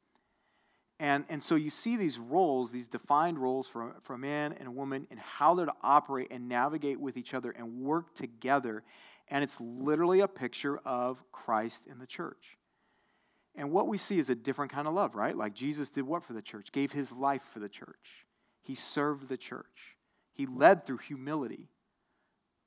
And, 1.00 1.26
and 1.30 1.44
so 1.44 1.54
you 1.54 1.70
see 1.70 1.96
these 1.96 2.18
roles, 2.18 2.72
these 2.72 2.88
defined 2.88 3.38
roles 3.38 3.68
for, 3.68 3.96
for 4.02 4.16
a 4.16 4.18
man 4.18 4.56
and 4.58 4.68
a 4.68 4.72
woman, 4.72 5.06
and 5.12 5.20
how 5.20 5.54
they're 5.54 5.68
to 5.68 5.74
operate 5.84 6.30
and 6.32 6.50
navigate 6.50 7.00
with 7.00 7.18
each 7.18 7.36
other 7.36 7.52
and 7.52 7.82
work 7.82 8.16
together. 8.16 8.82
And 9.28 9.44
it's 9.44 9.62
literally 9.62 10.22
a 10.22 10.28
picture 10.28 10.80
of 10.80 11.24
Christ 11.32 11.84
and 11.88 12.02
the 12.02 12.08
church. 12.08 12.58
And 13.56 13.72
what 13.72 13.88
we 13.88 13.98
see 13.98 14.18
is 14.18 14.30
a 14.30 14.36
different 14.36 14.72
kind 14.72 14.88
of 14.88 14.94
love, 14.94 15.16
right? 15.16 15.36
Like 15.36 15.54
Jesus 15.54 15.90
did 15.92 16.04
what 16.04 16.24
for 16.24 16.34
the 16.34 16.42
church? 16.42 16.72
Gave 16.72 16.92
his 16.92 17.12
life 17.12 17.42
for 17.42 17.60
the 17.60 17.70
church. 17.70 18.26
He 18.62 18.76
served 18.76 19.28
the 19.28 19.38
church. 19.38 19.98
He 20.34 20.46
led 20.46 20.86
through 20.86 21.00
humility, 21.00 21.68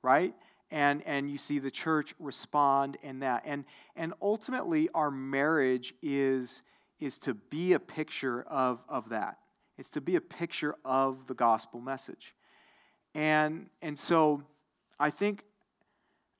right? 0.01 0.33
And, 0.69 1.01
and 1.05 1.29
you 1.29 1.37
see 1.37 1.59
the 1.59 1.71
church 1.71 2.13
respond 2.19 2.97
in 3.01 3.19
that. 3.19 3.43
And, 3.45 3.65
and 3.95 4.13
ultimately, 4.21 4.89
our 4.93 5.09
marriage 5.09 5.93
is 6.01 6.61
is 7.03 7.17
to 7.17 7.33
be 7.33 7.73
a 7.73 7.79
picture 7.79 8.43
of, 8.43 8.79
of 8.87 9.09
that. 9.09 9.37
It's 9.77 9.89
to 9.91 10.01
be 10.01 10.15
a 10.15 10.21
picture 10.21 10.75
of 10.85 11.27
the 11.27 11.33
gospel 11.33 11.81
message. 11.81 12.33
And, 13.13 13.67
and 13.81 13.99
so 13.99 14.43
I 14.99 15.09
think, 15.09 15.43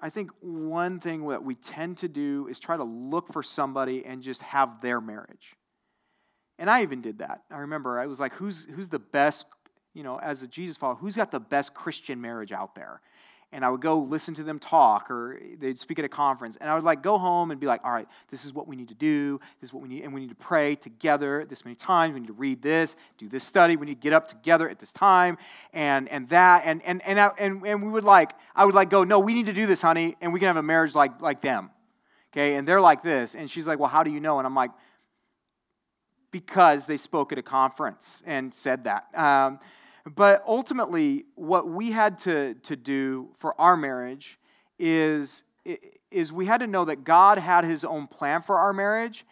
I 0.03 0.09
think 0.09 0.31
one 0.41 0.99
thing 0.99 1.25
that 1.29 1.45
we 1.45 1.55
tend 1.55 1.99
to 1.99 2.09
do 2.09 2.47
is 2.49 2.59
try 2.59 2.75
to 2.75 2.83
look 2.83 3.31
for 3.31 3.41
somebody 3.41 4.05
and 4.05 4.21
just 4.21 4.41
have 4.41 4.81
their 4.81 4.99
marriage. 4.99 5.55
And 6.59 6.69
I 6.69 6.81
even 6.81 7.01
did 7.01 7.19
that. 7.19 7.43
I 7.49 7.59
remember 7.59 7.97
I 7.97 8.07
was 8.07 8.19
like, 8.19 8.33
who's, 8.33 8.67
who's 8.75 8.89
the 8.89 8.99
best, 8.99 9.45
you 9.93 10.03
know, 10.03 10.19
as 10.19 10.43
a 10.43 10.47
Jesus 10.49 10.75
follower, 10.75 10.95
who's 10.95 11.15
got 11.15 11.31
the 11.31 11.39
best 11.39 11.73
Christian 11.73 12.19
marriage 12.19 12.51
out 12.51 12.75
there? 12.75 12.99
And 13.53 13.63
I 13.63 13.69
would 13.69 13.81
go 13.81 13.99
listen 13.99 14.33
to 14.35 14.43
them 14.43 14.57
talk 14.57 15.11
or 15.11 15.39
they'd 15.59 15.77
speak 15.77 15.99
at 15.99 16.05
a 16.05 16.09
conference. 16.09 16.57
And 16.59 16.69
I 16.69 16.73
would 16.73 16.83
like 16.83 17.03
go 17.03 17.17
home 17.17 17.51
and 17.51 17.59
be 17.59 17.67
like, 17.67 17.81
all 17.83 17.91
right, 17.91 18.07
this 18.29 18.43
is 18.43 18.53
what 18.53 18.67
we 18.67 18.75
need 18.75 18.89
to 18.89 18.95
do. 18.95 19.39
This 19.61 19.69
is 19.69 19.73
what 19.73 19.83
we 19.83 19.89
need. 19.89 20.03
And 20.03 20.13
we 20.13 20.21
need 20.21 20.29
to 20.29 20.35
pray 20.35 20.75
together 20.75 21.45
this 21.47 21.63
many 21.63 21.75
times. 21.75 22.13
We 22.13 22.19
need 22.21 22.27
to 22.27 22.33
read 22.33 22.61
this, 22.61 22.95
do 23.17 23.27
this 23.27 23.43
study. 23.43 23.75
We 23.75 23.85
need 23.85 23.95
to 23.95 24.01
get 24.01 24.11
up 24.11 24.27
together 24.27 24.67
at 24.67 24.79
this 24.79 24.91
time 24.91 25.37
and, 25.71 26.09
and 26.09 26.27
that. 26.29 26.63
And, 26.65 26.81
and, 26.83 27.01
and, 27.05 27.19
I, 27.19 27.31
and, 27.37 27.65
and 27.65 27.83
we 27.83 27.91
would 27.91 28.03
like, 28.03 28.31
I 28.55 28.65
would 28.65 28.75
like 28.75 28.89
go, 28.89 29.03
no, 29.03 29.19
we 29.19 29.33
need 29.33 29.45
to 29.45 29.53
do 29.53 29.67
this, 29.67 29.81
honey. 29.81 30.17
And 30.19 30.33
we 30.33 30.39
can 30.39 30.47
have 30.47 30.57
a 30.57 30.63
marriage 30.63 30.95
like, 30.95 31.21
like 31.21 31.41
them. 31.41 31.69
Okay. 32.33 32.55
And 32.55 32.67
they're 32.67 32.81
like 32.81 33.03
this. 33.03 33.35
And 33.35 33.49
she's 33.49 33.67
like, 33.67 33.77
well, 33.77 33.89
how 33.89 34.03
do 34.03 34.11
you 34.11 34.19
know? 34.19 34.39
And 34.39 34.47
I'm 34.47 34.55
like, 34.55 34.71
because 36.31 36.87
they 36.87 36.97
spoke 36.97 37.31
at 37.31 37.37
a 37.37 37.43
conference 37.43 38.23
and 38.25 38.53
said 38.53 38.85
that. 38.85 39.05
Um, 39.13 39.59
but 40.05 40.43
ultimately, 40.45 41.25
what 41.35 41.67
we 41.67 41.91
had 41.91 42.17
to, 42.19 42.55
to 42.55 42.75
do 42.75 43.29
for 43.37 43.59
our 43.59 43.77
marriage 43.77 44.37
is, 44.77 45.43
is 46.11 46.31
we 46.31 46.45
had 46.45 46.59
to 46.59 46.67
know 46.67 46.85
that 46.85 47.03
God 47.03 47.37
had 47.37 47.63
his 47.63 47.85
own 47.85 48.07
plan 48.07 48.41
for 48.41 48.59
our 48.59 48.73
marriage. 48.73 49.25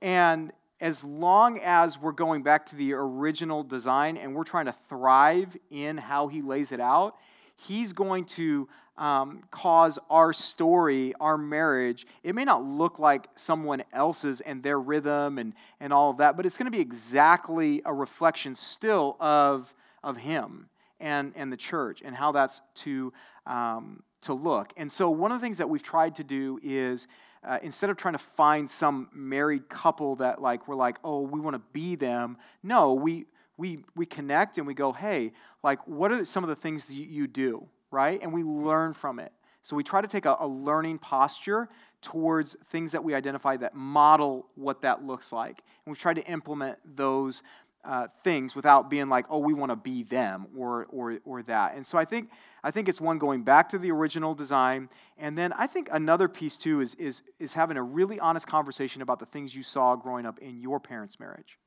And 0.00 0.52
as 0.80 1.04
long 1.04 1.58
as 1.60 1.98
we're 1.98 2.12
going 2.12 2.42
back 2.42 2.66
to 2.66 2.76
the 2.76 2.92
original 2.92 3.64
design 3.64 4.16
and 4.16 4.34
we're 4.34 4.44
trying 4.44 4.66
to 4.66 4.74
thrive 4.88 5.56
in 5.70 5.96
how 5.96 6.28
he 6.28 6.40
lays 6.40 6.70
it 6.70 6.80
out, 6.80 7.16
he's 7.56 7.92
going 7.92 8.24
to 8.24 8.68
um, 8.98 9.42
cause 9.50 9.98
our 10.10 10.32
story, 10.32 11.14
our 11.18 11.38
marriage, 11.38 12.06
it 12.22 12.34
may 12.34 12.44
not 12.44 12.64
look 12.64 12.98
like 12.98 13.26
someone 13.34 13.82
else's 13.92 14.40
and 14.40 14.62
their 14.62 14.78
rhythm 14.78 15.38
and, 15.38 15.54
and 15.80 15.92
all 15.92 16.10
of 16.10 16.18
that, 16.18 16.36
but 16.36 16.46
it's 16.46 16.58
going 16.58 16.70
to 16.70 16.76
be 16.76 16.80
exactly 16.80 17.82
a 17.84 17.92
reflection 17.92 18.54
still 18.54 19.16
of 19.18 19.74
of 20.02 20.18
Him 20.18 20.68
and, 21.00 21.32
and 21.36 21.52
the 21.52 21.56
church 21.56 22.02
and 22.04 22.14
how 22.14 22.32
that's 22.32 22.60
to, 22.76 23.12
um, 23.46 24.02
to 24.22 24.34
look. 24.34 24.72
And 24.76 24.90
so, 24.90 25.10
one 25.10 25.32
of 25.32 25.40
the 25.40 25.44
things 25.44 25.58
that 25.58 25.68
we've 25.68 25.82
tried 25.82 26.14
to 26.16 26.24
do 26.24 26.58
is 26.62 27.06
uh, 27.44 27.58
instead 27.62 27.90
of 27.90 27.96
trying 27.96 28.14
to 28.14 28.18
find 28.18 28.70
some 28.70 29.08
married 29.12 29.68
couple 29.68 30.16
that, 30.16 30.40
like, 30.40 30.68
we're 30.68 30.76
like, 30.76 30.98
oh, 31.02 31.20
we 31.20 31.40
want 31.40 31.54
to 31.54 31.62
be 31.72 31.96
them, 31.96 32.36
no, 32.62 32.94
we, 32.94 33.26
we, 33.56 33.84
we 33.96 34.06
connect 34.06 34.58
and 34.58 34.66
we 34.66 34.74
go, 34.74 34.92
hey, 34.92 35.32
like, 35.62 35.86
what 35.86 36.12
are 36.12 36.24
some 36.24 36.44
of 36.44 36.48
the 36.48 36.56
things 36.56 36.92
you, 36.92 37.04
you 37.04 37.26
do, 37.26 37.66
right? 37.90 38.20
And 38.22 38.32
we 38.32 38.44
learn 38.44 38.92
from 38.92 39.18
it. 39.18 39.32
So 39.64 39.76
we 39.76 39.84
try 39.84 40.00
to 40.00 40.08
take 40.08 40.26
a, 40.26 40.36
a, 40.40 40.46
learning 40.46 40.98
posture 40.98 41.68
towards 42.00 42.56
things 42.66 42.92
that 42.92 43.04
we 43.04 43.14
identify 43.14 43.56
that 43.58 43.76
model 43.76 44.46
what 44.56 44.82
that 44.82 45.04
looks 45.04 45.32
like. 45.32 45.62
And 45.84 45.92
we've 45.92 46.00
tried 46.00 46.16
to 46.16 46.26
implement 46.26 46.78
those 46.96 47.42
uh, 47.84 48.06
things 48.22 48.54
without 48.54 48.88
being 48.88 49.08
like, 49.08 49.26
oh, 49.28 49.38
we 49.38 49.52
want 49.52 49.70
to 49.70 49.76
be 49.76 50.02
them 50.04 50.46
or, 50.56 50.86
or, 50.90 51.18
or 51.24 51.42
that. 51.42 51.74
And 51.74 51.86
so 51.86 51.98
I 51.98 52.04
think, 52.04 52.30
I 52.62 52.70
think 52.70 52.88
it's 52.88 53.00
one 53.00 53.18
going 53.18 53.42
back 53.42 53.68
to 53.70 53.78
the 53.78 53.90
original 53.90 54.34
design. 54.34 54.88
And 55.18 55.36
then 55.36 55.52
I 55.54 55.66
think 55.66 55.88
another 55.90 56.28
piece 56.28 56.56
too 56.56 56.80
is, 56.80 56.94
is, 56.94 57.22
is 57.40 57.54
having 57.54 57.76
a 57.76 57.82
really 57.82 58.20
honest 58.20 58.46
conversation 58.46 59.02
about 59.02 59.18
the 59.18 59.26
things 59.26 59.54
you 59.54 59.62
saw 59.62 59.96
growing 59.96 60.26
up 60.26 60.38
in 60.38 60.60
your 60.60 60.78
parents' 60.78 61.18
marriage. 61.18 61.58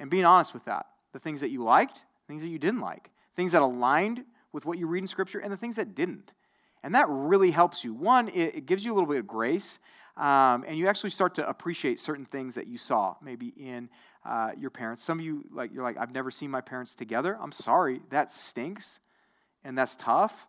And 0.00 0.10
being 0.10 0.24
honest 0.24 0.54
with 0.54 0.64
that. 0.64 0.86
The 1.12 1.18
things 1.20 1.40
that 1.42 1.50
you 1.50 1.62
liked, 1.62 2.02
things 2.26 2.42
that 2.42 2.48
you 2.48 2.58
didn't 2.58 2.80
like, 2.80 3.10
things 3.36 3.52
that 3.52 3.62
aligned 3.62 4.24
with 4.52 4.66
what 4.66 4.78
you 4.78 4.86
read 4.86 5.02
in 5.02 5.06
Scripture, 5.06 5.38
and 5.38 5.52
the 5.52 5.56
things 5.56 5.76
that 5.76 5.94
didn't. 5.94 6.32
And 6.82 6.94
that 6.94 7.06
really 7.08 7.50
helps 7.50 7.84
you. 7.84 7.94
One, 7.94 8.28
it, 8.28 8.56
it 8.56 8.66
gives 8.66 8.84
you 8.84 8.92
a 8.92 8.94
little 8.94 9.08
bit 9.08 9.18
of 9.18 9.26
grace, 9.26 9.78
um, 10.16 10.64
and 10.66 10.76
you 10.76 10.86
actually 10.86 11.10
start 11.10 11.34
to 11.34 11.48
appreciate 11.48 11.98
certain 11.98 12.24
things 12.24 12.54
that 12.54 12.66
you 12.66 12.78
saw 12.78 13.16
maybe 13.22 13.52
in 13.56 13.88
uh, 14.24 14.52
your 14.58 14.70
parents. 14.70 15.02
Some 15.02 15.18
of 15.18 15.24
you, 15.24 15.44
like, 15.52 15.72
you're 15.72 15.82
like, 15.82 15.98
I've 15.98 16.12
never 16.12 16.30
seen 16.30 16.50
my 16.50 16.60
parents 16.60 16.94
together. 16.94 17.38
I'm 17.40 17.52
sorry, 17.52 18.00
that 18.10 18.32
stinks 18.32 19.00
and 19.64 19.76
that's 19.76 19.96
tough. 19.96 20.46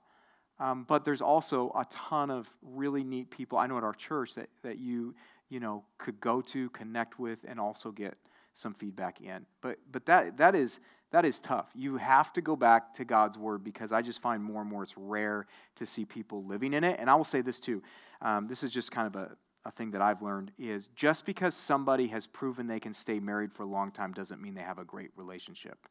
Um, 0.60 0.86
but 0.88 1.04
there's 1.04 1.22
also 1.22 1.72
a 1.76 1.86
ton 1.90 2.30
of 2.30 2.48
really 2.62 3.04
neat 3.04 3.30
people 3.30 3.58
I 3.58 3.68
know 3.68 3.78
at 3.78 3.84
our 3.84 3.94
church 3.94 4.36
that, 4.36 4.50
that 4.64 4.78
you, 4.78 5.16
you 5.50 5.60
know, 5.60 5.84
could 5.98 6.20
go 6.22 6.42
to, 6.42 6.70
connect 6.70 7.20
with, 7.20 7.46
and 7.48 7.60
also 7.60 7.92
get 7.92 8.16
some 8.54 8.74
feedback 8.74 9.20
in. 9.20 9.46
But, 9.62 9.80
but 9.92 10.06
that, 10.06 10.38
that, 10.38 10.56
is, 10.56 10.80
that 11.12 11.26
is 11.26 11.42
tough. 11.42 11.68
You 11.76 11.98
have 11.98 12.32
to 12.34 12.42
go 12.42 12.56
back 12.56 12.94
to 12.96 13.06
God's 13.06 13.38
word 13.38 13.66
because 13.66 13.92
I 13.92 14.02
just 14.02 14.22
find 14.22 14.42
more 14.42 14.62
and 14.62 14.70
more 14.70 14.84
it's 14.84 14.98
rare 14.98 15.46
to 15.76 15.86
see 15.86 16.06
people 16.06 16.46
living 16.46 16.74
in 16.74 16.86
it. 16.86 17.00
And 17.00 17.10
I 17.10 17.16
will 17.16 17.26
say 17.26 17.42
this 17.42 17.60
too. 17.60 17.84
Um, 18.22 18.48
this 18.48 18.64
is 18.64 18.72
just 18.72 18.92
kind 18.92 19.08
of 19.08 19.16
a, 19.22 19.32
a 19.66 19.72
thing 19.72 19.92
that 19.92 20.02
I've 20.02 20.22
learned 20.22 20.52
is 20.60 20.88
just 20.96 21.26
because 21.26 21.56
somebody 21.56 22.08
has 22.08 22.28
proven 22.28 22.68
they 22.68 22.80
can 22.80 22.94
stay 22.94 23.20
married 23.20 23.52
for 23.52 23.64
a 23.64 23.68
long 23.68 23.92
time 23.92 24.14
doesn't 24.14 24.42
mean 24.42 24.54
they 24.54 24.62
have 24.62 24.78
a 24.78 24.86
great 24.86 25.10
relationship. 25.16 25.88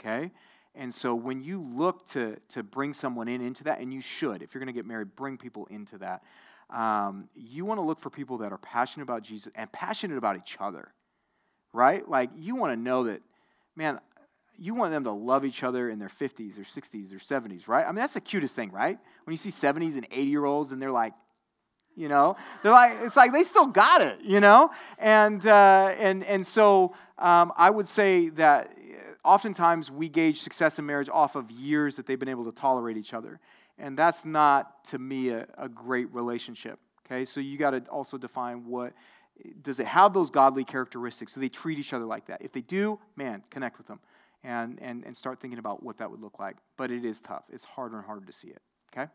Okay? 0.00 0.30
And 0.74 0.94
so 0.94 1.14
when 1.14 1.42
you 1.42 1.60
look 1.60 2.06
to, 2.10 2.36
to 2.50 2.62
bring 2.62 2.92
someone 2.92 3.26
in 3.26 3.40
into 3.40 3.64
that, 3.64 3.80
and 3.80 3.92
you 3.92 4.00
should, 4.00 4.42
if 4.42 4.54
you're 4.54 4.60
going 4.60 4.72
to 4.72 4.78
get 4.78 4.86
married, 4.86 5.16
bring 5.16 5.36
people 5.36 5.66
into 5.66 5.98
that. 5.98 6.22
Um, 6.70 7.28
you 7.34 7.64
want 7.64 7.78
to 7.78 7.82
look 7.82 7.98
for 7.98 8.10
people 8.10 8.38
that 8.38 8.52
are 8.52 8.58
passionate 8.58 9.02
about 9.02 9.22
Jesus 9.22 9.52
and 9.56 9.70
passionate 9.72 10.16
about 10.16 10.36
each 10.36 10.56
other, 10.60 10.92
right? 11.72 12.08
Like 12.08 12.30
you 12.36 12.54
want 12.54 12.72
to 12.72 12.80
know 12.80 13.04
that, 13.04 13.22
man, 13.74 13.98
you 14.56 14.74
want 14.74 14.92
them 14.92 15.02
to 15.04 15.10
love 15.10 15.44
each 15.44 15.64
other 15.64 15.90
in 15.90 15.98
their 15.98 16.08
50s 16.08 16.58
or 16.58 16.62
60s 16.62 17.12
or 17.12 17.16
70s, 17.16 17.66
right? 17.66 17.84
I 17.84 17.88
mean, 17.88 17.96
that's 17.96 18.14
the 18.14 18.20
cutest 18.20 18.54
thing, 18.54 18.70
right? 18.70 18.98
When 19.24 19.32
you 19.32 19.36
see 19.36 19.50
70s 19.50 19.96
and 19.96 20.06
80 20.12 20.22
year 20.30 20.44
olds 20.44 20.70
and 20.70 20.80
they're 20.80 20.92
like, 20.92 21.14
you 22.00 22.08
know? 22.08 22.36
They're 22.62 22.72
like 22.72 22.92
it's 23.02 23.16
like 23.16 23.32
they 23.32 23.44
still 23.44 23.66
got 23.66 24.00
it 24.00 24.20
you 24.22 24.40
know? 24.40 24.70
And 24.98 25.46
uh, 25.46 25.94
and 25.98 26.24
and 26.24 26.46
so 26.46 26.94
um, 27.18 27.52
i 27.56 27.68
would 27.68 27.88
say 27.88 28.30
that 28.30 28.70
uh, 28.70 29.28
oftentimes 29.28 29.90
we 29.90 30.08
gauge 30.08 30.40
success 30.40 30.78
in 30.78 30.86
marriage 30.86 31.10
off 31.12 31.36
of 31.36 31.50
years 31.50 31.96
that 31.96 32.06
they've 32.06 32.18
been 32.18 32.28
able 32.28 32.46
to 32.46 32.52
tolerate 32.52 32.96
each 32.96 33.12
other. 33.12 33.40
And 33.78 33.96
that's 33.96 34.24
not 34.24 34.84
to 34.86 34.98
me 34.98 35.30
a, 35.30 35.46
a 35.56 35.68
great 35.68 36.12
relationship 36.12 36.78
okay? 37.10 37.24
So 37.24 37.40
you 37.40 37.58
got 37.58 37.70
to 37.70 37.80
also 37.90 38.16
define 38.16 38.66
what 38.66 38.92
does 39.62 39.80
it 39.80 39.86
have 39.86 40.12
those 40.12 40.30
godly 40.30 40.64
characteristics? 40.64 41.34
Do 41.34 41.40
they 41.40 41.48
treat 41.48 41.78
each 41.78 41.92
other 41.92 42.04
like 42.04 42.26
that? 42.26 42.42
If 42.42 42.52
they 42.52 42.60
do 42.60 42.98
man 43.16 43.42
connect 43.50 43.78
with 43.78 43.86
them 43.86 44.00
and 44.44 44.78
and, 44.80 45.04
and 45.04 45.16
start 45.16 45.40
thinking 45.40 45.58
about 45.58 45.82
what 45.82 45.98
that 45.98 46.10
would 46.10 46.20
look 46.20 46.38
like. 46.38 46.56
But 46.76 46.90
it 46.90 47.04
is 47.04 47.20
tough. 47.20 47.44
It's 47.50 47.64
harder 47.64 47.96
and 47.96 48.06
harder 48.06 48.26
to 48.26 48.32
see 48.32 48.48
it 48.48 48.62
okay 48.92 49.10